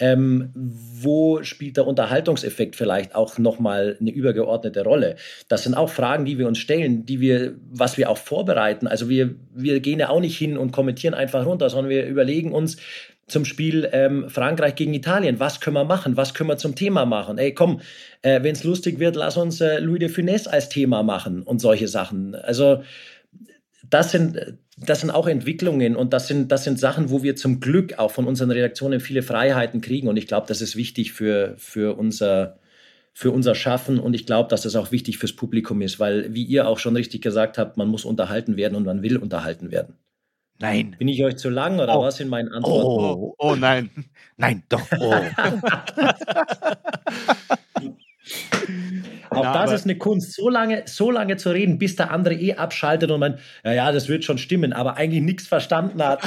Ähm, 0.00 0.50
wo 0.54 1.42
spielt 1.42 1.76
der 1.76 1.86
Unterhaltungseffekt 1.86 2.74
vielleicht 2.74 3.14
auch 3.14 3.38
nochmal 3.38 3.96
eine 4.00 4.10
übergeordnete 4.10 4.82
Rolle? 4.82 5.16
Das 5.48 5.62
sind 5.62 5.74
auch 5.74 5.90
Fragen, 5.90 6.24
die 6.24 6.38
wir 6.38 6.48
uns 6.48 6.58
stellen, 6.58 7.06
die 7.06 7.20
wir, 7.20 7.54
was 7.70 7.98
wir 7.98 8.10
auch 8.10 8.18
vorbereiten. 8.18 8.86
Also 8.86 9.08
wir, 9.08 9.34
wir 9.54 9.80
gehen 9.80 10.00
ja 10.00 10.08
auch 10.08 10.20
nicht 10.20 10.36
hin 10.36 10.56
und 10.56 10.72
kommentieren 10.72 11.14
einfach 11.14 11.46
runter, 11.46 11.70
sondern 11.70 11.90
wir 11.90 12.06
überlegen 12.06 12.52
uns, 12.52 12.78
zum 13.30 13.44
Spiel 13.44 13.88
ähm, 13.92 14.28
Frankreich 14.28 14.74
gegen 14.74 14.92
Italien. 14.92 15.40
Was 15.40 15.60
können 15.60 15.76
wir 15.76 15.84
machen? 15.84 16.16
Was 16.16 16.34
können 16.34 16.50
wir 16.50 16.58
zum 16.58 16.74
Thema 16.74 17.06
machen? 17.06 17.38
Ey, 17.38 17.54
komm, 17.54 17.80
äh, 18.22 18.42
wenn 18.42 18.52
es 18.52 18.64
lustig 18.64 18.98
wird, 18.98 19.16
lass 19.16 19.36
uns 19.36 19.60
äh, 19.60 19.78
Louis 19.78 20.00
de 20.00 20.08
Funès 20.08 20.48
als 20.48 20.68
Thema 20.68 21.02
machen 21.02 21.42
und 21.42 21.60
solche 21.60 21.88
Sachen. 21.88 22.34
Also 22.34 22.82
das 23.88 24.10
sind, 24.10 24.58
das 24.80 25.00
sind 25.00 25.10
auch 25.10 25.26
Entwicklungen 25.26 25.94
und 25.94 26.12
das 26.12 26.26
sind, 26.26 26.50
das 26.50 26.64
sind 26.64 26.78
Sachen, 26.78 27.10
wo 27.10 27.22
wir 27.22 27.36
zum 27.36 27.60
Glück 27.60 27.98
auch 27.98 28.10
von 28.10 28.26
unseren 28.26 28.50
Redaktionen 28.50 29.00
viele 29.00 29.22
Freiheiten 29.22 29.80
kriegen. 29.80 30.08
Und 30.08 30.16
ich 30.16 30.26
glaube, 30.26 30.46
das 30.46 30.62
ist 30.62 30.74
wichtig 30.74 31.12
für, 31.12 31.54
für, 31.58 31.98
unser, 31.98 32.58
für 33.12 33.30
unser 33.30 33.54
Schaffen 33.54 33.98
und 33.98 34.14
ich 34.14 34.26
glaube, 34.26 34.48
dass 34.48 34.62
das 34.62 34.76
auch 34.76 34.90
wichtig 34.90 35.18
fürs 35.18 35.34
Publikum 35.34 35.82
ist, 35.82 36.00
weil, 36.00 36.34
wie 36.34 36.44
ihr 36.44 36.66
auch 36.66 36.78
schon 36.78 36.96
richtig 36.96 37.20
gesagt 37.20 37.58
habt, 37.58 37.76
man 37.76 37.88
muss 37.88 38.04
unterhalten 38.04 38.56
werden 38.56 38.74
und 38.74 38.84
man 38.84 39.02
will 39.02 39.18
unterhalten 39.18 39.70
werden. 39.70 39.96
Nein. 40.58 40.96
Bin 40.98 41.08
ich 41.08 41.22
euch 41.24 41.36
zu 41.36 41.50
lang 41.50 41.78
oder 41.78 41.98
oh. 41.98 42.02
was 42.02 42.16
sind 42.16 42.28
meine 42.28 42.52
Antworten? 42.52 42.86
Oh, 42.86 43.34
oh 43.38 43.54
nein. 43.54 43.90
Nein, 44.36 44.62
doch. 44.68 44.82
Oh. 44.98 45.14
Auch 49.30 49.44
Na, 49.44 49.62
das 49.62 49.72
ist 49.72 49.84
eine 49.84 49.96
Kunst, 49.96 50.34
so 50.34 50.48
lange, 50.48 50.82
so 50.86 51.10
lange 51.10 51.36
zu 51.36 51.50
reden, 51.50 51.78
bis 51.78 51.94
der 51.94 52.10
andere 52.10 52.34
eh 52.34 52.54
abschaltet 52.54 53.12
und 53.12 53.20
man, 53.20 53.38
ja, 53.64 53.72
ja, 53.72 53.92
das 53.92 54.08
wird 54.08 54.24
schon 54.24 54.38
stimmen, 54.38 54.72
aber 54.72 54.96
eigentlich 54.96 55.22
nichts 55.22 55.46
verstanden 55.46 56.02
hat. 56.02 56.20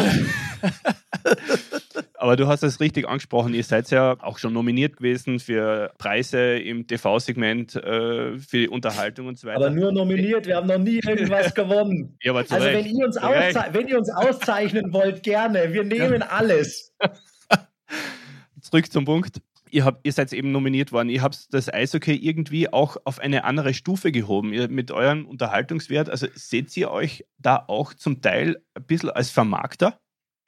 aber 2.15 2.37
du 2.37 2.47
hast 2.47 2.63
es 2.63 2.79
richtig 2.79 3.07
angesprochen, 3.07 3.53
ihr 3.53 3.63
seid 3.65 3.91
ja 3.91 4.15
auch 4.21 4.37
schon 4.37 4.53
nominiert 4.53 4.97
gewesen 4.97 5.39
für 5.39 5.91
Preise 5.97 6.57
im 6.57 6.87
TV-Segment, 6.87 7.75
äh, 7.75 8.39
für 8.39 8.69
Unterhaltung 8.69 9.27
und 9.27 9.37
so 9.37 9.47
weiter. 9.47 9.57
Aber 9.57 9.69
nur 9.69 9.91
nominiert, 9.91 10.45
wir 10.45 10.55
haben 10.55 10.67
noch 10.67 10.77
nie 10.77 11.01
irgendwas 11.05 11.53
gewonnen. 11.53 12.17
Ja, 12.21 12.33
also 12.33 12.55
wenn 12.55 12.85
ihr, 12.85 13.05
uns 13.05 13.17
wenn 13.17 13.87
ihr 13.89 13.97
uns 13.97 14.09
auszeichnen 14.09 14.93
wollt, 14.93 15.23
gerne, 15.23 15.73
wir 15.73 15.83
nehmen 15.83 16.21
ja. 16.21 16.27
alles. 16.27 16.95
Zurück 18.61 18.89
zum 18.89 19.03
Punkt 19.03 19.41
ihr, 19.73 19.85
habt, 19.85 20.05
ihr 20.05 20.13
seid 20.13 20.31
eben 20.33 20.51
nominiert 20.51 20.91
worden. 20.91 21.09
Ihr 21.09 21.21
habt 21.21 21.53
das 21.53 21.73
Eishockey 21.73 22.15
irgendwie 22.15 22.71
auch 22.71 22.97
auf 23.05 23.19
eine 23.19 23.43
andere 23.43 23.73
Stufe 23.73 24.11
gehoben 24.11 24.53
ihr, 24.53 24.69
mit 24.69 24.91
eurem 24.91 25.25
Unterhaltungswert. 25.25 26.09
Also 26.09 26.27
seht 26.35 26.75
ihr 26.77 26.91
euch 26.91 27.25
da 27.37 27.63
auch 27.67 27.93
zum 27.93 28.21
Teil 28.21 28.61
ein 28.75 28.85
bisschen 28.85 29.09
als 29.09 29.31
Vermarkter? 29.31 29.99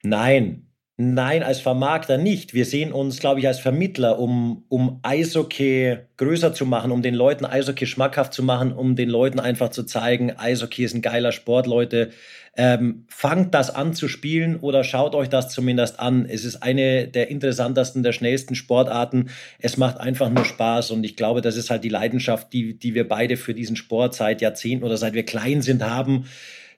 Nein, 0.03 0.71
Nein, 0.97 1.43
als 1.43 1.59
Vermarkter 1.59 2.17
nicht. 2.17 2.53
Wir 2.53 2.63
sehen 2.63 2.93
uns, 2.93 3.19
glaube 3.19 3.41
ich, 3.41 3.47
als 3.47 3.59
Vermittler, 3.59 4.17
um, 4.17 4.63
um 4.69 5.01
Eishockey 5.03 5.97
größer 6.15 6.53
zu 6.53 6.65
machen, 6.65 6.91
um 6.91 7.01
den 7.01 7.15
Leuten 7.15 7.43
Eishockey 7.43 7.85
schmackhaft 7.85 8.33
zu 8.33 8.43
machen, 8.43 8.71
um 8.71 8.95
den 8.95 9.09
Leuten 9.09 9.41
einfach 9.41 9.71
zu 9.71 9.83
zeigen, 9.83 10.31
Eishockey 10.37 10.85
ist 10.85 10.95
ein 10.95 11.01
geiler 11.01 11.33
Sport, 11.33 11.67
Leute. 11.67 12.11
Ähm, 12.55 13.03
fangt 13.09 13.53
das 13.53 13.75
an 13.75 13.93
zu 13.93 14.07
spielen 14.07 14.55
oder 14.55 14.85
schaut 14.85 15.15
euch 15.15 15.27
das 15.27 15.49
zumindest 15.49 15.99
an. 15.99 16.25
Es 16.25 16.45
ist 16.45 16.63
eine 16.63 17.09
der 17.09 17.29
interessantesten, 17.29 18.01
der 18.01 18.13
schnellsten 18.13 18.55
Sportarten. 18.55 19.29
Es 19.59 19.75
macht 19.75 19.99
einfach 19.99 20.29
nur 20.29 20.45
Spaß 20.45 20.91
und 20.91 21.03
ich 21.03 21.17
glaube, 21.17 21.41
das 21.41 21.57
ist 21.57 21.69
halt 21.69 21.83
die 21.83 21.89
Leidenschaft, 21.89 22.53
die, 22.53 22.79
die 22.79 22.93
wir 22.93 23.05
beide 23.05 23.35
für 23.35 23.53
diesen 23.53 23.75
Sport 23.75 24.15
seit 24.15 24.41
Jahrzehnten 24.41 24.85
oder 24.85 24.95
seit 24.95 25.13
wir 25.13 25.25
klein 25.25 25.61
sind 25.61 25.83
haben, 25.83 26.27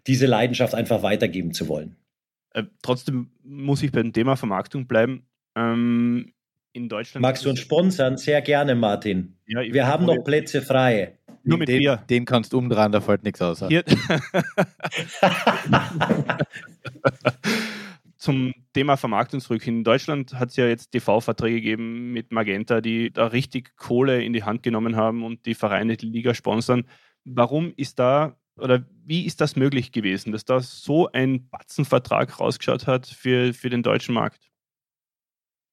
diese 0.08 0.26
Leidenschaft 0.26 0.74
einfach 0.74 1.04
weitergeben 1.04 1.54
zu 1.54 1.68
wollen. 1.68 1.98
Äh, 2.58 2.64
trotzdem 2.82 3.30
muss 3.44 3.84
ich 3.84 3.92
beim 3.92 4.12
Thema 4.12 4.36
Vermarktung 4.36 4.88
bleiben. 4.88 5.28
Ähm, 5.56 6.34
in 6.74 6.90
Deutschland. 6.90 7.22
Magst 7.22 7.46
du 7.46 7.52
uns 7.52 7.60
sponsern? 7.60 8.18
Sehr 8.18 8.42
gerne, 8.42 8.74
Martin. 8.74 9.38
Ja, 9.46 9.62
Wir 9.62 9.86
haben 9.86 10.06
noch 10.06 10.24
Plätze 10.24 10.64
frei. 10.64 11.20
Nur 11.44 11.60
mit 11.60 11.68
den, 11.68 11.78
Bier. 11.80 12.04
Den 12.10 12.26
kannst 12.26 12.54
du 12.54 12.58
umdrehen, 12.58 12.92
da 12.92 13.00
fällt 13.00 13.24
nichts 13.24 13.42
aus. 13.42 13.60
Zum 18.18 18.54
Thema 18.74 18.98
Vermarktung 18.98 19.40
zurück. 19.40 19.66
In 19.68 19.84
Deutschland 19.84 20.34
hat 20.34 20.50
es 20.50 20.56
ja 20.56 20.66
jetzt 20.68 20.92
TV-Verträge 20.92 21.62
gegeben 21.62 22.12
mit 22.12 22.32
Magenta, 22.32 22.82
die 22.82 23.12
da 23.12 23.28
richtig 23.28 23.78
Kohle 23.78 24.24
in 24.24 24.34
die 24.34 24.44
Hand 24.44 24.64
genommen 24.64 24.96
haben 24.96 25.24
und 25.24 25.46
die 25.46 25.54
Vereine 25.54 25.96
die 25.96 26.08
Liga 26.08 26.34
sponsern. 26.34 26.86
Warum 27.24 27.72
ist 27.78 28.00
da 28.00 28.36
oder 28.58 28.84
wie 29.06 29.26
ist 29.26 29.42
das 29.42 29.56
möglich 29.56 29.92
gewesen, 29.92 30.32
dass 30.32 30.46
da 30.46 30.60
so 30.60 31.10
ein 31.12 31.50
Batzenvertrag 31.50 32.40
rausgeschaut 32.40 32.88
hat 32.88 33.08
für, 33.08 33.54
für 33.54 33.70
den 33.70 33.84
deutschen 33.84 34.14
Markt? 34.14 34.50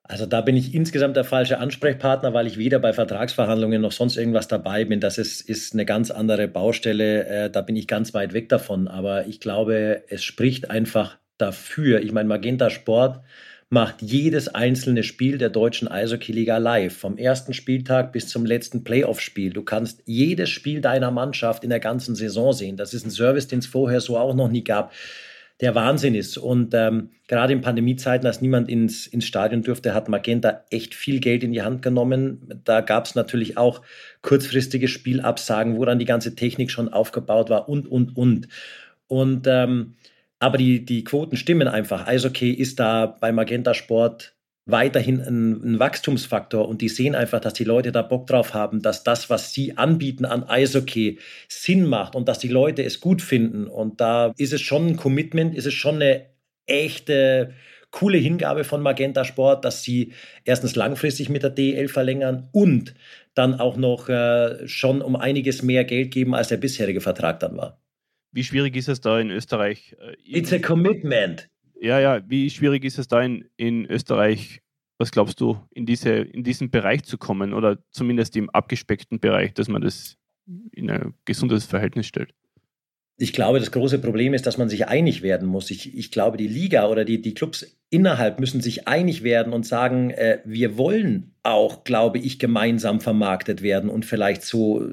Also 0.07 0.27
da 0.27 0.43
bin 0.43 0.55
ich 0.55 0.75
insgesamt 0.75 1.17
der 1.17 1.25
falsche 1.25 1.59
Ansprechpartner, 1.59 2.35
weil 2.35 2.47
ich 2.47 2.59
weder 2.59 2.79
bei 2.79 2.93
Vertragsverhandlungen 2.93 3.81
noch 3.81 3.93
sonst 3.93 4.19
irgendwas 4.19 4.49
dabei 4.49 4.85
bin. 4.85 5.01
Das 5.01 5.17
ist, 5.17 5.41
ist 5.41 5.73
eine 5.73 5.87
ganz 5.87 6.11
andere 6.11 6.47
Baustelle. 6.47 7.27
Äh, 7.27 7.51
da 7.51 7.63
bin 7.63 7.75
ich 7.75 7.89
ganz 7.89 8.13
weit 8.13 8.35
weg 8.35 8.51
davon. 8.51 8.87
Aber 8.87 9.27
ich 9.27 9.41
glaube, 9.41 10.05
es 10.09 10.23
spricht 10.23 10.71
einfach 10.71 11.17
dafür. 11.39 12.03
Ich 12.03 12.13
meine, 12.13 12.29
Magenta 12.29 12.69
Sport 12.69 13.23
macht 13.69 14.03
jedes 14.03 14.49
einzelne 14.49 15.03
Spiel 15.03 15.39
der 15.39 15.51
deutschen 15.51 15.89
Eishockey-Liga 15.89 16.59
live. 16.59 16.97
Vom 16.97 17.17
ersten 17.17 17.55
Spieltag 17.55 18.13
bis 18.13 18.29
zum 18.29 18.47
letzten 18.47 18.85
Playoff-Spiel. 18.85 19.53
Du 19.53 19.63
kannst 19.63 20.03
jedes 20.07 20.51
Spiel 20.51 20.81
deiner 20.81 21.11
Mannschaft 21.11 21.65
in 21.65 21.71
der 21.71 21.81
ganzen 21.81 22.15
Saison 22.15 22.53
sehen. 22.53 22.77
Das 22.77 22.95
ist 22.95 23.07
ein 23.07 23.11
Service, 23.11 23.49
den 23.49 23.61
es 23.61 23.67
vorher 23.67 24.01
so 24.01 24.17
auch 24.17 24.35
noch 24.35 24.49
nie 24.49 24.65
gab, 24.65 24.93
der 25.61 25.75
Wahnsinn 25.75 26.15
ist. 26.15 26.37
Und 26.37 26.75
ähm, 26.75 27.11
gerade 27.29 27.53
in 27.53 27.61
Pandemiezeiten, 27.61 28.27
als 28.27 28.41
niemand 28.41 28.69
ins, 28.69 29.07
ins 29.07 29.27
Stadion 29.27 29.63
durfte, 29.63 29.95
hat 29.95 30.09
Magenta 30.09 30.65
echt 30.71 30.95
viel 30.95 31.21
Geld 31.21 31.45
in 31.45 31.53
die 31.53 31.63
Hand 31.63 31.83
genommen. 31.83 32.61
Da 32.65 32.81
gab 32.81 33.07
es 33.07 33.15
natürlich 33.15 33.57
auch 33.57 33.83
kurzfristige 34.23 34.89
Spielabsagen, 34.89 35.79
wo 35.79 35.85
dann 35.85 35.99
die 35.99 36.05
ganze 36.05 36.35
Technik 36.35 36.71
schon 36.71 36.89
aufgebaut 36.89 37.51
war 37.51 37.69
und, 37.69 37.87
und, 37.87 38.17
und. 38.17 38.49
Und 39.07 39.47
ähm, 39.47 39.95
aber 40.45 40.59
die, 40.59 40.85
die 40.85 41.05
Quoten 41.05 41.39
stimmen 41.39 41.69
einfach. 41.69 42.07
Eishockey 42.07 42.51
ist 42.51 42.79
da 42.79 43.07
bei 43.07 43.33
Magenta 43.33 43.73
Sport 43.73 44.37
weiterhin 44.67 45.21
ein, 45.23 45.53
ein, 45.63 45.79
Wachstumsfaktor 45.79 46.69
und 46.69 46.83
die 46.83 46.91
sehen 46.91 47.15
einfach, 47.15 47.41
dass 47.41 47.55
die 47.55 47.65
Leute 47.65 47.93
da 47.93 48.03
Bock 48.03 48.27
drauf 48.27 48.53
haben, 48.53 48.83
dass 48.83 49.05
das, 49.05 49.31
was 49.31 49.55
sie 49.55 49.79
anbieten 49.79 50.27
an 50.27 50.45
Eishockey, 50.45 51.19
Sinn 51.49 51.87
macht 51.87 52.15
und 52.15 52.29
dass 52.29 52.39
die 52.41 52.49
Leute 52.49 52.85
es 52.85 53.01
gut 53.01 53.23
finden. 53.23 53.67
Und 53.67 54.03
da 54.03 54.33
ist 54.37 54.53
es 54.53 54.61
schon 54.61 54.89
ein 54.89 54.97
Commitment, 54.97 55.55
ist 55.55 55.67
es 55.67 55.73
schon 55.73 55.97
eine 55.97 56.27
echte 56.67 57.55
coole 57.91 58.19
Hingabe 58.19 58.65
von 58.65 58.83
Magenta 58.83 59.25
Sport, 59.25 59.65
dass 59.65 59.83
sie 59.83 60.13
erstens 60.45 60.77
langfristig 60.77 61.31
mit 61.31 61.43
der 61.43 61.51
DEL 61.51 61.89
verlängern 61.89 62.51
und 62.53 62.95
dann 63.35 63.61
auch 63.61 63.79
noch 63.79 64.11
äh, 64.11 64.69
schon 64.69 65.01
um 65.01 65.17
einiges 65.17 65.63
mehr 65.63 65.85
Geld 65.85 66.11
geben, 66.11 66.35
als 66.35 66.49
der 66.49 66.59
bisherige 66.59 67.01
Vertrag 67.01 67.41
dann 67.41 67.57
war. 67.57 67.84
Wie 68.35 68.43
schwierig 68.43 68.75
ist 68.75 68.89
es 68.89 69.01
da 69.01 69.21
in 69.21 69.31
Österreich? 69.31 69.95
Äh, 70.01 70.17
It's 70.25 70.53
a 70.53 70.59
commitment. 70.59 71.49
Ja, 71.81 72.01
ja, 72.01 72.21
wie 72.29 72.51
schwierig 72.51 72.85
ist 72.85 72.99
es 72.99 73.07
da 73.07 73.23
in, 73.23 73.49
in 73.57 73.87
Österreich, 73.87 74.61
was 74.99 75.13
glaubst 75.13 75.41
du, 75.41 75.61
in, 75.71 75.87
diese, 75.87 76.11
in 76.11 76.43
diesen 76.43 76.71
Bereich 76.71 77.05
zu 77.05 77.17
kommen 77.17 77.55
oder 77.55 77.79
zumindest 77.91 78.37
im 78.37 78.51
abgespeckten 78.51 79.21
Bereich, 79.21 79.55
dass 79.55 79.69
man 79.69 79.83
das 79.83 80.17
in 80.73 80.91
ein 80.91 81.15
gesundes 81.25 81.65
Verhältnis 81.65 82.09
stellt? 82.09 82.35
Ich 83.17 83.33
glaube, 83.33 83.61
das 83.61 83.71
große 83.71 83.99
Problem 83.99 84.35
ist, 84.35 84.47
dass 84.47 84.59
man 84.59 84.69
sich 84.69 84.89
einig 84.89 85.23
werden 85.23 85.47
muss. 85.47 85.71
Ich, 85.71 85.97
ich 85.97 86.11
glaube, 86.11 86.37
die 86.37 86.49
Liga 86.49 86.89
oder 86.89 87.05
die, 87.05 87.23
die 87.23 87.35
Clubs 87.35 87.77
innerhalb 87.89 88.41
müssen 88.41 88.61
sich 88.61 88.89
einig 88.89 89.23
werden 89.23 89.53
und 89.53 89.65
sagen, 89.65 90.11
äh, 90.11 90.41
wir 90.45 90.77
wollen 90.77 91.35
auch, 91.45 91.85
glaube 91.85 92.19
ich, 92.19 92.41
gemeinsam 92.41 93.01
vermarktet 93.01 93.63
werden 93.63 93.89
und 93.89 94.05
vielleicht 94.05 94.43
so, 94.43 94.89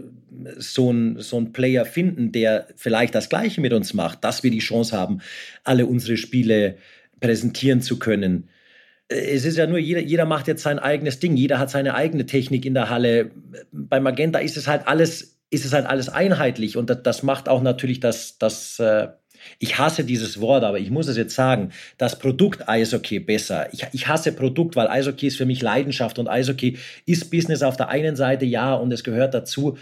so, 0.57 0.91
ein, 0.91 1.19
so 1.19 1.43
Player 1.45 1.83
finden, 1.83 2.31
der 2.31 2.67
vielleicht 2.75 3.15
das 3.15 3.27
Gleiche 3.27 3.59
mit 3.59 3.73
uns 3.73 3.95
macht, 3.95 4.23
dass 4.23 4.43
wir 4.43 4.51
die 4.51 4.59
Chance 4.59 4.95
haben, 4.95 5.21
alle 5.63 5.87
unsere 5.87 6.15
Spiele 6.15 6.75
präsentieren 7.19 7.81
zu 7.81 7.97
können. 7.97 8.49
Äh, 9.07 9.15
es 9.15 9.45
ist 9.45 9.57
ja 9.57 9.65
nur, 9.65 9.79
jeder, 9.79 10.01
jeder 10.01 10.25
macht 10.25 10.47
jetzt 10.47 10.61
sein 10.61 10.77
eigenes 10.77 11.17
Ding, 11.17 11.35
jeder 11.35 11.57
hat 11.57 11.71
seine 11.71 11.95
eigene 11.95 12.27
Technik 12.27 12.67
in 12.67 12.75
der 12.75 12.91
Halle. 12.91 13.31
Bei 13.71 13.99
Magenta 13.99 14.37
ist 14.37 14.57
es 14.57 14.67
halt 14.67 14.87
alles 14.87 15.40
ist 15.51 15.65
es 15.65 15.73
halt 15.73 15.85
alles 15.85 16.09
einheitlich 16.09 16.77
und 16.77 16.89
das, 16.89 17.03
das 17.03 17.23
macht 17.23 17.47
auch 17.47 17.61
natürlich 17.61 17.99
das, 17.99 18.39
das 18.39 18.79
äh, 18.79 19.09
ich 19.59 19.77
hasse 19.77 20.03
dieses 20.03 20.39
Wort, 20.39 20.63
aber 20.63 20.79
ich 20.79 20.89
muss 20.91 21.07
es 21.07 21.17
jetzt 21.17 21.35
sagen, 21.35 21.71
das 21.97 22.19
Produkt 22.19 22.69
Eishockey 22.69 23.19
besser. 23.19 23.73
Ich, 23.73 23.85
ich 23.91 24.07
hasse 24.07 24.33
Produkt, 24.33 24.75
weil 24.75 24.87
Eishockey 24.87 25.27
ist 25.27 25.37
für 25.37 25.45
mich 25.45 25.61
Leidenschaft 25.61 26.19
und 26.19 26.27
Eishockey 26.27 26.77
ist 27.05 27.31
Business 27.31 27.63
auf 27.63 27.75
der 27.75 27.89
einen 27.89 28.15
Seite, 28.15 28.45
ja, 28.45 28.73
und 28.73 28.91
es 28.91 29.03
gehört 29.03 29.33
dazu, 29.33 29.77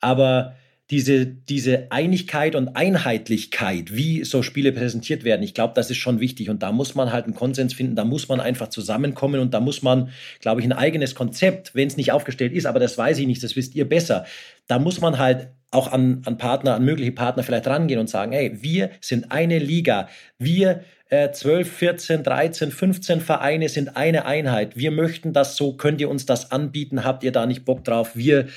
aber 0.00 0.54
diese, 0.90 1.26
diese 1.26 1.90
Einigkeit 1.90 2.54
und 2.54 2.74
Einheitlichkeit, 2.74 3.94
wie 3.94 4.24
so 4.24 4.42
Spiele 4.42 4.72
präsentiert 4.72 5.22
werden, 5.22 5.42
ich 5.42 5.52
glaube, 5.52 5.74
das 5.74 5.90
ist 5.90 5.98
schon 5.98 6.18
wichtig. 6.18 6.48
Und 6.48 6.62
da 6.62 6.72
muss 6.72 6.94
man 6.94 7.12
halt 7.12 7.26
einen 7.26 7.34
Konsens 7.34 7.74
finden, 7.74 7.94
da 7.94 8.04
muss 8.04 8.28
man 8.28 8.40
einfach 8.40 8.68
zusammenkommen 8.68 9.40
und 9.40 9.52
da 9.52 9.60
muss 9.60 9.82
man, 9.82 10.10
glaube 10.40 10.60
ich, 10.60 10.66
ein 10.66 10.72
eigenes 10.72 11.14
Konzept, 11.14 11.74
wenn 11.74 11.88
es 11.88 11.98
nicht 11.98 12.12
aufgestellt 12.12 12.54
ist, 12.54 12.64
aber 12.64 12.80
das 12.80 12.96
weiß 12.96 13.18
ich 13.18 13.26
nicht, 13.26 13.42
das 13.42 13.54
wisst 13.54 13.74
ihr 13.74 13.86
besser. 13.86 14.24
Da 14.66 14.78
muss 14.78 15.00
man 15.00 15.18
halt 15.18 15.48
auch 15.70 15.92
an, 15.92 16.22
an 16.24 16.38
Partner, 16.38 16.74
an 16.74 16.84
mögliche 16.84 17.12
Partner 17.12 17.42
vielleicht 17.42 17.66
rangehen 17.66 18.00
und 18.00 18.08
sagen, 18.08 18.32
hey, 18.32 18.56
wir 18.62 18.90
sind 19.02 19.30
eine 19.30 19.58
Liga, 19.58 20.08
wir 20.38 20.84
äh, 21.10 21.30
12, 21.30 21.70
14, 21.70 22.22
13, 22.22 22.70
15 22.70 23.20
Vereine 23.20 23.68
sind 23.68 23.96
eine 23.96 24.24
Einheit. 24.24 24.76
Wir 24.76 24.90
möchten 24.90 25.32
das 25.32 25.56
so, 25.56 25.74
könnt 25.74 26.00
ihr 26.00 26.08
uns 26.08 26.26
das 26.26 26.50
anbieten? 26.50 27.04
Habt 27.04 27.24
ihr 27.24 27.32
da 27.32 27.46
nicht 27.46 27.64
Bock 27.64 27.84
drauf? 27.84 28.10
Wir 28.14 28.48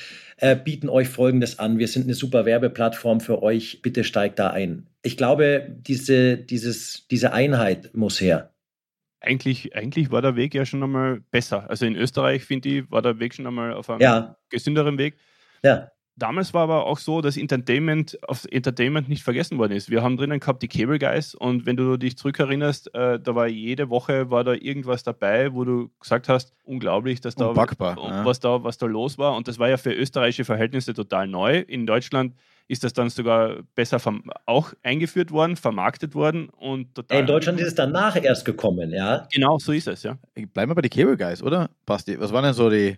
äh, 0.41 0.55
bieten 0.55 0.89
euch 0.89 1.07
Folgendes 1.07 1.59
an. 1.59 1.77
Wir 1.77 1.87
sind 1.87 2.03
eine 2.03 2.15
super 2.15 2.45
Werbeplattform 2.45 3.21
für 3.21 3.41
euch. 3.43 3.81
Bitte 3.81 4.03
steigt 4.03 4.39
da 4.39 4.49
ein. 4.49 4.87
Ich 5.03 5.15
glaube, 5.15 5.67
diese, 5.69 6.37
dieses, 6.37 7.07
diese 7.09 7.31
Einheit 7.31 7.91
muss 7.93 8.19
her. 8.19 8.51
Eigentlich, 9.19 9.75
eigentlich 9.75 10.11
war 10.11 10.23
der 10.23 10.35
Weg 10.35 10.55
ja 10.55 10.65
schon 10.65 10.81
einmal 10.81 11.21
besser. 11.29 11.69
Also 11.69 11.85
in 11.85 11.95
Österreich, 11.95 12.43
finde 12.43 12.69
ich, 12.69 12.91
war 12.91 13.03
der 13.03 13.19
Weg 13.19 13.35
schon 13.35 13.45
einmal 13.45 13.73
auf 13.73 13.89
einem 13.91 14.01
ja. 14.01 14.35
gesünderen 14.49 14.97
Weg. 14.97 15.15
Ja. 15.63 15.91
Damals 16.21 16.53
war 16.53 16.61
aber 16.61 16.85
auch 16.85 16.99
so, 16.99 17.19
dass 17.21 17.35
Entertainment 17.35 18.19
auf 18.27 18.45
Entertainment 18.51 19.09
nicht 19.09 19.23
vergessen 19.23 19.57
worden 19.57 19.71
ist. 19.71 19.89
Wir 19.89 20.03
haben 20.03 20.17
drinnen 20.17 20.39
gehabt 20.39 20.61
die 20.61 20.67
Cable 20.67 20.99
Guys 20.99 21.33
und 21.33 21.65
wenn 21.65 21.75
du 21.75 21.97
dich 21.97 22.15
zurückerinnerst, 22.15 22.93
äh, 22.93 23.19
da 23.19 23.33
war 23.33 23.47
jede 23.47 23.89
Woche 23.89 24.29
war 24.29 24.43
da 24.43 24.53
irgendwas 24.53 25.01
dabei, 25.01 25.51
wo 25.51 25.65
du 25.65 25.89
gesagt 25.99 26.29
hast, 26.29 26.53
unglaublich, 26.63 27.21
dass 27.21 27.33
da, 27.33 27.47
Unpackbar, 27.47 27.97
ja. 27.97 28.23
was 28.23 28.39
da 28.39 28.63
was 28.63 28.77
da 28.77 28.85
los 28.85 29.17
war 29.17 29.35
und 29.35 29.47
das 29.47 29.57
war 29.57 29.67
ja 29.67 29.77
für 29.77 29.93
österreichische 29.93 30.45
Verhältnisse 30.45 30.93
total 30.93 31.27
neu. 31.27 31.57
In 31.61 31.87
Deutschland 31.87 32.35
ist 32.67 32.83
das 32.83 32.93
dann 32.93 33.09
sogar 33.09 33.63
besser 33.73 33.99
auch 34.45 34.73
eingeführt 34.83 35.31
worden, 35.31 35.55
vermarktet 35.55 36.13
worden 36.13 36.49
und 36.49 36.93
total. 36.93 37.21
In 37.21 37.25
Deutschland 37.25 37.59
ist 37.59 37.67
es 37.67 37.75
danach 37.75 38.15
erst 38.15 38.45
gekommen, 38.45 38.91
ja. 38.91 39.27
Genau, 39.33 39.57
so 39.57 39.71
ist 39.71 39.87
es, 39.87 40.03
ja. 40.03 40.19
Bleiben 40.53 40.69
wir 40.69 40.75
bei 40.75 40.81
den 40.83 40.91
Cable 40.91 41.17
Guys, 41.17 41.41
oder? 41.41 41.71
Basti, 41.87 42.19
was 42.19 42.31
waren 42.31 42.43
denn 42.43 42.53
so 42.53 42.69
die 42.69 42.95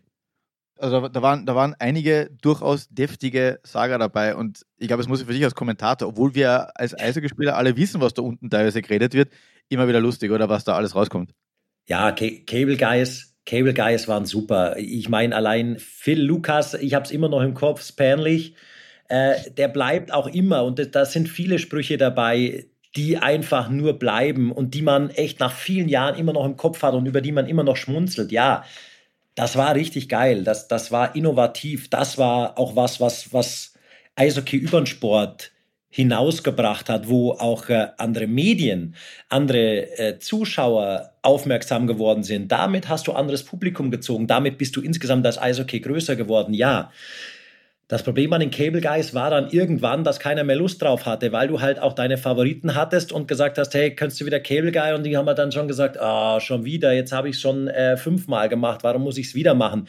also 0.77 1.07
da 1.07 1.21
waren, 1.21 1.45
da 1.45 1.55
waren 1.55 1.75
einige 1.79 2.29
durchaus 2.41 2.87
deftige 2.89 3.59
Sager 3.63 3.97
dabei 3.97 4.35
und 4.35 4.65
ich 4.77 4.87
glaube, 4.87 5.01
es 5.01 5.07
muss 5.07 5.21
für 5.21 5.33
dich 5.33 5.43
als 5.43 5.55
Kommentator, 5.55 6.09
obwohl 6.09 6.35
wir 6.35 6.77
als 6.79 6.97
Eishockeyspieler 6.97 7.55
alle 7.55 7.77
wissen, 7.77 8.01
was 8.01 8.13
da 8.13 8.21
unten 8.21 8.49
teilweise 8.49 8.81
geredet 8.81 9.13
wird, 9.13 9.31
immer 9.69 9.87
wieder 9.87 9.99
lustig, 9.99 10.31
oder 10.31 10.49
was 10.49 10.63
da 10.63 10.75
alles 10.75 10.95
rauskommt. 10.95 11.31
Ja, 11.87 12.11
Cable 12.11 12.77
Guys, 12.77 13.35
Cable 13.45 13.73
Guys 13.73 14.07
waren 14.07 14.25
super. 14.25 14.77
Ich 14.77 15.09
meine, 15.09 15.35
allein 15.35 15.77
Phil 15.79 16.21
Lukas, 16.21 16.73
ich 16.75 16.93
habe 16.93 17.05
es 17.05 17.11
immer 17.11 17.29
noch 17.29 17.41
im 17.41 17.53
Kopf, 17.53 17.85
Spanlich, 17.85 18.55
äh, 19.09 19.35
der 19.51 19.67
bleibt 19.67 20.13
auch 20.13 20.27
immer 20.27 20.63
und 20.63 20.95
da 20.95 21.05
sind 21.05 21.27
viele 21.27 21.59
Sprüche 21.59 21.97
dabei, 21.97 22.67
die 22.95 23.17
einfach 23.17 23.69
nur 23.69 23.99
bleiben 23.99 24.51
und 24.51 24.75
die 24.75 24.81
man 24.81 25.09
echt 25.09 25.39
nach 25.39 25.51
vielen 25.51 25.89
Jahren 25.89 26.15
immer 26.15 26.33
noch 26.33 26.45
im 26.45 26.57
Kopf 26.57 26.81
hat 26.83 26.93
und 26.93 27.05
über 27.05 27.21
die 27.21 27.31
man 27.31 27.47
immer 27.47 27.63
noch 27.63 27.75
schmunzelt. 27.75 28.31
Ja, 28.31 28.63
das 29.35 29.55
war 29.55 29.75
richtig 29.75 30.09
geil. 30.09 30.43
Das, 30.43 30.67
das 30.67 30.91
war 30.91 31.15
innovativ. 31.15 31.89
Das 31.89 32.17
war 32.17 32.57
auch 32.57 32.75
was, 32.75 32.99
was, 32.99 33.33
was 33.33 33.73
Eishockey 34.15 34.57
über 34.57 34.81
den 34.81 34.85
Sport 34.85 35.51
hinausgebracht 35.89 36.89
hat, 36.89 37.07
wo 37.07 37.33
auch 37.33 37.69
äh, 37.69 37.89
andere 37.97 38.25
Medien, 38.25 38.95
andere 39.29 39.97
äh, 39.99 40.17
Zuschauer 40.17 41.13
aufmerksam 41.21 41.85
geworden 41.85 42.23
sind. 42.23 42.51
Damit 42.51 42.89
hast 42.89 43.05
du 43.05 43.11
anderes 43.11 43.43
Publikum 43.43 43.91
gezogen. 43.91 44.25
Damit 44.25 44.57
bist 44.57 44.75
du 44.75 44.81
insgesamt 44.81 45.23
als 45.25 45.37
Eishockey 45.37 45.81
größer 45.81 46.15
geworden. 46.15 46.55
Ja, 46.55 46.91
das 47.87 48.03
Problem 48.03 48.31
an 48.33 48.39
den 48.39 48.49
Cable 48.49 48.81
Guys 48.81 49.13
war 49.13 49.29
dann 49.29 49.49
irgendwann, 49.49 50.03
dass 50.03 50.19
keiner 50.19 50.43
mehr 50.43 50.55
Lust 50.55 50.81
drauf 50.81 51.05
hatte, 51.05 51.31
weil 51.31 51.47
du 51.47 51.59
halt 51.61 51.79
auch 51.79 51.93
deine 51.93 52.17
Favoriten 52.17 52.75
hattest 52.75 53.11
und 53.11 53.27
gesagt 53.27 53.57
hast, 53.57 53.73
hey, 53.73 53.93
könntest 53.93 54.21
du 54.21 54.25
wieder 54.25 54.39
Cable 54.39 54.71
Guy? 54.71 54.93
Und 54.93 55.03
die 55.03 55.17
haben 55.17 55.25
dann 55.35 55.51
schon 55.51 55.67
gesagt, 55.67 55.99
ah, 55.99 56.39
schon 56.39 56.63
wieder, 56.63 56.93
jetzt 56.93 57.11
habe 57.11 57.29
ich 57.29 57.35
es 57.35 57.41
schon 57.41 57.67
äh, 57.67 57.97
fünfmal 57.97 58.47
gemacht, 58.47 58.83
warum 58.83 59.03
muss 59.03 59.17
ich 59.17 59.27
es 59.27 59.35
wieder 59.35 59.53
machen? 59.53 59.87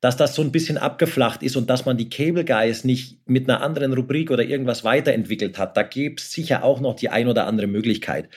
Dass 0.00 0.16
das 0.16 0.36
so 0.36 0.42
ein 0.42 0.52
bisschen 0.52 0.78
abgeflacht 0.78 1.42
ist 1.42 1.56
und 1.56 1.68
dass 1.68 1.84
man 1.84 1.96
die 1.96 2.08
Cable 2.08 2.44
Guys 2.44 2.84
nicht 2.84 3.18
mit 3.26 3.48
einer 3.48 3.62
anderen 3.62 3.92
Rubrik 3.92 4.30
oder 4.30 4.44
irgendwas 4.44 4.84
weiterentwickelt 4.84 5.58
hat. 5.58 5.76
Da 5.76 5.82
gäbe 5.82 6.16
es 6.18 6.30
sicher 6.30 6.62
auch 6.62 6.80
noch 6.80 6.94
die 6.94 7.08
ein 7.08 7.26
oder 7.26 7.48
andere 7.48 7.66
Möglichkeit. 7.66 8.28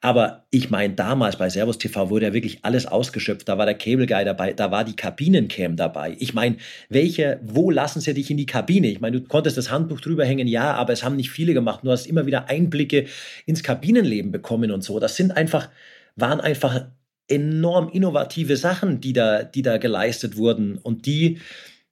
Aber 0.00 0.46
ich 0.50 0.70
meine, 0.70 0.94
damals 0.94 1.36
bei 1.36 1.50
Servus 1.50 1.76
TV 1.76 2.08
wurde 2.08 2.26
ja 2.26 2.32
wirklich 2.32 2.64
alles 2.64 2.86
ausgeschöpft. 2.86 3.46
Da 3.50 3.58
war 3.58 3.66
der 3.66 3.74
Cable 3.74 4.06
Guy 4.06 4.24
dabei, 4.24 4.54
da 4.54 4.70
war 4.70 4.82
die 4.82 4.96
Kabinencam 4.96 5.76
dabei. 5.76 6.16
Ich 6.18 6.32
meine, 6.32 6.56
welche, 6.88 7.38
wo 7.42 7.70
lassen 7.70 8.00
sie 8.00 8.14
dich 8.14 8.30
in 8.30 8.38
die 8.38 8.46
Kabine? 8.46 8.86
Ich 8.88 9.00
meine, 9.00 9.20
du 9.20 9.28
konntest 9.28 9.58
das 9.58 9.70
Handbuch 9.70 10.00
drüber 10.00 10.24
hängen, 10.24 10.48
ja, 10.48 10.72
aber 10.72 10.94
es 10.94 11.04
haben 11.04 11.16
nicht 11.16 11.30
viele 11.30 11.52
gemacht. 11.52 11.80
Du 11.84 11.90
hast 11.90 12.06
immer 12.06 12.24
wieder 12.24 12.48
Einblicke 12.48 13.04
ins 13.44 13.62
Kabinenleben 13.62 14.32
bekommen 14.32 14.70
und 14.70 14.82
so. 14.82 14.98
Das 14.98 15.16
sind 15.16 15.36
einfach, 15.36 15.68
waren 16.16 16.40
einfach 16.40 16.86
enorm 17.30 17.88
innovative 17.88 18.56
Sachen, 18.56 19.00
die 19.00 19.12
da, 19.12 19.42
die 19.42 19.62
da 19.62 19.78
geleistet 19.78 20.36
wurden 20.36 20.78
und 20.78 21.06
die 21.06 21.38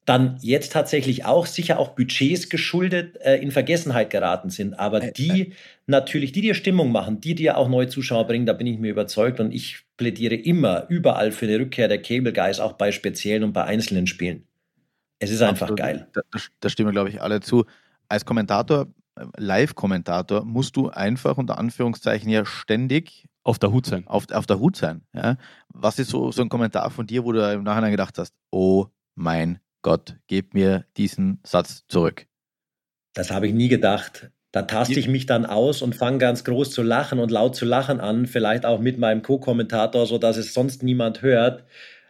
dann 0.08 0.38
jetzt 0.40 0.72
tatsächlich 0.72 1.26
auch 1.26 1.44
sicher 1.44 1.78
auch 1.78 1.90
Budgets 1.90 2.48
geschuldet 2.48 3.18
äh, 3.20 3.36
in 3.36 3.50
Vergessenheit 3.50 4.08
geraten 4.08 4.48
sind. 4.48 4.78
Aber 4.78 5.02
äh, 5.02 5.12
die 5.12 5.40
äh, 5.42 5.52
natürlich, 5.86 6.32
die 6.32 6.40
dir 6.40 6.54
Stimmung 6.54 6.90
machen, 6.92 7.20
die 7.20 7.34
dir 7.34 7.58
auch 7.58 7.68
neue 7.68 7.88
Zuschauer 7.88 8.26
bringen, 8.26 8.46
da 8.46 8.54
bin 8.54 8.66
ich 8.66 8.78
mir 8.78 8.90
überzeugt 8.90 9.38
und 9.38 9.52
ich 9.52 9.84
plädiere 9.98 10.34
immer 10.34 10.86
überall 10.88 11.30
für 11.30 11.44
eine 11.44 11.58
Rückkehr 11.58 11.88
der 11.88 12.00
Cable 12.00 12.32
Guys, 12.32 12.58
auch 12.58 12.72
bei 12.72 12.90
speziellen 12.90 13.44
und 13.44 13.52
bei 13.52 13.64
einzelnen 13.64 14.06
Spielen. 14.06 14.44
Es 15.18 15.30
ist 15.30 15.42
einfach 15.42 15.68
Absolut. 15.68 15.78
geil. 15.78 16.08
Da, 16.14 16.22
da 16.60 16.68
stimmen, 16.70 16.92
glaube 16.92 17.10
ich, 17.10 17.20
alle 17.20 17.40
zu. 17.40 17.66
Als 18.08 18.24
Kommentator, 18.24 18.86
äh, 19.16 19.26
Live-Kommentator, 19.36 20.42
musst 20.46 20.76
du 20.76 20.88
einfach 20.88 21.36
unter 21.36 21.58
Anführungszeichen 21.58 22.30
ja 22.30 22.46
ständig 22.46 23.27
auf 23.48 23.58
der 23.58 23.72
Hut 23.72 23.86
sein. 23.86 24.06
Auf, 24.06 24.30
auf 24.30 24.46
der 24.46 24.60
Hut 24.60 24.76
sein. 24.76 25.00
Ja? 25.14 25.38
Was 25.72 25.98
ist 25.98 26.10
so, 26.10 26.30
so 26.30 26.42
ein 26.42 26.50
Kommentar 26.50 26.90
von 26.90 27.06
dir, 27.06 27.24
wo 27.24 27.32
du 27.32 27.40
im 27.52 27.62
Nachhinein 27.62 27.90
gedacht 27.90 28.18
hast, 28.18 28.34
oh 28.50 28.86
mein 29.14 29.58
Gott, 29.80 30.16
gib 30.26 30.52
mir 30.52 30.84
diesen 30.98 31.40
Satz 31.44 31.86
zurück? 31.88 32.26
Das 33.14 33.30
habe 33.30 33.46
ich 33.46 33.54
nie 33.54 33.68
gedacht. 33.68 34.30
Da 34.52 34.62
taste 34.62 35.00
ich 35.00 35.08
mich 35.08 35.24
dann 35.24 35.46
aus 35.46 35.80
und 35.80 35.94
fange 35.94 36.18
ganz 36.18 36.44
groß 36.44 36.70
zu 36.70 36.82
lachen 36.82 37.18
und 37.18 37.30
laut 37.30 37.56
zu 37.56 37.64
lachen 37.64 38.00
an, 38.00 38.26
vielleicht 38.26 38.66
auch 38.66 38.80
mit 38.80 38.98
meinem 38.98 39.22
Co-Kommentator, 39.22 40.06
sodass 40.06 40.36
es 40.36 40.52
sonst 40.52 40.82
niemand 40.82 41.22
hört. 41.22 41.64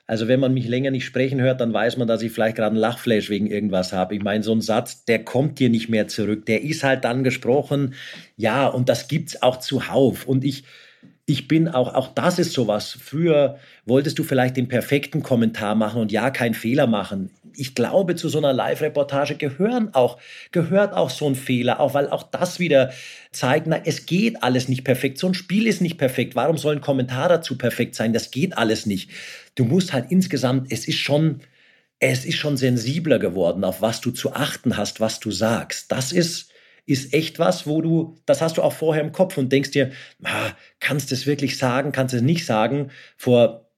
Also 0.07 0.27
wenn 0.27 0.41
man 0.41 0.55
mich 0.55 0.67
länger 0.67 0.91
nicht 0.91 1.05
sprechen 1.05 1.41
hört, 1.41 1.61
dann 1.61 1.73
weiß 1.73 1.99
man, 1.99 2.09
dass 2.09 2.23
ich 2.23 2.33
vielleicht 2.33 2.57
gerade 2.57 2.71
einen 2.71 2.81
Lachflash 2.81 3.31
wegen 3.31 3.47
irgendwas 3.47 3.93
habe. 3.93 4.17
Ich 4.17 4.23
meine, 4.23 4.43
so 4.43 4.53
ein 4.53 4.61
Satz, 4.61 5.05
der 5.05 5.25
kommt 5.25 5.61
dir 5.61 5.69
nicht 5.69 5.89
mehr 5.89 6.09
zurück. 6.09 6.47
Der 6.47 6.63
ist 6.63 6.83
halt 6.83 7.05
dann 7.05 7.23
gesprochen. 7.23 7.95
Ja, 8.37 8.67
und 8.67 8.89
das 8.89 9.07
gibt's 9.07 9.43
auch 9.43 9.59
zuhauf. 9.59 10.27
Und 10.27 10.45
ich, 10.45 10.65
ich 11.29 11.47
bin 11.47 11.69
auch, 11.69 11.93
auch 11.93 12.15
das 12.15 12.39
ist 12.39 12.55
sowas. 12.55 12.97
Früher 12.99 13.59
wolltest 13.85 14.19
du 14.19 14.25
vielleicht 14.25 14.57
den 14.57 14.67
perfekten 14.67 15.23
Kommentar 15.23 15.75
machen 15.75 16.01
und 16.01 16.11
ja, 16.11 16.31
keinen 16.31 16.55
Fehler 16.55 16.87
machen. 16.87 17.31
Ich 17.55 17.75
glaube, 17.75 18.17
zu 18.17 18.31
so 18.31 18.39
einer 18.39 18.55
Live-Reportage 18.55 19.35
gehören 19.35 19.91
auch, 19.93 20.19
gehört 20.53 20.95
auch 20.95 21.11
so 21.11 21.29
ein 21.29 21.35
Fehler, 21.35 21.81
auch 21.81 21.93
weil 21.93 22.09
auch 22.09 22.23
das 22.23 22.61
wieder 22.61 22.93
zeigt, 23.31 23.67
na, 23.67 23.79
es 23.85 24.07
geht 24.07 24.43
alles 24.43 24.69
nicht 24.69 24.85
perfekt. 24.85 25.19
So 25.19 25.27
ein 25.27 25.35
Spiel 25.35 25.67
ist 25.67 25.83
nicht 25.83 25.99
perfekt. 25.99 26.35
Warum 26.35 26.57
soll 26.57 26.77
ein 26.77 26.81
Kommentar 26.81 27.29
dazu 27.29 27.59
perfekt 27.59 27.95
sein? 27.95 28.15
Das 28.15 28.31
geht 28.31 28.57
alles 28.57 28.87
nicht. 28.87 29.11
Du 29.55 29.67
musst 29.67 29.93
halt 29.93 30.11
insgesamt, 30.11 30.73
es 30.73 30.89
ist 30.89 30.97
schon, 30.97 31.41
es 32.01 32.25
ist 32.25 32.37
schon 32.37 32.57
sensibler 32.57 33.19
geworden, 33.19 33.65
auf 33.65 33.83
was 33.83 34.01
du 34.01 34.13
zu 34.13 34.33
achten 34.33 34.79
hast, 34.79 34.99
was 34.99 35.21
du 35.21 35.31
sagst. 35.31 35.93
Das 35.93 36.11
ist, 36.11 36.48
ist 36.89 37.13
echt 37.13 37.39
was, 37.39 37.67
wo 37.67 37.83
du, 37.83 38.17
das 38.25 38.41
hast 38.41 38.57
du 38.57 38.63
auch 38.63 38.73
vorher 38.73 39.03
im 39.03 39.13
Kopf 39.13 39.37
und 39.37 39.53
denkst 39.53 39.73
dir, 39.73 39.91
ah, 40.25 40.53
kannst 40.81 41.11
du 41.11 41.15
es 41.15 41.27
wirklich 41.27 41.59
sagen, 41.59 41.93
kannst 41.93 42.15
du 42.15 42.17
es 42.17 42.23
nicht 42.23 42.47
sagen? 42.47 42.91
Vor 43.17 43.69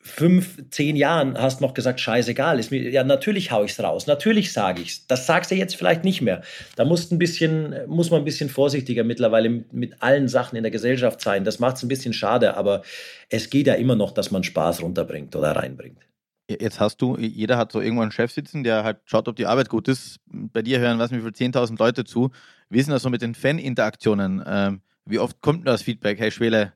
fünf, 0.00 0.58
zehn 0.70 0.96
Jahren 0.96 1.38
hast 1.38 1.60
noch 1.60 1.72
gesagt, 1.72 2.00
scheißegal, 2.00 2.58
ist 2.58 2.72
mir, 2.72 2.90
ja, 2.90 3.04
natürlich 3.04 3.52
hau 3.52 3.62
ich 3.62 3.72
es 3.72 3.82
raus, 3.82 4.08
natürlich 4.08 4.52
sage 4.52 4.82
ich 4.82 4.88
es. 4.88 5.06
Das 5.06 5.26
sagst 5.26 5.52
du 5.52 5.54
jetzt 5.54 5.76
vielleicht 5.76 6.02
nicht 6.02 6.20
mehr. 6.20 6.42
Da 6.74 6.84
muss 6.84 7.12
ein 7.12 7.18
bisschen, 7.18 7.76
muss 7.86 8.10
man 8.10 8.22
ein 8.22 8.24
bisschen 8.24 8.48
vorsichtiger 8.48 9.04
mittlerweile 9.04 9.50
mit, 9.50 9.72
mit 9.72 10.02
allen 10.02 10.26
Sachen 10.26 10.56
in 10.56 10.64
der 10.64 10.72
Gesellschaft 10.72 11.20
sein. 11.20 11.44
Das 11.44 11.60
macht 11.60 11.76
es 11.76 11.84
ein 11.84 11.88
bisschen 11.88 12.12
schade, 12.12 12.56
aber 12.56 12.82
es 13.28 13.50
geht 13.50 13.68
ja 13.68 13.74
immer 13.74 13.94
noch, 13.94 14.10
dass 14.10 14.32
man 14.32 14.42
Spaß 14.42 14.82
runterbringt 14.82 15.36
oder 15.36 15.52
reinbringt. 15.52 16.07
Jetzt 16.48 16.80
hast 16.80 17.02
du, 17.02 17.16
jeder 17.18 17.58
hat 17.58 17.72
so 17.72 17.80
irgendwo 17.80 18.02
einen 18.02 18.10
Chef 18.10 18.32
sitzen, 18.32 18.64
der 18.64 18.82
halt 18.82 19.00
schaut, 19.04 19.28
ob 19.28 19.36
die 19.36 19.44
Arbeit 19.44 19.68
gut 19.68 19.86
ist. 19.86 20.18
Bei 20.26 20.62
dir 20.62 20.78
hören, 20.78 20.98
was 20.98 21.10
wie 21.10 21.20
viel, 21.20 21.28
10.000 21.28 21.78
Leute 21.78 22.04
zu. 22.04 22.30
Wie 22.70 22.78
ist 22.78 22.86
denn 22.86 22.94
das 22.94 23.02
so 23.02 23.10
mit 23.10 23.20
den 23.20 23.34
Fan-Interaktionen? 23.34 24.42
Ähm, 24.46 24.80
wie 25.04 25.18
oft 25.18 25.40
kommt 25.42 25.58
denn 25.58 25.66
das 25.66 25.82
Feedback? 25.82 26.18
Hey, 26.18 26.30
Schwele, 26.30 26.72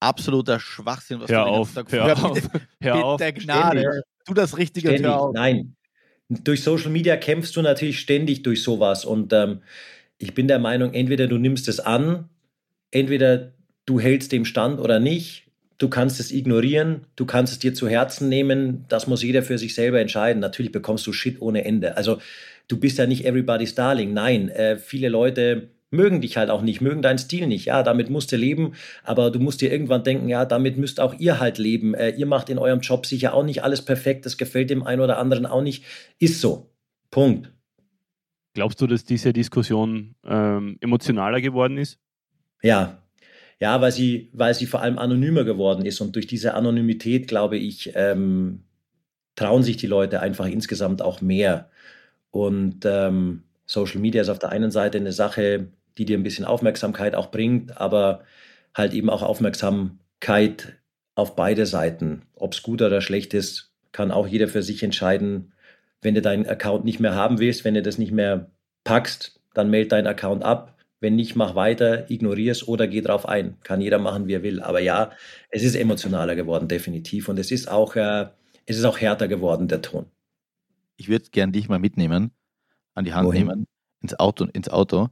absoluter 0.00 0.60
Schwachsinn, 0.60 1.20
was 1.20 1.30
hör 1.30 1.44
du 1.44 1.50
auf, 1.50 1.74
hör, 1.74 1.84
hör 1.90 2.24
auf, 2.24 2.34
bitte, 2.34 2.60
hör 2.80 3.04
auf. 3.04 3.18
Der 3.18 3.32
Gnade. 3.32 4.02
Tu 4.26 4.34
das 4.34 4.56
Richtige 4.58 4.88
ständig. 4.88 5.06
hör 5.06 5.20
auf. 5.20 5.34
Nein, 5.34 5.76
durch 6.28 6.62
Social 6.62 6.90
Media 6.90 7.16
kämpfst 7.16 7.56
du 7.56 7.62
natürlich 7.62 8.00
ständig 8.00 8.42
durch 8.42 8.62
sowas. 8.62 9.04
Und 9.04 9.32
ähm, 9.32 9.62
ich 10.18 10.34
bin 10.34 10.48
der 10.48 10.58
Meinung, 10.58 10.92
entweder 10.94 11.26
du 11.26 11.38
nimmst 11.38 11.68
es 11.68 11.80
an, 11.80 12.28
entweder 12.90 13.52
du 13.86 14.00
hältst 14.00 14.32
dem 14.32 14.44
Stand 14.44 14.80
oder 14.80 14.98
nicht. 15.00 15.45
Du 15.78 15.88
kannst 15.88 16.20
es 16.20 16.32
ignorieren, 16.32 17.02
du 17.16 17.26
kannst 17.26 17.52
es 17.52 17.58
dir 17.58 17.74
zu 17.74 17.88
Herzen 17.88 18.28
nehmen, 18.28 18.86
das 18.88 19.06
muss 19.06 19.22
jeder 19.22 19.42
für 19.42 19.58
sich 19.58 19.74
selber 19.74 20.00
entscheiden. 20.00 20.40
Natürlich 20.40 20.72
bekommst 20.72 21.06
du 21.06 21.12
Shit 21.12 21.42
ohne 21.42 21.64
Ende. 21.64 21.96
Also 21.96 22.18
du 22.68 22.78
bist 22.78 22.98
ja 22.98 23.06
nicht 23.06 23.26
everybody's 23.26 23.74
darling. 23.74 24.14
Nein, 24.14 24.48
äh, 24.48 24.78
viele 24.78 25.08
Leute 25.10 25.68
mögen 25.90 26.20
dich 26.20 26.36
halt 26.36 26.50
auch 26.50 26.62
nicht, 26.62 26.80
mögen 26.80 27.02
deinen 27.02 27.18
Stil 27.18 27.46
nicht. 27.46 27.66
Ja, 27.66 27.82
damit 27.82 28.10
musst 28.10 28.32
du 28.32 28.36
leben, 28.36 28.72
aber 29.04 29.30
du 29.30 29.38
musst 29.38 29.60
dir 29.60 29.70
irgendwann 29.70 30.02
denken, 30.02 30.28
ja, 30.28 30.44
damit 30.44 30.78
müsst 30.78 30.98
auch 30.98 31.14
ihr 31.18 31.40
halt 31.40 31.58
leben. 31.58 31.94
Äh, 31.94 32.10
ihr 32.10 32.26
macht 32.26 32.48
in 32.48 32.58
eurem 32.58 32.80
Job 32.80 33.06
sicher 33.06 33.34
auch 33.34 33.44
nicht 33.44 33.62
alles 33.62 33.82
perfekt, 33.82 34.26
das 34.26 34.38
gefällt 34.38 34.70
dem 34.70 34.82
einen 34.82 35.00
oder 35.00 35.18
anderen 35.18 35.46
auch 35.46 35.62
nicht. 35.62 35.84
Ist 36.18 36.40
so. 36.40 36.70
Punkt. 37.10 37.52
Glaubst 38.54 38.80
du, 38.80 38.86
dass 38.86 39.04
diese 39.04 39.32
Diskussion 39.32 40.14
ähm, 40.24 40.78
emotionaler 40.80 41.40
geworden 41.40 41.76
ist? 41.76 41.98
Ja, 42.62 43.02
ja, 43.60 43.80
weil 43.80 43.92
sie, 43.92 44.30
weil 44.32 44.54
sie 44.54 44.66
vor 44.66 44.82
allem 44.82 44.98
anonymer 44.98 45.44
geworden 45.44 45.86
ist. 45.86 46.00
Und 46.00 46.14
durch 46.14 46.26
diese 46.26 46.54
Anonymität, 46.54 47.28
glaube 47.28 47.56
ich, 47.56 47.92
ähm, 47.94 48.64
trauen 49.34 49.62
sich 49.62 49.76
die 49.76 49.86
Leute 49.86 50.20
einfach 50.20 50.46
insgesamt 50.46 51.02
auch 51.02 51.20
mehr. 51.20 51.70
Und 52.30 52.84
ähm, 52.84 53.44
Social 53.66 54.00
Media 54.00 54.22
ist 54.22 54.28
auf 54.28 54.38
der 54.38 54.50
einen 54.50 54.70
Seite 54.70 54.98
eine 54.98 55.12
Sache, 55.12 55.68
die 55.98 56.04
dir 56.04 56.18
ein 56.18 56.22
bisschen 56.22 56.44
Aufmerksamkeit 56.44 57.14
auch 57.14 57.30
bringt, 57.30 57.80
aber 57.80 58.24
halt 58.74 58.92
eben 58.92 59.10
auch 59.10 59.22
Aufmerksamkeit 59.22 60.76
auf 61.14 61.34
beide 61.34 61.66
Seiten. 61.66 62.22
Ob 62.34 62.52
es 62.52 62.62
gut 62.62 62.82
oder 62.82 63.00
schlecht 63.00 63.32
ist, 63.34 63.72
kann 63.92 64.10
auch 64.10 64.26
jeder 64.26 64.48
für 64.48 64.62
sich 64.62 64.82
entscheiden. 64.82 65.54
Wenn 66.02 66.14
du 66.14 66.20
deinen 66.20 66.46
Account 66.46 66.84
nicht 66.84 67.00
mehr 67.00 67.14
haben 67.14 67.38
willst, 67.38 67.64
wenn 67.64 67.74
du 67.74 67.82
das 67.82 67.96
nicht 67.96 68.12
mehr 68.12 68.50
packst, 68.84 69.40
dann 69.54 69.70
meld 69.70 69.92
deinen 69.92 70.06
Account 70.06 70.44
ab. 70.44 70.75
Wenn 71.00 71.16
nicht, 71.16 71.36
mach 71.36 71.54
weiter, 71.54 72.10
ignorier 72.10 72.52
es 72.52 72.66
oder 72.66 72.86
geh 72.86 73.02
drauf 73.02 73.28
ein. 73.28 73.60
Kann 73.62 73.80
jeder 73.80 73.98
machen, 73.98 74.26
wie 74.26 74.34
er 74.34 74.42
will. 74.42 74.60
Aber 74.60 74.80
ja, 74.80 75.10
es 75.50 75.62
ist 75.62 75.74
emotionaler 75.74 76.34
geworden, 76.36 76.68
definitiv. 76.68 77.28
Und 77.28 77.38
es 77.38 77.50
ist 77.50 77.70
auch, 77.70 77.96
äh, 77.96 78.28
es 78.64 78.78
ist 78.78 78.84
auch 78.84 78.98
härter 78.98 79.28
geworden, 79.28 79.68
der 79.68 79.82
Ton. 79.82 80.06
Ich 80.96 81.08
würde 81.08 81.26
gern 81.30 81.52
dich 81.52 81.68
mal 81.68 81.78
mitnehmen, 81.78 82.30
an 82.94 83.04
die 83.04 83.12
Hand 83.12 83.28
Wohin? 83.28 83.46
nehmen, 83.46 83.66
ins 84.00 84.18
Auto, 84.18 84.46
ins 84.52 84.70
Auto. 84.70 85.08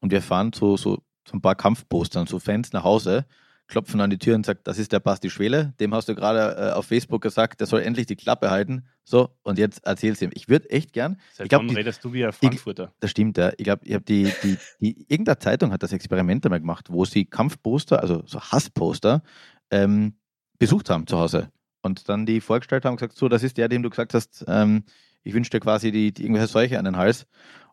Und 0.00 0.10
wir 0.10 0.22
fahren 0.22 0.52
so, 0.52 0.76
so, 0.76 0.98
so 1.26 1.36
ein 1.36 1.40
paar 1.40 1.54
Kampfpostern, 1.54 2.26
so 2.26 2.38
Fans 2.38 2.72
nach 2.72 2.82
Hause 2.82 3.24
klopfen 3.68 4.00
an 4.00 4.10
die 4.10 4.18
Tür 4.18 4.34
und 4.34 4.44
sagt, 4.44 4.66
das 4.66 4.78
ist 4.78 4.92
der 4.92 4.98
Basti 4.98 5.30
Schwele, 5.30 5.74
dem 5.78 5.94
hast 5.94 6.08
du 6.08 6.14
gerade 6.14 6.70
äh, 6.70 6.72
auf 6.72 6.86
Facebook 6.86 7.22
gesagt, 7.22 7.60
der 7.60 7.66
soll 7.66 7.82
endlich 7.82 8.06
die 8.06 8.16
Klappe 8.16 8.50
halten. 8.50 8.86
So, 9.04 9.30
und 9.42 9.58
jetzt 9.58 9.86
erzähl's 9.86 10.20
ihm. 10.20 10.30
Ich 10.34 10.48
würde 10.48 10.70
echt 10.70 10.92
gern. 10.92 11.20
Seit 11.32 11.44
ich 11.44 11.48
glaub, 11.50 11.62
redest 11.62 12.04
du 12.04 12.12
wie 12.12 12.24
ein 12.24 12.32
Frankfurter. 12.32 12.84
Ich, 12.94 13.00
das 13.00 13.10
stimmt, 13.10 13.38
ja. 13.38 13.52
Ich 13.56 13.64
glaube, 13.64 13.82
ich 13.84 13.94
habe 13.94 14.04
die, 14.04 14.32
die, 14.42 14.56
die, 14.80 15.06
irgendeine 15.08 15.38
Zeitung 15.38 15.70
hat 15.70 15.82
das 15.82 15.92
Experiment 15.92 16.44
einmal 16.44 16.60
gemacht, 16.60 16.86
wo 16.90 17.04
sie 17.04 17.26
Kampfposter, 17.26 18.00
also 18.00 18.22
so 18.26 18.40
Hassposter, 18.40 19.22
ähm, 19.70 20.14
besucht 20.58 20.90
haben 20.90 21.06
zu 21.06 21.18
Hause. 21.18 21.50
Und 21.82 22.08
dann 22.08 22.26
die 22.26 22.40
vorgestellt 22.40 22.84
haben 22.84 22.92
und 22.92 23.00
gesagt, 23.00 23.16
so, 23.16 23.28
das 23.28 23.42
ist 23.42 23.56
der, 23.58 23.68
dem 23.68 23.82
du 23.82 23.90
gesagt 23.90 24.14
hast, 24.14 24.44
ähm, 24.48 24.84
ich 25.22 25.34
wünsche 25.34 25.50
dir 25.50 25.60
quasi 25.60 25.92
die, 25.92 26.12
die 26.12 26.22
irgendwelche 26.22 26.48
Seuche 26.48 26.78
an 26.78 26.84
den 26.84 26.96
Hals. 26.96 27.26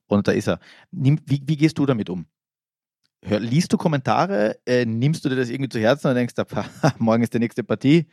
Und 0.07 0.27
da 0.27 0.33
ist 0.33 0.47
er. 0.47 0.59
Wie, 0.91 1.17
wie 1.25 1.57
gehst 1.57 1.77
du 1.77 1.85
damit 1.85 2.09
um? 2.09 2.27
Hör, 3.28 3.39
liest 3.39 3.73
du 3.73 3.78
Kommentare, 3.78 4.57
äh, 4.65 4.86
nimmst 4.86 5.26
du 5.26 5.30
dir 5.30 5.36
das 5.36 5.49
irgendwie 5.49 5.69
zu 5.69 5.80
Herzen 5.80 6.07
und 6.07 6.15
denkst, 6.15 6.34
ah, 6.38 6.93
morgen 6.99 7.23
ist 7.23 7.34
die 7.34 7.39
nächste 7.39 7.63
Partie, 7.63 8.05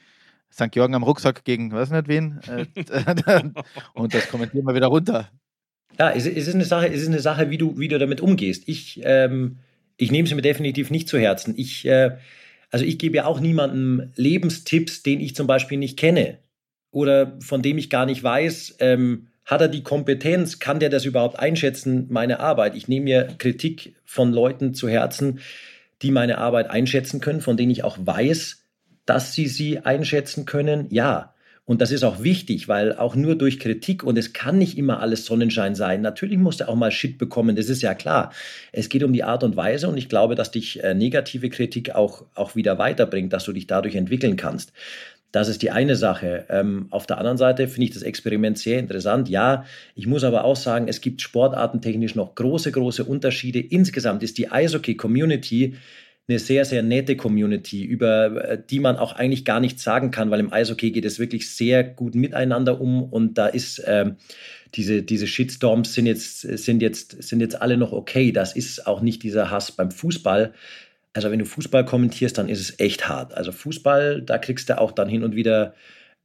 St. 0.53 0.71
Georgen 0.71 0.95
am 0.95 1.03
Rucksack 1.03 1.45
gegen 1.45 1.73
weiß 1.73 1.91
nicht 1.91 2.09
wen 2.09 2.41
äh, 2.47 2.67
und 3.95 4.15
das 4.15 4.29
kommentieren 4.29 4.67
wir 4.67 4.75
wieder 4.75 4.89
runter. 4.89 5.31
Ja, 5.99 6.11
es, 6.11 6.27
es, 6.27 6.49
ist 6.49 6.55
eine 6.55 6.65
Sache, 6.65 6.89
es 6.89 7.03
ist 7.03 7.09
eine 7.09 7.21
Sache, 7.21 7.51
wie 7.51 7.59
du, 7.59 7.79
wie 7.79 7.89
du 7.89 7.99
damit 7.99 8.21
umgehst. 8.21 8.65
Ich, 8.67 9.01
ähm, 9.05 9.59
ich 9.97 10.11
nehme 10.11 10.27
es 10.27 10.35
mir 10.35 10.43
definitiv 10.43 10.91
nicht 10.91 11.09
zu 11.09 11.19
Herzen. 11.19 11.55
Ich, 11.57 11.87
äh, 11.87 12.17
also 12.71 12.85
ich 12.85 12.99
gebe 12.99 13.17
ja 13.17 13.27
auch 13.27 13.41
niemandem 13.41 14.11
Lebenstipps, 14.17 15.03
den 15.03 15.21
ich 15.21 15.35
zum 15.35 15.47
Beispiel 15.47 15.79
nicht 15.79 15.99
kenne 15.99 16.39
oder 16.91 17.39
von 17.41 17.63
dem 17.63 17.79
ich 17.79 17.91
gar 17.91 18.07
nicht 18.07 18.23
weiß, 18.23 18.77
ähm, 18.81 19.29
hat 19.45 19.61
er 19.61 19.69
die 19.69 19.83
Kompetenz? 19.83 20.59
Kann 20.59 20.81
der 20.81 20.89
das 20.89 21.05
überhaupt 21.05 21.39
einschätzen, 21.39 22.07
meine 22.11 22.41
Arbeit? 22.41 22.77
Ich 22.77 22.89
nehme 22.89 23.05
mir 23.05 23.29
Kritik 23.39 23.97
von 24.05 24.33
Leuten 24.33 24.75
zu 24.75 24.89
Herzen, 24.89 25.41
die 26.03 26.11
meine 26.11 26.39
Arbeit 26.39 26.71
einschätzen 26.71 27.21
können, 27.21 27.41
von 27.41 27.57
denen 27.57 27.71
ich 27.71 27.85
auch 27.85 27.99
weiß, 28.01 28.65
dass 29.07 29.33
sie 29.33 29.47
sie 29.47 29.81
einschätzen 29.81 30.45
können. 30.45 30.87
Ja, 30.91 31.33
und 31.65 31.81
das 31.81 31.93
ist 31.93 32.03
auch 32.03 32.23
wichtig, 32.23 32.67
weil 32.67 32.97
auch 32.97 33.15
nur 33.15 33.37
durch 33.37 33.61
Kritik 33.61 34.03
und 34.03 34.19
es 34.19 34.33
kann 34.33 34.59
nicht 34.59 34.77
immer 34.77 34.99
alles 34.99 35.25
Sonnenschein 35.25 35.77
sein. 35.77 36.01
Natürlich 36.01 36.37
musst 36.39 36.61
du 36.61 36.69
auch 36.69 36.75
mal 36.75 36.91
Shit 36.91 37.19
bekommen, 37.19 37.55
das 37.55 37.69
ist 37.69 37.83
ja 37.83 37.95
klar. 37.95 38.33
Es 38.73 38.89
geht 38.89 39.05
um 39.05 39.13
die 39.13 39.23
Art 39.23 39.45
und 39.45 39.57
Weise 39.57 39.89
und 39.89 39.97
ich 39.97 40.09
glaube, 40.09 40.35
dass 40.35 40.51
dich 40.51 40.83
äh, 40.83 40.93
negative 40.95 41.51
Kritik 41.51 41.95
auch, 41.95 42.25
auch 42.35 42.57
wieder 42.57 42.79
weiterbringt, 42.79 43.33
dass 43.33 43.45
du 43.45 43.53
dich 43.53 43.69
dadurch 43.69 43.95
entwickeln 43.95 44.37
kannst. 44.37 44.73
Das 45.33 45.49
ist 45.49 45.63
die 45.63 45.71
eine 45.71 45.97
Sache. 45.97 46.45
Ähm, 46.51 46.87
auf 46.91 47.07
der 47.07 47.19
anderen 47.19 47.39
Seite 47.39 47.67
finde 47.67 47.85
ich 47.85 47.95
das 47.95 48.03
Experiment 48.03 48.59
sehr 48.59 48.79
interessant. 48.79 49.29
Ja, 49.29 49.65
ich 49.95 50.07
muss 50.07 50.25
aber 50.25 50.45
auch 50.45 50.57
sagen, 50.57 50.89
es 50.89 51.01
gibt 51.01 51.23
sportartentechnisch 51.23 52.15
noch 52.15 52.35
große, 52.35 52.71
große 52.71 53.05
Unterschiede. 53.05 53.59
Insgesamt 53.59 54.23
ist 54.23 54.37
die 54.37 54.51
Eishockey-Community 54.51 55.75
eine 56.29 56.39
sehr, 56.39 56.65
sehr 56.65 56.83
nette 56.83 57.17
Community, 57.17 57.83
über 57.83 58.45
äh, 58.45 58.63
die 58.71 58.79
man 58.79 58.97
auch 58.97 59.15
eigentlich 59.15 59.45
gar 59.45 59.59
nichts 59.59 59.83
sagen 59.83 60.11
kann, 60.11 60.31
weil 60.31 60.39
im 60.39 60.53
Eishockey 60.53 60.93
geht 60.93 61.05
es 61.05 61.19
wirklich 61.19 61.51
sehr 61.51 61.83
gut 61.83 62.15
miteinander 62.15 62.81
um 62.81 63.03
und 63.03 63.39
da 63.39 63.47
ist 63.47 63.83
ähm, 63.87 64.17
diese, 64.75 65.03
diese 65.03 65.27
Shitstorms 65.27 65.95
sind 65.95 66.07
jetzt, 66.07 66.41
sind, 66.43 66.81
jetzt, 66.81 67.23
sind 67.23 67.41
jetzt 67.41 67.61
alle 67.61 67.77
noch 67.77 67.93
okay. 67.93 68.33
Das 68.33 68.55
ist 68.55 68.87
auch 68.87 69.01
nicht 69.01 69.23
dieser 69.23 69.51
Hass 69.51 69.73
beim 69.73 69.91
Fußball. 69.91 70.53
Also 71.15 71.31
wenn 71.31 71.39
du 71.39 71.45
Fußball 71.45 71.85
kommentierst, 71.85 72.39
dann 72.39 72.49
ist 72.49 72.61
es 72.61 72.79
echt 72.79 73.09
hart. 73.09 73.35
Also 73.35 73.53
Fußball, 73.53 74.23
da 74.23 74.39
kriegst 74.39 74.69
du 74.69 74.79
auch 74.79 74.93
dann 74.93 75.09
hin 75.09 75.25
und 75.25 75.35
wieder. 75.35 75.75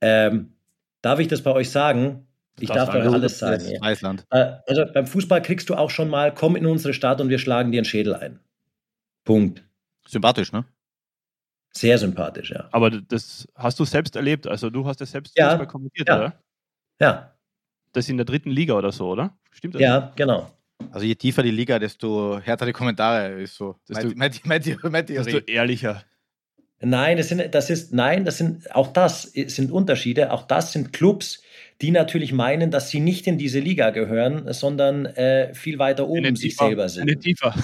Ähm, 0.02 0.54
darf 1.02 1.20
ich 1.20 1.28
das 1.28 1.42
bei 1.42 1.52
euch 1.52 1.70
sagen? 1.70 2.28
Ich 2.60 2.70
darf 2.70 2.90
euch 2.90 3.06
alles 3.06 3.40
sagen. 3.40 3.64
Ja. 3.68 4.20
Äh, 4.32 4.60
also 4.66 4.86
beim 4.92 5.06
Fußball 5.06 5.42
kriegst 5.42 5.70
du 5.70 5.76
auch 5.76 5.90
schon 5.90 6.10
mal, 6.10 6.34
komm 6.34 6.56
in 6.56 6.66
unsere 6.66 6.94
Stadt 6.94 7.22
und 7.22 7.30
wir 7.30 7.38
schlagen 7.38 7.72
dir 7.72 7.80
einen 7.80 7.86
Schädel 7.86 8.16
ein. 8.16 8.40
Punkt. 9.26 9.64
Sympathisch, 10.08 10.52
ne? 10.52 10.66
Sehr 11.76 11.98
sympathisch, 11.98 12.52
ja. 12.52 12.70
Aber 12.72 12.90
das 12.90 13.48
hast 13.56 13.80
du 13.80 13.86
selbst 13.86 14.16
erlebt, 14.16 14.48
also 14.48 14.70
du 14.70 14.86
hast 14.88 15.02
das 15.02 15.12
selbst 15.12 15.38
ja, 15.38 15.50
Fußball 15.50 15.68
kommentiert, 15.68 16.08
ja. 16.08 16.18
oder? 16.18 16.44
Ja. 17.00 17.36
Das 17.92 18.06
ist 18.06 18.10
in 18.10 18.18
der 18.18 18.26
dritten 18.26 18.50
Liga 18.50 18.74
oder 18.74 18.92
so, 18.92 19.10
oder? 19.10 19.38
Stimmt 19.52 19.76
das? 19.76 19.82
Ja, 19.82 20.12
genau. 20.16 20.52
Also 20.92 21.06
je 21.06 21.16
tiefer 21.16 21.44
die 21.44 21.52
Liga, 21.52 21.80
desto 21.80 22.40
härter 22.40 22.66
die 22.66 22.74
Kommentare 22.74 23.42
ist 23.42 23.56
so. 23.56 23.76
Desto, 23.88 24.10
desto 24.10 25.38
ehrlicher. 25.48 26.04
Nein, 26.80 27.18
das 27.18 27.30
sind, 27.30 27.54
das 27.56 27.70
ist, 27.72 27.92
nein, 27.94 28.24
das 28.24 28.38
sind, 28.38 28.74
auch 28.76 28.94
das 28.94 29.24
sind 29.24 29.72
Unterschiede. 29.72 30.32
Auch 30.32 30.44
das 30.44 30.74
sind 30.74 30.94
Clubs, 30.94 31.42
die 31.82 31.90
natürlich 31.92 32.34
meinen, 32.34 32.70
dass 32.70 32.90
sie 32.90 33.00
nicht 33.00 33.26
in 33.26 33.38
diese 33.38 33.60
Liga 33.60 33.90
gehören, 33.90 34.54
sondern 34.54 35.06
äh, 35.06 35.54
viel 35.56 35.80
weiter 35.80 36.08
oben 36.08 36.36
sich 36.36 36.56
selber 36.56 36.88
sind. 36.88 37.04
Eine 37.04 37.20
tiefer. 37.20 37.56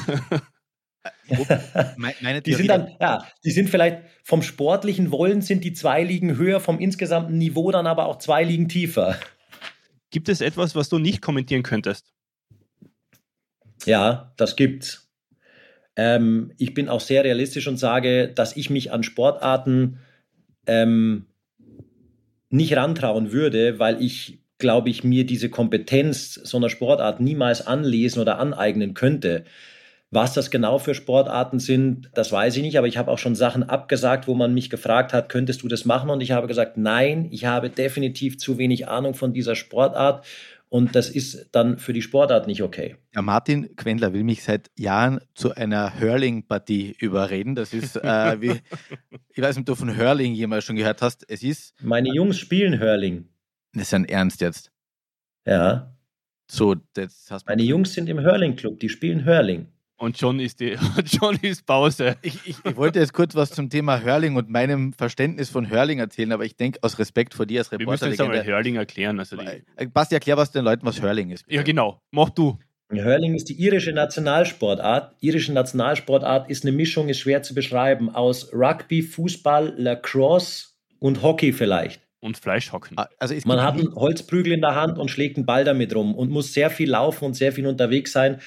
Meine 1.97 2.41
die 2.41 2.53
sind 2.53 2.67
dann, 2.67 2.95
ja, 2.99 3.27
die 3.43 3.51
sind 3.51 3.69
vielleicht 3.69 3.99
vom 4.23 4.41
sportlichen 4.41 5.11
Wollen 5.11 5.41
sind 5.41 5.63
die 5.63 5.73
zwei 5.73 6.03
Ligen 6.03 6.37
höher, 6.37 6.59
vom 6.59 6.79
insgesamten 6.79 7.37
Niveau 7.37 7.71
dann 7.71 7.87
aber 7.87 8.05
auch 8.05 8.17
zwei 8.19 8.43
Ligen 8.43 8.67
tiefer. 8.69 9.19
Gibt 10.11 10.29
es 10.29 10.41
etwas, 10.41 10.75
was 10.75 10.89
du 10.89 10.99
nicht 10.99 11.21
kommentieren 11.21 11.63
könntest? 11.63 12.12
Ja, 13.85 14.33
das 14.37 14.55
gibt's. 14.55 15.11
Ähm, 15.95 16.51
ich 16.57 16.73
bin 16.73 16.89
auch 16.89 17.01
sehr 17.01 17.23
realistisch 17.23 17.67
und 17.67 17.77
sage, 17.77 18.29
dass 18.29 18.55
ich 18.55 18.69
mich 18.69 18.91
an 18.91 19.03
Sportarten 19.03 19.99
ähm, 20.65 21.25
nicht 22.49 22.75
rantrauen 22.75 23.31
würde, 23.31 23.79
weil 23.79 24.01
ich, 24.01 24.39
glaube 24.57 24.89
ich, 24.89 25.03
mir 25.03 25.25
diese 25.25 25.49
Kompetenz 25.49 26.35
so 26.35 26.57
einer 26.57 26.69
Sportart 26.69 27.19
niemals 27.19 27.65
anlesen 27.65 28.21
oder 28.21 28.39
aneignen 28.39 28.93
könnte. 28.93 29.43
Was 30.11 30.35
das 30.35 30.51
genau 30.51 30.77
für 30.77 30.93
Sportarten 30.93 31.57
sind, 31.57 32.11
das 32.13 32.31
weiß 32.31 32.55
ich 32.57 32.61
nicht, 32.61 32.77
aber 32.77 32.85
ich 32.85 32.97
habe 32.97 33.09
auch 33.09 33.17
schon 33.17 33.33
Sachen 33.33 33.63
abgesagt, 33.63 34.27
wo 34.27 34.35
man 34.35 34.53
mich 34.53 34.69
gefragt 34.69 35.11
hat, 35.11 35.27
könntest 35.27 35.63
du 35.63 35.67
das 35.67 35.85
machen? 35.85 36.11
Und 36.11 36.21
ich 36.21 36.31
habe 36.31 36.45
gesagt, 36.45 36.77
nein, 36.77 37.27
ich 37.31 37.45
habe 37.45 37.71
definitiv 37.71 38.37
zu 38.37 38.59
wenig 38.59 38.87
Ahnung 38.87 39.15
von 39.15 39.33
dieser 39.33 39.55
Sportart 39.55 40.23
und 40.73 40.95
das 40.95 41.07
ist 41.07 41.49
dann 41.51 41.77
für 41.77 41.93
die 41.93 42.01
Sportart 42.01 42.47
nicht 42.47 42.63
okay. 42.63 42.95
Ja, 43.13 43.21
Martin 43.21 43.75
Quendler 43.75 44.11
will 44.11 44.23
mich 44.23 44.41
seit 44.41 44.71
Jahren 44.75 45.19
zu 45.35 45.53
einer 45.53 45.99
Hurling-Partie 45.99 46.95
überreden. 46.97 47.53
Das 47.53 47.75
ist, 47.75 47.95
äh, 47.95 48.01
wie, 48.41 48.59
ich 49.35 49.43
weiß 49.43 49.55
nicht, 49.55 49.69
ob 49.69 49.77
du 49.77 49.85
von 49.85 49.95
Hurling 49.95 50.33
jemals 50.33 50.63
schon 50.63 50.75
gehört 50.75 51.03
hast. 51.03 51.29
Es 51.29 51.43
ist. 51.43 51.75
Meine 51.79 52.11
Jungs 52.11 52.39
spielen 52.39 52.81
Hurling. 52.81 53.29
Das 53.73 53.83
ist 53.83 53.93
ein 53.93 54.05
Ernst 54.05 54.41
jetzt. 54.41 54.71
Ja. 55.45 55.95
So, 56.49 56.73
das 56.93 57.27
hast 57.29 57.45
Meine 57.45 57.61
Jungs 57.61 57.93
sind 57.93 58.09
im 58.09 58.21
Hurling-Club, 58.21 58.79
die 58.79 58.89
spielen 58.89 59.27
Hurling. 59.27 59.67
Und 59.97 60.17
schon 60.17 60.39
ist, 60.39 60.59
die, 60.59 60.75
schon 61.05 61.35
ist 61.41 61.65
Pause. 61.65 62.17
Ich, 62.21 62.39
ich, 62.45 62.55
ich, 62.63 62.75
wollte 62.75 62.99
jetzt 62.99 63.13
kurz 63.13 63.35
was 63.35 63.51
zum 63.51 63.69
Thema 63.69 64.01
Hörling 64.01 64.35
und 64.35 64.49
meinem 64.49 64.93
Verständnis 64.93 65.49
von 65.49 65.69
Hörling 65.69 65.99
erzählen, 65.99 66.31
aber 66.31 66.45
ich 66.45 66.55
denke, 66.55 66.79
aus 66.81 66.99
Respekt 66.99 67.33
vor 67.33 67.45
dir 67.45 67.61
als 67.61 67.71
Reporter. 67.71 67.85
Wir 67.85 67.91
müssen 67.91 68.09
jetzt 68.09 68.21
einmal 68.21 68.45
Hörling 68.45 68.75
erklären. 68.75 69.19
Also 69.19 69.37
die 69.37 69.63
äh, 69.77 69.87
Basti, 69.87 70.15
erklär 70.15 70.37
was 70.37 70.51
den 70.51 70.65
Leuten, 70.65 70.85
was 70.85 71.01
Hörling 71.01 71.31
ist. 71.31 71.45
Bitte. 71.45 71.55
Ja, 71.55 71.63
genau. 71.63 72.01
Mach 72.11 72.29
du. 72.29 72.57
Hurling 72.91 73.33
ist 73.33 73.49
die 73.49 73.55
irische 73.55 73.93
Nationalsportart. 73.93 75.15
Irische 75.21 75.53
Nationalsportart 75.53 76.49
ist 76.49 76.65
eine 76.65 76.71
Mischung, 76.75 77.09
ist 77.09 77.19
schwer 77.19 77.41
zu 77.41 77.53
beschreiben, 77.53 78.13
aus 78.13 78.53
Rugby, 78.53 79.01
Fußball, 79.01 79.73
Lacrosse 79.77 80.67
und 80.99 81.23
Hockey 81.23 81.53
vielleicht. 81.53 82.01
Und 82.19 82.37
Fleischhocken. 82.37 82.97
Ah, 82.97 83.09
also 83.19 83.35
Man 83.45 83.61
hat 83.61 83.73
einen 83.73 83.93
Holzprügel 83.95 84.53
in 84.53 84.61
der 84.61 84.75
Hand 84.75 84.97
und 84.97 85.09
schlägt 85.09 85.37
einen 85.37 85.45
Ball 85.45 85.65
damit 85.65 85.93
rum 85.93 86.15
und 86.15 86.29
muss 86.29 86.53
sehr 86.53 86.69
viel 86.69 86.89
laufen 86.89 87.25
und 87.25 87.33
sehr 87.33 87.51
viel 87.51 87.67
unterwegs 87.67 88.13
sein 88.13 88.39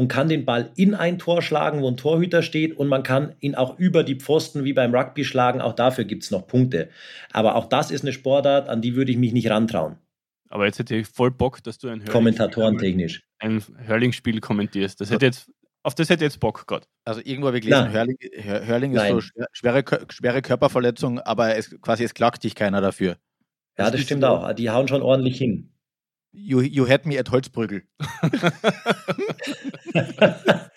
und 0.00 0.08
kann 0.08 0.30
den 0.30 0.46
Ball 0.46 0.70
in 0.76 0.94
ein 0.94 1.18
Tor 1.18 1.42
schlagen, 1.42 1.82
wo 1.82 1.88
ein 1.88 1.98
Torhüter 1.98 2.42
steht 2.42 2.74
und 2.74 2.88
man 2.88 3.02
kann 3.02 3.34
ihn 3.40 3.54
auch 3.54 3.78
über 3.78 4.02
die 4.02 4.14
Pfosten 4.14 4.64
wie 4.64 4.72
beim 4.72 4.94
Rugby 4.94 5.26
schlagen. 5.26 5.60
Auch 5.60 5.74
dafür 5.74 6.04
gibt 6.04 6.22
es 6.22 6.30
noch 6.30 6.46
Punkte. 6.46 6.88
Aber 7.32 7.54
auch 7.54 7.66
das 7.66 7.90
ist 7.90 8.00
eine 8.00 8.14
Sportart, 8.14 8.70
an 8.70 8.80
die 8.80 8.94
würde 8.94 9.12
ich 9.12 9.18
mich 9.18 9.34
nicht 9.34 9.50
rantrauen. 9.50 9.96
Aber 10.48 10.64
jetzt 10.64 10.78
hätte 10.78 10.96
ich 10.96 11.06
voll 11.06 11.30
Bock, 11.30 11.62
dass 11.64 11.76
du 11.76 11.88
ein 11.88 12.02
Kommentatoren-technisch. 12.02 13.24
Ein 13.40 13.62
Hurling-Spiel 13.86 14.40
kommentierst. 14.40 15.02
Das 15.02 15.10
hätte 15.10 15.26
jetzt, 15.26 15.52
auf 15.82 15.94
das 15.94 16.08
hätte 16.08 16.24
jetzt 16.24 16.40
Bock 16.40 16.66
gehabt. 16.66 16.88
Also 17.04 17.20
irgendwo 17.22 17.48
habe 17.48 17.58
ich 17.58 17.64
gelesen, 17.64 17.92
Hurling, 17.92 18.16
Hurling 18.66 18.92
ist 18.94 19.06
so 19.06 19.20
schwere, 19.52 19.84
schwere 20.08 20.40
Körperverletzung, 20.40 21.18
aber 21.18 21.56
es, 21.56 21.78
quasi 21.82 22.04
es 22.04 22.14
klagt 22.14 22.42
dich 22.42 22.54
keiner 22.54 22.80
dafür. 22.80 23.18
Ja, 23.76 23.84
das, 23.84 23.92
das 23.92 24.00
stimmt 24.00 24.24
auch. 24.24 24.50
Die 24.54 24.70
hauen 24.70 24.88
schon 24.88 25.02
ordentlich 25.02 25.36
hin. 25.36 25.74
You, 26.32 26.60
you 26.60 26.88
had 26.88 27.06
me 27.06 27.18
at 27.18 27.30
Holzbrügel. 27.30 27.82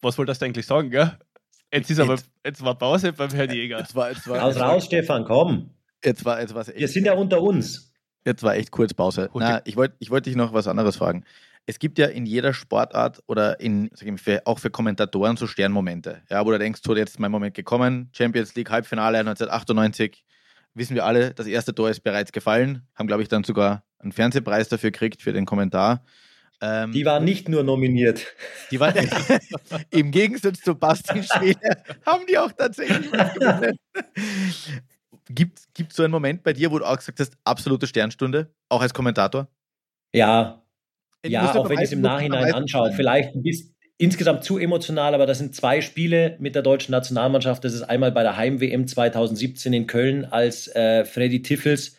Was 0.00 0.18
wolltest 0.18 0.42
du 0.42 0.46
eigentlich 0.46 0.66
sagen, 0.66 0.90
gell? 0.90 1.16
Jetzt 1.72 1.90
ist 1.90 2.00
aber, 2.00 2.18
jetzt 2.44 2.64
war 2.64 2.76
Pause 2.76 3.12
beim 3.12 3.30
Herrn 3.30 3.52
Jäger. 3.52 3.78
Jetzt 3.78 3.94
war, 3.94 4.10
jetzt 4.10 4.26
war, 4.28 4.38
raus, 4.38 4.58
raus, 4.58 4.86
Stefan, 4.86 5.24
komm. 5.24 5.70
Jetzt 6.04 6.24
war, 6.24 6.40
jetzt 6.40 6.54
war's 6.54 6.68
echt. 6.68 6.78
Wir 6.78 6.88
sind 6.88 7.04
ja 7.04 7.14
unter 7.14 7.42
uns. 7.42 7.92
Jetzt 8.24 8.42
war 8.42 8.56
echt 8.56 8.70
kurz 8.70 8.94
Pause. 8.94 9.30
Na, 9.34 9.60
ich 9.64 9.76
wollte 9.76 9.96
ich 9.98 10.10
wollt 10.10 10.26
dich 10.26 10.36
noch 10.36 10.52
was 10.52 10.66
anderes 10.66 10.96
fragen. 10.96 11.24
Es 11.66 11.78
gibt 11.78 11.98
ja 11.98 12.06
in 12.06 12.24
jeder 12.24 12.54
Sportart 12.54 13.22
oder 13.26 13.60
in, 13.60 13.90
ich, 14.00 14.20
für, 14.20 14.46
auch 14.46 14.58
für 14.58 14.70
Kommentatoren 14.70 15.36
so 15.36 15.46
Sternmomente, 15.46 16.22
ja, 16.30 16.44
wo 16.46 16.50
du 16.50 16.58
denkst, 16.58 16.80
so 16.82 16.96
jetzt 16.96 17.10
ist 17.10 17.20
mein 17.20 17.30
Moment 17.30 17.54
gekommen, 17.54 18.08
Champions 18.12 18.54
League 18.54 18.70
Halbfinale 18.70 19.18
1998, 19.18 20.24
wissen 20.78 20.94
wir 20.94 21.04
alle, 21.04 21.34
das 21.34 21.46
erste 21.46 21.74
Tor 21.74 21.90
ist 21.90 22.00
bereits 22.00 22.32
gefallen, 22.32 22.86
haben, 22.94 23.06
glaube 23.06 23.22
ich, 23.22 23.28
dann 23.28 23.44
sogar 23.44 23.84
einen 23.98 24.12
Fernsehpreis 24.12 24.68
dafür 24.68 24.90
gekriegt 24.90 25.22
für 25.22 25.32
den 25.32 25.44
Kommentar. 25.44 26.04
Ähm, 26.60 26.92
die 26.92 27.04
waren 27.04 27.24
nicht 27.24 27.48
nur 27.48 27.62
nominiert. 27.62 28.26
Die 28.70 28.80
waren, 28.80 28.94
Im 29.90 30.10
Gegensatz 30.10 30.60
zu 30.60 30.74
Basti 30.74 31.22
Schwede 31.22 31.82
haben 32.04 32.24
die 32.28 32.38
auch 32.38 32.52
tatsächlich 32.52 33.12
was 33.12 33.34
gewonnen. 33.34 33.78
Gibt 35.30 35.60
es 35.78 35.96
so 35.96 36.02
einen 36.02 36.12
Moment 36.12 36.42
bei 36.42 36.52
dir, 36.52 36.70
wo 36.70 36.78
du 36.78 36.84
auch 36.84 36.96
gesagt 36.96 37.20
hast, 37.20 37.34
absolute 37.44 37.86
Sternstunde, 37.86 38.52
auch 38.68 38.80
als 38.80 38.94
Kommentator? 38.94 39.48
Ja, 40.12 40.62
ja, 41.24 41.54
auch 41.54 41.68
wenn 41.68 41.78
ich 41.78 41.84
es 41.84 41.92
im 41.92 42.00
Nachhinein 42.00 42.54
anschaue. 42.54 42.92
Vielleicht 42.92 43.34
ein 43.34 43.42
bisschen, 43.42 43.74
insgesamt 43.98 44.44
zu 44.44 44.58
emotional, 44.58 45.14
aber 45.14 45.26
das 45.26 45.38
sind 45.38 45.54
zwei 45.54 45.80
Spiele 45.80 46.36
mit 46.38 46.54
der 46.54 46.62
deutschen 46.62 46.92
Nationalmannschaft. 46.92 47.64
Das 47.64 47.74
ist 47.74 47.82
einmal 47.82 48.12
bei 48.12 48.22
der 48.22 48.36
Heim-WM 48.36 48.86
2017 48.86 49.72
in 49.72 49.86
Köln, 49.86 50.24
als 50.24 50.68
äh, 50.74 51.04
Freddy 51.04 51.42
Tiffels 51.42 51.96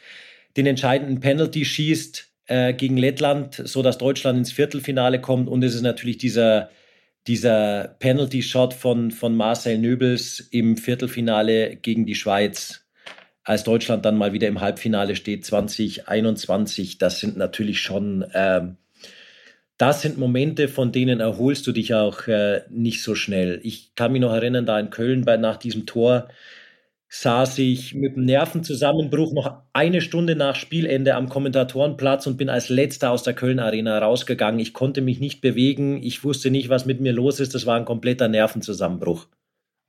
den 0.57 0.65
entscheidenden 0.65 1.19
Penalty 1.19 1.63
schießt 1.65 2.27
äh, 2.47 2.73
gegen 2.73 2.97
Lettland, 2.97 3.61
so 3.63 3.83
dass 3.83 3.97
Deutschland 3.97 4.37
ins 4.39 4.51
Viertelfinale 4.51 5.21
kommt. 5.21 5.47
Und 5.47 5.63
es 5.63 5.75
ist 5.75 5.83
natürlich 5.83 6.17
dieser, 6.17 6.69
dieser 7.27 7.95
Penalty-Shot 7.99 8.73
von, 8.73 9.11
von 9.11 9.35
Marcel 9.35 9.77
Nöbels 9.77 10.39
im 10.51 10.77
Viertelfinale 10.77 11.75
gegen 11.75 12.05
die 12.05 12.15
Schweiz, 12.15 12.85
als 13.43 13.63
Deutschland 13.63 14.05
dann 14.05 14.17
mal 14.17 14.33
wieder 14.33 14.47
im 14.47 14.61
Halbfinale 14.61 15.15
steht 15.15 15.45
2021. 15.45 16.97
Das 16.97 17.19
sind 17.19 17.37
natürlich 17.37 17.81
schon 17.81 18.25
ähm, 18.33 18.77
das 19.79 20.01
sind 20.01 20.17
Momente, 20.17 20.67
von 20.67 20.91
denen 20.91 21.21
erholst 21.21 21.65
du 21.65 21.71
dich 21.71 21.93
auch 21.95 22.27
äh, 22.27 22.63
nicht 22.69 23.01
so 23.01 23.15
schnell. 23.15 23.61
Ich 23.63 23.95
kann 23.95 24.11
mich 24.11 24.21
noch 24.21 24.33
erinnern, 24.33 24.65
da 24.65 24.79
in 24.79 24.89
Köln 24.89 25.23
bei, 25.25 25.37
nach 25.37 25.57
diesem 25.57 25.85
Tor 25.85 26.27
saß 27.09 27.57
ich 27.59 27.95
mit 27.95 28.15
einem 28.15 28.25
Nervenzusammenbruch 28.25 29.33
noch 29.33 29.63
eine 29.73 30.01
Stunde 30.01 30.35
nach 30.35 30.55
Spielende 30.55 31.15
am 31.15 31.29
Kommentatorenplatz 31.29 32.27
und 32.27 32.37
bin 32.37 32.49
als 32.49 32.69
letzter 32.69 33.11
aus 33.11 33.23
der 33.23 33.33
Köln 33.33 33.59
Arena 33.59 33.97
rausgegangen. 33.99 34.59
Ich 34.59 34.73
konnte 34.73 35.01
mich 35.01 35.19
nicht 35.19 35.41
bewegen, 35.41 36.03
ich 36.03 36.23
wusste 36.25 36.51
nicht, 36.51 36.69
was 36.69 36.85
mit 36.85 37.01
mir 37.01 37.13
los 37.13 37.39
ist. 37.39 37.55
Das 37.55 37.65
war 37.65 37.77
ein 37.77 37.85
kompletter 37.85 38.27
Nervenzusammenbruch. 38.27 39.27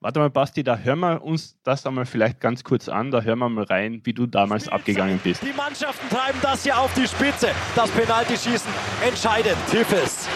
Warte 0.03 0.19
mal, 0.19 0.31
Basti, 0.31 0.65
da 0.65 0.79
hören 0.79 1.01
wir 1.01 1.23
uns 1.23 1.59
das 1.63 1.85
einmal 1.85 2.07
vielleicht 2.07 2.41
ganz 2.41 2.65
kurz 2.65 2.89
an. 2.89 3.11
Da 3.11 3.21
hören 3.21 3.39
wir 3.39 3.51
mal 3.51 3.65
rein, 3.65 4.01
wie 4.05 4.15
du 4.15 4.27
damals 4.27 4.63
Spitze. 4.63 4.75
abgegangen 4.75 5.21
bist. 5.23 5.43
Die 5.43 5.53
Mannschaften 5.53 6.09
treiben 6.09 6.39
das 6.41 6.63
hier 6.63 6.79
auf 6.79 6.91
die 6.95 7.07
Spitze. 7.07 7.51
Das 7.77 7.91
Penaltyschießen 7.91 8.73
entscheidet. 9.07 9.57
Tiffes, 9.71 10.27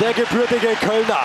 der 0.00 0.12
gebürtige 0.12 0.74
Kölner. 0.80 1.22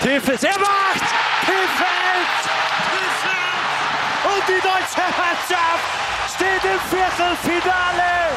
Tiffes, 0.00 0.44
er 0.44 0.56
macht! 0.60 1.02
Tiffes! 1.40 2.28
Und 4.22 4.42
die 4.46 4.62
deutsche 4.62 5.08
Mannschaft 5.18 6.32
steht 6.36 6.62
im 6.62 6.78
Viertelfinale! 6.96 8.36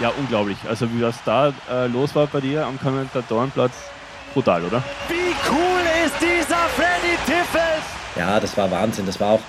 Ja, 0.00 0.08
unglaublich. 0.18 0.56
Also 0.66 0.90
wie 0.90 1.02
das 1.02 1.22
da 1.24 1.52
äh, 1.70 1.86
los 1.88 2.14
war 2.14 2.28
bei 2.28 2.40
dir 2.40 2.66
am 2.66 2.80
Kommentatorenplatz, 2.80 3.90
brutal, 4.32 4.64
oder? 4.64 4.82
Wie 5.08 5.34
cool 5.50 5.82
ist 6.04 6.14
dieser 6.20 6.68
Freddy 6.76 7.16
Tiffels? 7.26 7.84
Ja, 8.16 8.40
das 8.40 8.56
war 8.56 8.70
Wahnsinn. 8.70 9.06
Das 9.06 9.20
war 9.20 9.32
auch. 9.32 9.40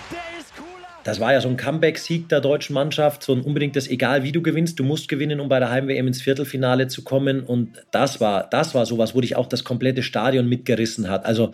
Das 1.04 1.20
war 1.20 1.34
ja 1.34 1.42
so 1.42 1.50
ein 1.50 1.58
Comeback-Sieg 1.58 2.30
der 2.30 2.40
deutschen 2.40 2.74
Mannschaft, 2.74 3.24
so 3.24 3.34
ein 3.34 3.42
unbedingtes, 3.42 3.90
egal 3.90 4.24
wie 4.24 4.32
du 4.32 4.42
gewinnst, 4.42 4.80
du 4.80 4.86
musst 4.86 5.10
gewinnen, 5.10 5.42
um 5.42 5.50
bei 5.50 5.60
der 5.60 5.70
Heim-WM 5.70 6.08
ins 6.08 6.22
Viertelfinale 6.22 6.88
zu 6.88 7.04
kommen. 7.04 7.42
Und 7.42 7.84
das 7.92 8.22
war, 8.22 8.50
das 8.50 8.74
war 8.74 8.86
sowas, 8.86 9.14
wo 9.14 9.20
dich 9.20 9.36
auch 9.36 9.48
das 9.48 9.66
komplette 9.66 10.02
Stadion 10.02 10.48
mitgerissen 10.48 11.10
hat. 11.10 11.26
Also, 11.26 11.52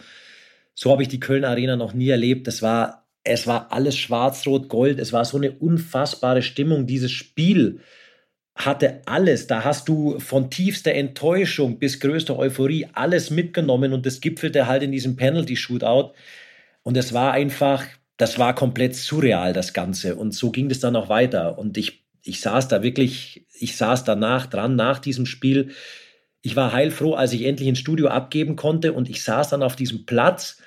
so 0.75 0.91
habe 0.91 1.01
ich 1.01 1.07
die 1.07 1.19
Köln 1.19 1.45
Arena 1.45 1.75
noch 1.75 1.93
nie 1.93 2.09
erlebt. 2.09 2.45
Das 2.45 2.61
war, 2.61 3.07
es 3.23 3.47
war 3.47 3.71
alles 3.71 3.97
schwarz-rot-gold. 3.97 4.99
Es 4.99 5.13
war 5.13 5.25
so 5.25 5.37
eine 5.37 5.51
unfassbare 5.51 6.43
Stimmung. 6.43 6.85
Dieses 6.85 7.11
Spiel 7.11 7.79
hatte 8.59 9.01
alles. 9.05 9.47
Da 9.47 9.63
hast 9.63 9.87
du 9.87 10.19
von 10.19 10.51
tiefster 10.51 10.91
Enttäuschung 10.91 11.79
bis 11.79 11.99
größter 11.99 12.37
Euphorie 12.37 12.87
alles 12.93 13.29
mitgenommen 13.29 13.93
und 13.93 14.05
das 14.05 14.19
gipfelte 14.19 14.67
halt 14.67 14.83
in 14.83 14.91
diesem 14.91 15.15
Penalty-Shootout. 15.15 16.13
Und 16.83 16.97
es 16.97 17.13
war 17.13 17.31
einfach, 17.31 17.85
das 18.17 18.37
war 18.37 18.53
komplett 18.53 18.95
surreal, 18.95 19.53
das 19.53 19.73
Ganze. 19.73 20.15
Und 20.15 20.33
so 20.33 20.51
ging 20.51 20.69
es 20.69 20.81
dann 20.81 20.97
auch 20.97 21.07
weiter. 21.07 21.57
Und 21.57 21.77
ich, 21.77 22.03
ich 22.21 22.41
saß 22.41 22.67
da 22.67 22.83
wirklich, 22.83 23.45
ich 23.57 23.77
saß 23.77 24.03
danach 24.03 24.45
dran, 24.45 24.75
nach 24.75 24.99
diesem 24.99 25.25
Spiel. 25.25 25.71
Ich 26.41 26.57
war 26.57 26.73
heilfroh, 26.73 27.13
als 27.13 27.31
ich 27.31 27.45
endlich 27.45 27.69
ins 27.69 27.79
Studio 27.79 28.07
abgeben 28.07 28.57
konnte 28.57 28.91
und 28.91 29.09
ich 29.09 29.23
saß 29.23 29.49
dann 29.49 29.63
auf 29.63 29.77
diesem 29.77 30.05
Platz 30.05 30.57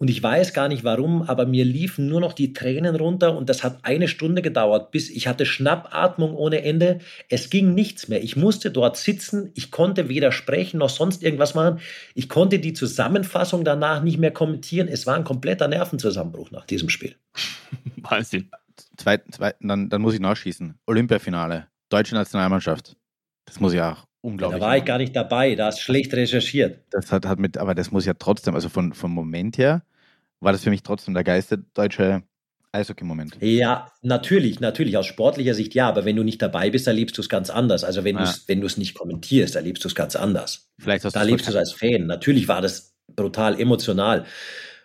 Und 0.00 0.08
ich 0.08 0.22
weiß 0.22 0.54
gar 0.54 0.68
nicht 0.68 0.82
warum, 0.82 1.20
aber 1.20 1.44
mir 1.44 1.66
liefen 1.66 2.08
nur 2.08 2.22
noch 2.22 2.32
die 2.32 2.54
Tränen 2.54 2.96
runter 2.96 3.36
und 3.36 3.50
das 3.50 3.62
hat 3.62 3.80
eine 3.82 4.08
Stunde 4.08 4.40
gedauert, 4.40 4.92
bis 4.92 5.10
ich 5.10 5.28
hatte 5.28 5.44
Schnappatmung 5.44 6.34
ohne 6.34 6.62
Ende. 6.62 7.00
Es 7.28 7.50
ging 7.50 7.74
nichts 7.74 8.08
mehr. 8.08 8.24
Ich 8.24 8.34
musste 8.34 8.70
dort 8.70 8.96
sitzen. 8.96 9.50
Ich 9.54 9.70
konnte 9.70 10.08
weder 10.08 10.32
sprechen 10.32 10.78
noch 10.78 10.88
sonst 10.88 11.22
irgendwas 11.22 11.54
machen. 11.54 11.80
Ich 12.14 12.30
konnte 12.30 12.60
die 12.60 12.72
Zusammenfassung 12.72 13.62
danach 13.62 14.02
nicht 14.02 14.16
mehr 14.16 14.30
kommentieren. 14.30 14.88
Es 14.88 15.06
war 15.06 15.16
ein 15.16 15.24
kompletter 15.24 15.68
Nervenzusammenbruch 15.68 16.50
nach 16.50 16.64
diesem 16.64 16.88
Spiel. 16.88 17.16
Wahnsinn. 17.96 18.48
Zweiten, 18.96 19.30
zweiten, 19.32 19.68
dann, 19.68 19.90
dann 19.90 20.00
muss 20.00 20.14
ich 20.14 20.20
nachschießen. 20.20 20.78
Olympiafinale. 20.86 21.66
Deutsche 21.90 22.14
Nationalmannschaft. 22.14 22.96
Das 23.44 23.60
muss 23.60 23.74
ja 23.74 23.92
auch 23.92 24.06
unglaublich. 24.22 24.60
Da 24.60 24.66
war 24.66 24.78
ich 24.78 24.84
gar 24.86 24.96
nicht 24.96 25.14
dabei, 25.14 25.54
da 25.56 25.66
hast 25.66 25.82
schlecht 25.82 26.14
recherchiert. 26.14 26.84
Das 26.90 27.12
hat, 27.12 27.26
hat 27.26 27.38
mit, 27.38 27.58
aber 27.58 27.74
das 27.74 27.90
muss 27.90 28.06
ja 28.06 28.14
trotzdem, 28.14 28.54
also 28.54 28.70
von, 28.70 28.94
vom 28.94 29.12
Moment 29.12 29.58
her, 29.58 29.82
war 30.40 30.52
das 30.52 30.62
für 30.62 30.70
mich 30.70 30.82
trotzdem 30.82 31.14
der 31.14 31.24
geilste 31.24 31.58
deutsche 31.74 32.22
Eishockey-Moment. 32.72 33.36
Ja, 33.40 33.90
natürlich, 34.02 34.60
natürlich. 34.60 34.96
Aus 34.96 35.06
sportlicher 35.06 35.54
Sicht 35.54 35.74
ja, 35.74 35.88
aber 35.88 36.04
wenn 36.04 36.16
du 36.16 36.22
nicht 36.22 36.40
dabei 36.40 36.70
bist, 36.70 36.86
erlebst 36.86 37.18
du 37.18 37.22
es 37.22 37.28
ganz 37.28 37.50
anders. 37.50 37.84
Also 37.84 38.04
wenn 38.04 38.16
ja. 38.16 38.32
du 38.46 38.66
es 38.66 38.76
nicht 38.76 38.94
kommentierst, 38.94 39.56
erlebst 39.56 39.84
du 39.84 39.88
es 39.88 39.94
ganz 39.94 40.16
anders. 40.16 40.70
Vielleicht 40.78 41.04
hast 41.04 41.16
da 41.16 41.20
erlebst 41.20 41.46
du 41.46 41.50
es 41.50 41.56
als 41.56 41.72
Fan. 41.72 42.06
Natürlich 42.06 42.48
war 42.48 42.62
das 42.62 42.94
brutal 43.08 43.60
emotional. 43.60 44.24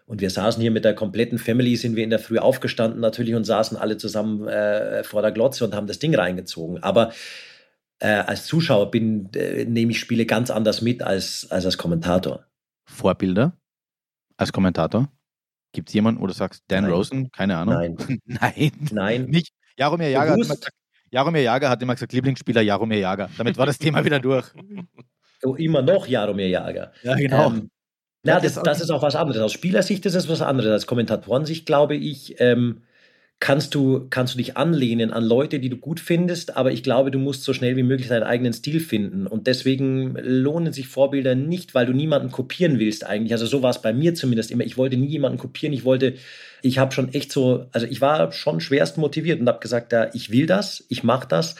Und 0.07 0.21
wir 0.21 0.29
saßen 0.29 0.61
hier 0.61 0.71
mit 0.71 0.85
der 0.85 0.93
kompletten 0.93 1.37
Family, 1.37 1.75
sind 1.75 1.95
wir 1.95 2.03
in 2.03 2.09
der 2.11 2.19
Früh 2.19 2.37
aufgestanden 2.37 2.99
natürlich 2.99 3.33
und 3.33 3.43
saßen 3.43 3.77
alle 3.77 3.97
zusammen 3.97 4.47
äh, 4.47 5.03
vor 5.03 5.21
der 5.21 5.31
Glotze 5.31 5.63
und 5.65 5.73
haben 5.73 5.87
das 5.87 5.99
Ding 5.99 6.15
reingezogen. 6.15 6.81
Aber 6.83 7.11
äh, 7.99 8.09
als 8.09 8.45
Zuschauer 8.45 8.91
bin, 8.91 9.29
äh, 9.33 9.65
nehme 9.65 9.91
ich 9.91 9.99
Spiele 9.99 10.25
ganz 10.25 10.51
anders 10.51 10.81
mit 10.81 11.01
als, 11.01 11.47
als 11.49 11.65
als 11.65 11.77
Kommentator. 11.77 12.45
Vorbilder 12.85 13.57
als 14.37 14.51
Kommentator? 14.51 15.09
Gibt 15.75 15.89
es 15.89 15.93
jemanden, 15.93 16.21
wo 16.21 16.27
du 16.27 16.33
sagst, 16.33 16.63
Dan 16.69 16.85
Nein. 16.85 16.93
Rosen? 16.93 17.31
Keine 17.31 17.57
Ahnung. 17.57 17.75
Nein. 17.75 17.97
Nein. 18.25 18.71
Nein. 18.91 19.25
Nicht. 19.25 19.51
Jaromir 19.77 20.09
Jager, 20.09 20.31
hat 20.31 20.37
immer 20.37 20.55
gesagt, 20.55 20.69
Jaromir 21.11 21.41
Jager 21.41 21.69
hat 21.69 21.81
immer 21.81 21.93
gesagt, 21.95 22.13
Lieblingsspieler 22.13 22.61
Jaromir 22.61 22.99
Jager. 22.99 23.29
Damit 23.37 23.57
war 23.57 23.65
das 23.65 23.77
Thema 23.77 24.03
wieder 24.05 24.19
durch. 24.19 24.47
Oh, 25.43 25.53
immer 25.53 25.83
noch 25.83 26.07
Jaromir 26.07 26.47
Jager. 26.47 26.91
Ja, 27.03 27.13
genau. 27.13 27.47
Ähm, 27.47 27.69
ja, 28.23 28.39
das, 28.39 28.55
das, 28.55 28.81
ist 28.81 28.89
auch 28.89 29.03
was 29.03 29.15
anderes. 29.15 29.39
Aus 29.41 29.51
Spielersicht 29.51 30.03
ist 30.07 30.15
es 30.15 30.27
was 30.27 30.41
anderes. 30.41 30.71
Als 30.71 30.87
Kommentatorensicht 30.87 31.67
glaube 31.67 31.95
ich, 31.95 32.39
ähm, 32.39 32.81
kannst 33.39 33.75
du, 33.75 34.07
kannst 34.09 34.33
du 34.33 34.37
dich 34.37 34.57
anlehnen 34.57 35.11
an 35.11 35.23
Leute, 35.23 35.59
die 35.59 35.69
du 35.69 35.77
gut 35.77 35.99
findest, 35.99 36.55
aber 36.55 36.71
ich 36.71 36.83
glaube, 36.83 37.11
du 37.11 37.19
musst 37.19 37.43
so 37.43 37.53
schnell 37.53 37.75
wie 37.75 37.83
möglich 37.83 38.07
deinen 38.07 38.23
eigenen 38.23 38.53
Stil 38.53 38.79
finden. 38.79 39.27
Und 39.27 39.47
deswegen 39.47 40.15
lohnen 40.21 40.73
sich 40.73 40.87
Vorbilder 40.87 41.35
nicht, 41.35 41.75
weil 41.75 41.85
du 41.85 41.93
niemanden 41.93 42.31
kopieren 42.31 42.79
willst 42.79 43.05
eigentlich. 43.05 43.33
Also 43.33 43.45
so 43.45 43.61
war 43.61 43.71
es 43.71 43.81
bei 43.81 43.93
mir 43.93 44.15
zumindest 44.15 44.51
immer. 44.51 44.63
Ich 44.63 44.77
wollte 44.77 44.97
nie 44.97 45.07
jemanden 45.07 45.37
kopieren. 45.37 45.73
Ich 45.73 45.83
wollte, 45.83 46.15
ich 46.61 46.77
habe 46.77 46.93
schon 46.93 47.13
echt 47.13 47.31
so, 47.31 47.67
also 47.71 47.85
ich 47.87 48.01
war 48.01 48.31
schon 48.31 48.61
schwerst 48.61 48.97
motiviert 48.97 49.39
und 49.41 49.47
habe 49.47 49.59
gesagt, 49.59 49.91
ja, 49.91 50.09
ich 50.13 50.31
will 50.31 50.45
das, 50.45 50.85
ich 50.89 51.03
mache 51.03 51.27
das 51.27 51.55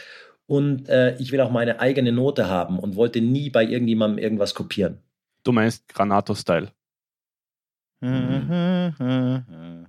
und 0.48 0.88
äh, 0.90 1.18
ich 1.18 1.32
will 1.32 1.42
auch 1.42 1.52
meine 1.52 1.80
eigene 1.80 2.12
Note 2.12 2.48
haben 2.48 2.80
und 2.80 2.96
wollte 2.96 3.22
nie 3.22 3.50
bei 3.50 3.64
irgendjemandem 3.64 4.24
irgendwas 4.24 4.56
kopieren. 4.56 5.00
Du 5.44 5.52
meinst 5.52 5.88
Granato-Style? 5.90 6.70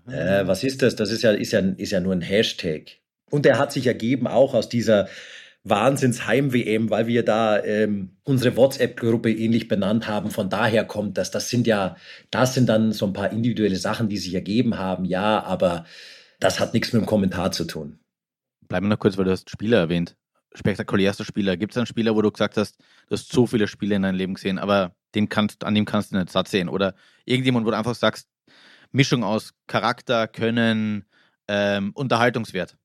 Äh, 0.08 0.46
was 0.46 0.64
ist 0.64 0.82
das? 0.82 0.96
Das 0.96 1.10
ist 1.10 1.22
ja, 1.22 1.32
ist, 1.32 1.52
ja, 1.52 1.60
ist 1.60 1.92
ja 1.92 2.00
nur 2.00 2.12
ein 2.12 2.20
Hashtag. 2.20 2.98
Und 3.30 3.44
der 3.44 3.58
hat 3.58 3.72
sich 3.72 3.86
ergeben 3.86 4.26
auch 4.26 4.54
aus 4.54 4.68
dieser 4.68 5.08
Wahnsinns-Heim-WM, 5.64 6.90
weil 6.90 7.08
wir 7.08 7.24
da 7.24 7.62
ähm, 7.62 8.16
unsere 8.22 8.56
WhatsApp-Gruppe 8.56 9.32
ähnlich 9.32 9.66
benannt 9.66 10.06
haben. 10.06 10.30
Von 10.30 10.48
daher 10.48 10.84
kommt 10.84 11.18
das. 11.18 11.32
Das 11.32 11.50
sind 11.50 11.66
ja, 11.66 11.96
das 12.30 12.54
sind 12.54 12.68
dann 12.68 12.92
so 12.92 13.06
ein 13.06 13.12
paar 13.12 13.32
individuelle 13.32 13.76
Sachen, 13.76 14.08
die 14.08 14.18
sich 14.18 14.34
ergeben 14.34 14.78
haben, 14.78 15.04
ja, 15.04 15.42
aber 15.42 15.84
das 16.38 16.60
hat 16.60 16.72
nichts 16.72 16.92
mit 16.92 17.02
dem 17.02 17.06
Kommentar 17.06 17.50
zu 17.50 17.64
tun. 17.64 17.98
Bleiben 18.68 18.86
wir 18.86 18.90
noch 18.90 18.98
kurz, 18.98 19.16
weil 19.16 19.24
du 19.24 19.32
hast 19.32 19.50
Spieler 19.50 19.78
erwähnt. 19.78 20.16
Spektakulärster 20.54 21.24
Spieler. 21.24 21.56
Gibt 21.56 21.72
es 21.72 21.76
einen 21.76 21.86
Spieler, 21.86 22.14
wo 22.14 22.22
du 22.22 22.30
gesagt 22.30 22.56
hast, 22.56 22.78
du 23.08 23.14
hast 23.14 23.32
so 23.32 23.46
viele 23.46 23.66
Spiele 23.66 23.96
in 23.96 24.02
deinem 24.02 24.16
Leben 24.16 24.34
gesehen, 24.34 24.58
aber 24.58 24.94
den 25.14 25.28
kannst, 25.28 25.64
an 25.64 25.74
dem 25.74 25.84
kannst 25.84 26.12
du 26.12 26.16
nicht 26.16 26.30
satt 26.30 26.48
sehen? 26.48 26.68
Oder 26.68 26.94
irgendjemand, 27.24 27.66
wo 27.66 27.70
du 27.70 27.76
einfach 27.76 27.94
sagst, 27.94 28.28
Mischung 28.92 29.24
aus 29.24 29.52
Charakter, 29.66 30.28
Können, 30.28 31.04
ähm, 31.48 31.92
Unterhaltungswert. 31.94 32.76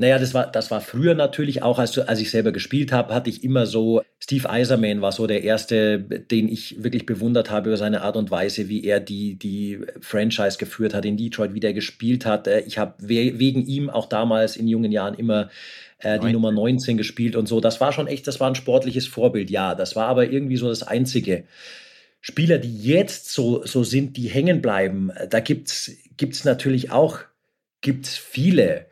Naja, 0.00 0.20
das 0.20 0.32
war, 0.32 0.46
das 0.46 0.70
war 0.70 0.80
früher 0.80 1.16
natürlich 1.16 1.62
auch, 1.62 1.80
als, 1.80 1.98
als 1.98 2.20
ich 2.20 2.30
selber 2.30 2.52
gespielt 2.52 2.92
habe, 2.92 3.12
hatte 3.12 3.30
ich 3.30 3.42
immer 3.42 3.66
so, 3.66 4.02
Steve 4.20 4.48
Eiserman 4.48 5.02
war 5.02 5.10
so 5.10 5.26
der 5.26 5.42
erste, 5.42 5.98
den 5.98 6.48
ich 6.48 6.84
wirklich 6.84 7.04
bewundert 7.04 7.50
habe 7.50 7.70
über 7.70 7.76
seine 7.76 8.02
Art 8.02 8.16
und 8.16 8.30
Weise, 8.30 8.68
wie 8.68 8.84
er 8.84 9.00
die, 9.00 9.36
die 9.36 9.80
Franchise 10.00 10.56
geführt 10.56 10.94
hat 10.94 11.04
in 11.04 11.16
Detroit, 11.16 11.52
wie 11.52 11.60
der 11.60 11.74
gespielt 11.74 12.26
hat. 12.26 12.46
Äh, 12.46 12.60
ich 12.60 12.78
habe 12.78 12.94
wegen 13.00 13.66
ihm 13.66 13.90
auch 13.90 14.06
damals 14.06 14.56
in 14.56 14.68
jungen 14.68 14.92
Jahren 14.92 15.14
immer 15.14 15.50
äh, 15.98 16.20
die 16.20 16.32
Nummer 16.32 16.52
19 16.52 16.96
gespielt 16.96 17.34
und 17.34 17.48
so. 17.48 17.60
Das 17.60 17.80
war 17.80 17.92
schon 17.92 18.06
echt, 18.06 18.28
das 18.28 18.38
war 18.38 18.48
ein 18.48 18.54
sportliches 18.54 19.08
Vorbild, 19.08 19.50
ja. 19.50 19.74
Das 19.74 19.96
war 19.96 20.06
aber 20.06 20.30
irgendwie 20.30 20.56
so 20.58 20.68
das 20.68 20.84
Einzige. 20.84 21.42
Spieler, 22.20 22.58
die 22.58 22.82
jetzt 22.82 23.32
so, 23.32 23.64
so 23.64 23.84
sind, 23.84 24.16
die 24.16 24.28
hängen 24.28 24.60
bleiben, 24.60 25.10
da 25.30 25.40
gibt 25.40 25.68
es 25.68 26.44
natürlich 26.44 26.90
auch 26.90 27.20
gibt's 27.80 28.16
viele. 28.16 28.86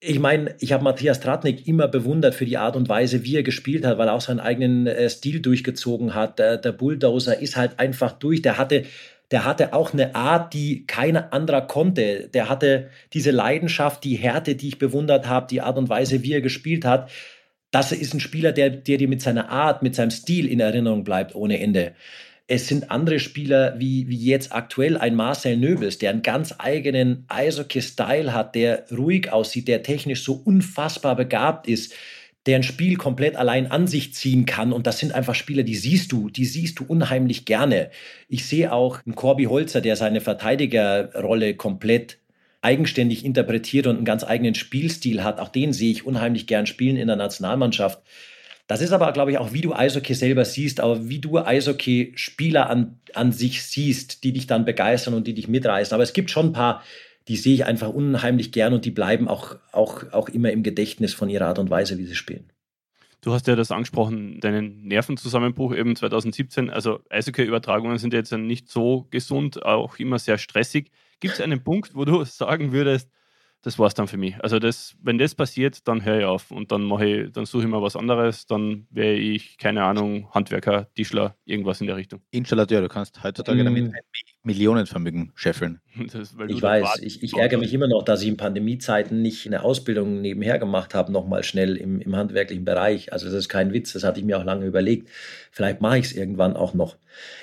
Ich 0.00 0.18
meine, 0.18 0.54
ich 0.60 0.72
habe 0.72 0.84
Matthias 0.84 1.20
Tratnik 1.20 1.66
immer 1.66 1.88
bewundert 1.88 2.34
für 2.34 2.44
die 2.44 2.58
Art 2.58 2.76
und 2.76 2.88
Weise, 2.88 3.24
wie 3.24 3.36
er 3.36 3.42
gespielt 3.42 3.86
hat, 3.86 3.96
weil 3.96 4.08
er 4.08 4.14
auch 4.14 4.20
seinen 4.20 4.40
eigenen 4.40 4.86
äh, 4.86 5.08
Stil 5.08 5.40
durchgezogen 5.40 6.14
hat. 6.14 6.38
Der, 6.38 6.58
der, 6.58 6.72
Bulldozer 6.72 7.38
ist 7.38 7.56
halt 7.56 7.78
einfach 7.78 8.12
durch. 8.12 8.42
Der 8.42 8.58
hatte, 8.58 8.84
der 9.30 9.46
hatte 9.46 9.72
auch 9.72 9.94
eine 9.94 10.14
Art, 10.14 10.52
die 10.52 10.86
keiner 10.86 11.32
anderer 11.32 11.62
konnte. 11.62 12.28
Der 12.34 12.50
hatte 12.50 12.90
diese 13.14 13.30
Leidenschaft, 13.30 14.04
die 14.04 14.16
Härte, 14.16 14.56
die 14.56 14.68
ich 14.68 14.78
bewundert 14.78 15.26
habe, 15.26 15.46
die 15.48 15.62
Art 15.62 15.78
und 15.78 15.88
Weise, 15.88 16.22
wie 16.22 16.34
er 16.34 16.42
gespielt 16.42 16.84
hat. 16.84 17.10
Das 17.70 17.90
ist 17.90 18.12
ein 18.12 18.20
Spieler, 18.20 18.52
der, 18.52 18.70
der 18.70 18.98
dir 18.98 19.08
mit 19.08 19.22
seiner 19.22 19.48
Art, 19.48 19.82
mit 19.82 19.94
seinem 19.94 20.10
Stil 20.10 20.46
in 20.46 20.60
Erinnerung 20.60 21.02
bleibt 21.02 21.34
ohne 21.34 21.60
Ende. 21.60 21.94
Es 22.46 22.68
sind 22.68 22.90
andere 22.90 23.20
Spieler 23.20 23.74
wie, 23.78 24.08
wie 24.08 24.18
jetzt 24.18 24.52
aktuell 24.52 24.98
ein 24.98 25.14
Marcel 25.14 25.56
Nöbels, 25.56 25.96
der 25.96 26.10
einen 26.10 26.22
ganz 26.22 26.54
eigenen 26.58 27.24
Eishockey-Style 27.28 28.34
hat, 28.34 28.54
der 28.54 28.84
ruhig 28.90 29.32
aussieht, 29.32 29.66
der 29.66 29.82
technisch 29.82 30.22
so 30.24 30.34
unfassbar 30.34 31.16
begabt 31.16 31.66
ist, 31.66 31.94
der 32.44 32.56
ein 32.56 32.62
Spiel 32.62 32.96
komplett 32.96 33.36
allein 33.36 33.70
an 33.70 33.86
sich 33.86 34.12
ziehen 34.12 34.44
kann. 34.44 34.74
Und 34.74 34.86
das 34.86 34.98
sind 34.98 35.12
einfach 35.12 35.34
Spieler, 35.34 35.62
die 35.62 35.74
siehst 35.74 36.12
du, 36.12 36.28
die 36.28 36.44
siehst 36.44 36.78
du 36.78 36.84
unheimlich 36.84 37.46
gerne. 37.46 37.90
Ich 38.28 38.46
sehe 38.46 38.72
auch 38.72 39.00
einen 39.06 39.14
Corby 39.14 39.44
Holzer, 39.44 39.80
der 39.80 39.96
seine 39.96 40.20
Verteidigerrolle 40.20 41.54
komplett 41.54 42.18
eigenständig 42.60 43.24
interpretiert 43.24 43.86
und 43.86 43.96
einen 43.96 44.04
ganz 44.04 44.24
eigenen 44.24 44.54
Spielstil 44.54 45.24
hat. 45.24 45.40
Auch 45.40 45.48
den 45.48 45.72
sehe 45.72 45.90
ich 45.90 46.04
unheimlich 46.04 46.46
gern 46.46 46.66
spielen 46.66 46.96
in 46.96 47.06
der 47.06 47.16
Nationalmannschaft. 47.16 48.02
Das 48.66 48.80
ist 48.80 48.92
aber, 48.92 49.12
glaube 49.12 49.30
ich, 49.30 49.38
auch, 49.38 49.52
wie 49.52 49.60
du 49.60 49.74
Eishockey 49.74 50.14
selber 50.14 50.44
siehst, 50.44 50.80
aber 50.80 51.08
wie 51.08 51.18
du 51.18 51.38
Eishockey-Spieler 51.38 52.70
an, 52.70 52.98
an 53.12 53.30
sich 53.30 53.62
siehst, 53.62 54.24
die 54.24 54.32
dich 54.32 54.46
dann 54.46 54.64
begeistern 54.64 55.12
und 55.12 55.26
die 55.26 55.34
dich 55.34 55.48
mitreißen. 55.48 55.94
Aber 55.94 56.02
es 56.02 56.14
gibt 56.14 56.30
schon 56.30 56.46
ein 56.46 56.52
paar, 56.52 56.82
die 57.28 57.36
sehe 57.36 57.54
ich 57.54 57.66
einfach 57.66 57.90
unheimlich 57.90 58.52
gern 58.52 58.72
und 58.72 58.86
die 58.86 58.90
bleiben 58.90 59.28
auch, 59.28 59.56
auch, 59.72 60.10
auch 60.12 60.30
immer 60.30 60.50
im 60.50 60.62
Gedächtnis 60.62 61.12
von 61.12 61.28
ihrer 61.28 61.46
Art 61.46 61.58
und 61.58 61.68
Weise, 61.68 61.98
wie 61.98 62.06
sie 62.06 62.14
spielen. 62.14 62.50
Du 63.20 63.32
hast 63.32 63.46
ja 63.46 63.56
das 63.56 63.70
angesprochen, 63.70 64.40
deinen 64.40 64.86
Nervenzusammenbruch 64.86 65.74
eben 65.74 65.96
2017. 65.96 66.70
Also 66.70 67.00
Eishockey-Übertragungen 67.10 67.98
sind 67.98 68.14
jetzt 68.14 68.32
nicht 68.32 68.70
so 68.70 69.06
gesund, 69.10 69.62
auch 69.62 69.98
immer 69.98 70.18
sehr 70.18 70.38
stressig. 70.38 70.90
Gibt 71.20 71.34
es 71.34 71.40
einen 71.40 71.62
Punkt, 71.62 71.94
wo 71.94 72.04
du 72.04 72.24
sagen 72.24 72.72
würdest, 72.72 73.10
das 73.64 73.78
war 73.78 73.86
es 73.86 73.94
dann 73.94 74.06
für 74.06 74.18
mich. 74.18 74.36
Also 74.42 74.58
das, 74.58 74.94
wenn 75.00 75.16
das 75.16 75.34
passiert, 75.34 75.88
dann 75.88 76.04
höre 76.04 76.18
ich 76.18 76.24
auf 76.26 76.50
und 76.50 76.70
dann 76.70 76.82
mache 76.82 77.06
ich, 77.06 77.32
dann 77.32 77.46
suche 77.46 77.62
ich 77.62 77.68
mir 77.68 77.80
was 77.80 77.96
anderes, 77.96 78.46
dann 78.46 78.86
wäre 78.90 79.14
ich, 79.14 79.56
keine 79.56 79.84
Ahnung, 79.84 80.30
Handwerker, 80.32 80.92
Tischler, 80.94 81.36
irgendwas 81.46 81.80
in 81.80 81.86
der 81.86 81.96
Richtung. 81.96 82.20
Installateur, 82.30 82.82
du 82.82 82.88
kannst 82.88 83.22
heutzutage 83.24 83.62
mm. 83.62 83.64
damit 83.64 83.84
ein 83.84 83.92
Millionenvermögen 84.44 85.32
scheffeln. 85.34 85.80
Das, 86.12 86.34
ich 86.48 86.60
weiß, 86.60 86.98
ich, 87.02 87.22
ich 87.22 87.34
ärgere 87.34 87.58
mich 87.58 87.72
immer 87.72 87.86
noch, 87.86 88.02
dass 88.02 88.20
ich 88.20 88.28
in 88.28 88.36
Pandemiezeiten 88.36 89.22
nicht 89.22 89.46
eine 89.46 89.62
Ausbildung 89.62 90.20
nebenher 90.20 90.58
gemacht 90.58 90.92
habe, 90.92 91.12
nochmal 91.12 91.44
schnell 91.44 91.76
im, 91.76 92.00
im 92.00 92.16
handwerklichen 92.16 92.64
Bereich. 92.64 93.12
Also 93.12 93.26
das 93.26 93.34
ist 93.34 93.48
kein 93.48 93.72
Witz, 93.72 93.92
das 93.92 94.02
hatte 94.02 94.18
ich 94.18 94.26
mir 94.26 94.38
auch 94.38 94.44
lange 94.44 94.66
überlegt. 94.66 95.08
Vielleicht 95.52 95.80
mache 95.80 95.98
ich 95.98 96.06
es 96.06 96.12
irgendwann 96.12 96.56
auch 96.56 96.74
noch. 96.74 96.96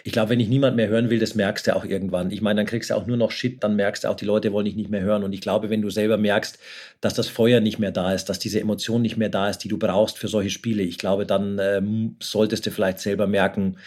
Ich 0.03 0.11
glaube, 0.11 0.31
wenn 0.31 0.39
ich 0.41 0.49
niemand 0.49 0.75
mehr 0.75 0.89
hören 0.89 1.09
will, 1.09 1.19
das 1.19 1.33
merkst 1.33 1.67
du 1.67 1.75
auch 1.75 1.85
irgendwann. 1.85 2.29
Ich 2.29 2.41
meine, 2.41 2.59
dann 2.59 2.65
kriegst 2.65 2.89
du 2.89 2.95
auch 2.95 3.07
nur 3.07 3.17
noch 3.17 3.31
Shit, 3.31 3.63
dann 3.63 3.77
merkst 3.77 4.03
du 4.03 4.09
auch, 4.09 4.15
die 4.15 4.25
Leute 4.25 4.51
wollen 4.51 4.65
dich 4.65 4.75
nicht 4.75 4.89
mehr 4.89 5.01
hören. 5.01 5.23
Und 5.23 5.33
ich 5.33 5.41
glaube, 5.41 5.69
wenn 5.69 5.81
du 5.81 5.89
selber 5.89 6.17
merkst, 6.17 6.59
dass 6.99 7.13
das 7.13 7.27
Feuer 7.27 7.61
nicht 7.61 7.79
mehr 7.79 7.91
da 7.91 8.13
ist, 8.13 8.25
dass 8.25 8.37
diese 8.37 8.59
Emotion 8.59 9.01
nicht 9.01 9.17
mehr 9.17 9.29
da 9.29 9.49
ist, 9.49 9.59
die 9.59 9.69
du 9.69 9.79
brauchst 9.79 10.17
für 10.17 10.27
solche 10.27 10.49
Spiele, 10.49 10.83
ich 10.83 10.97
glaube, 10.97 11.25
dann 11.25 11.57
ähm, 11.59 12.17
solltest 12.21 12.65
du 12.65 12.71
vielleicht 12.71 12.99
selber 12.99 13.27
merken, 13.27 13.77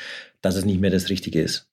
dass 0.40 0.56
es 0.56 0.64
nicht 0.64 0.80
mehr 0.80 0.90
das 0.90 1.10
Richtige 1.10 1.42
ist. 1.42 1.68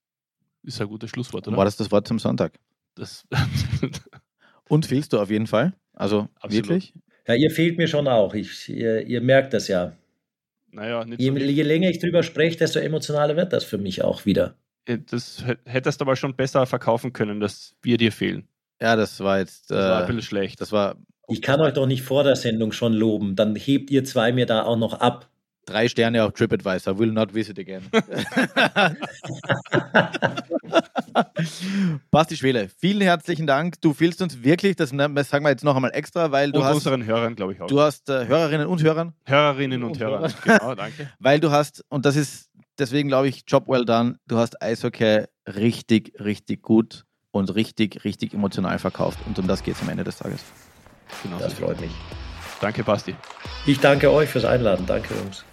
Ist 0.64 0.82
ein 0.82 0.88
gutes 0.88 1.10
Schlusswort, 1.10 1.48
oder? 1.48 1.58
War 1.58 1.66
das 1.66 1.78
das 1.78 1.92
Wort 1.92 2.08
zum 2.08 2.20
Sonntag? 2.20 2.54
Das 2.96 3.26
Und 4.70 4.86
fehlst 4.86 5.12
du 5.14 5.20
auf 5.20 5.30
jeden 5.30 5.48
Fall? 5.48 5.74
Also 5.94 6.30
Absolut. 6.40 6.70
wirklich? 6.70 6.94
Ja, 7.28 7.36
ihr 7.36 7.52
fehlt 7.52 7.78
mir 7.78 7.88
schon 7.88 8.08
auch. 8.08 8.34
Ich, 8.34 8.70
ihr, 8.70 9.06
ihr 9.06 9.22
merkt 9.22 9.54
das 9.54 9.68
ja. 9.68 9.94
Naja, 10.72 11.06
je, 11.18 11.30
so 11.32 11.38
je, 11.38 11.64
länger 11.64 11.90
ich 11.90 12.00
drüber 12.00 12.24
spreche, 12.24 12.58
desto 12.58 12.80
emotionaler 12.80 13.36
wird 13.36 13.52
das 13.52 13.64
für 13.64 13.78
mich 13.78 14.02
auch 14.04 14.26
wieder. 14.26 14.56
Äh, 14.86 15.00
das 15.10 15.44
hättest 15.66 16.00
du 16.00 16.06
aber 16.06 16.16
schon 16.16 16.36
besser 16.36 16.66
verkaufen 16.66 17.14
können, 17.14 17.40
dass 17.40 17.76
wir 17.82 17.98
dir 17.98 18.12
fehlen. 18.12 18.48
Ja, 18.82 18.96
das 18.96 19.20
war 19.20 19.40
jetzt. 19.40 19.70
Das 19.70 19.78
war 19.78 20.02
ein 20.02 20.08
bisschen 20.08 20.22
schlecht. 20.22 20.62
Das 20.62 20.72
war. 20.72 20.96
Ich 21.28 21.42
kann 21.42 21.62
euch 21.62 21.74
doch 21.74 21.86
nicht 21.86 22.02
vor 22.02 22.24
der 22.24 22.36
Sendung 22.36 22.72
schon 22.72 22.94
loben. 22.94 23.36
Dann 23.36 23.56
hebt 23.56 23.92
ihr 23.92 24.04
zwei 24.04 24.32
mir 24.32 24.46
da 24.46 24.64
auch 24.64 24.78
noch 24.78 24.94
ab. 24.94 25.30
Drei 25.72 25.88
Sterne 25.88 26.24
auf 26.26 26.34
TripAdvisor. 26.34 27.00
Will 27.00 27.14
not 27.14 27.34
visit 27.34 27.58
again. 27.58 27.82
Basti 32.12 32.36
Schwele, 32.36 32.70
vielen 32.78 33.00
herzlichen 33.00 33.48
Dank. 33.48 33.80
Du 33.80 33.94
fühlst 33.94 34.22
uns 34.22 34.44
wirklich, 34.44 34.76
das 34.76 34.90
sagen 34.90 35.16
wir 35.16 35.50
jetzt 35.50 35.64
noch 35.64 35.78
einmal 35.78 35.92
extra, 35.94 36.32
weil 36.34 36.52
du 36.52 36.60
und 36.60 36.66
hast. 36.66 36.76
unseren 36.76 37.06
Hörern, 37.06 37.36
glaube 37.36 37.54
ich 37.54 37.62
auch. 37.62 37.68
Du 37.68 37.80
hast 37.80 38.10
äh, 38.10 38.28
Hörerinnen 38.28 38.68
und 38.68 38.84
Hörern. 38.84 39.14
Hörerinnen 39.26 39.82
und, 39.84 39.92
und 39.92 40.00
Hörer. 40.00 40.30
genau, 40.44 40.76
danke. 40.76 41.10
weil 41.20 41.40
du 41.40 41.52
hast, 41.52 41.86
und 41.88 42.06
das 42.06 42.18
ist 42.18 42.50
deswegen, 42.78 43.08
glaube 43.08 43.30
ich, 43.30 43.44
Job 43.48 43.70
well 43.70 43.86
done. 43.86 44.18
Du 44.28 44.38
hast 44.38 44.62
Eishockey 44.62 45.24
richtig, 45.48 46.20
richtig 46.20 46.64
gut 46.64 47.06
und 47.32 47.56
richtig, 47.56 48.04
richtig 48.04 48.34
emotional 48.34 48.78
verkauft. 48.78 49.20
Und 49.26 49.40
um 49.40 49.48
das 49.48 49.64
geht 49.64 49.76
es 49.76 49.82
am 49.82 49.88
Ende 49.88 50.04
des 50.04 50.18
Tages. 50.18 50.42
Genau 51.24 51.40
das 51.40 51.54
freut 51.54 51.80
mich. 51.80 51.92
Danke, 52.60 52.84
Basti. 52.84 53.16
Ich 53.66 53.80
danke 53.80 54.12
euch 54.12 54.30
fürs 54.30 54.44
Einladen. 54.44 54.86
Danke, 54.86 55.14
Jungs. 55.16 55.46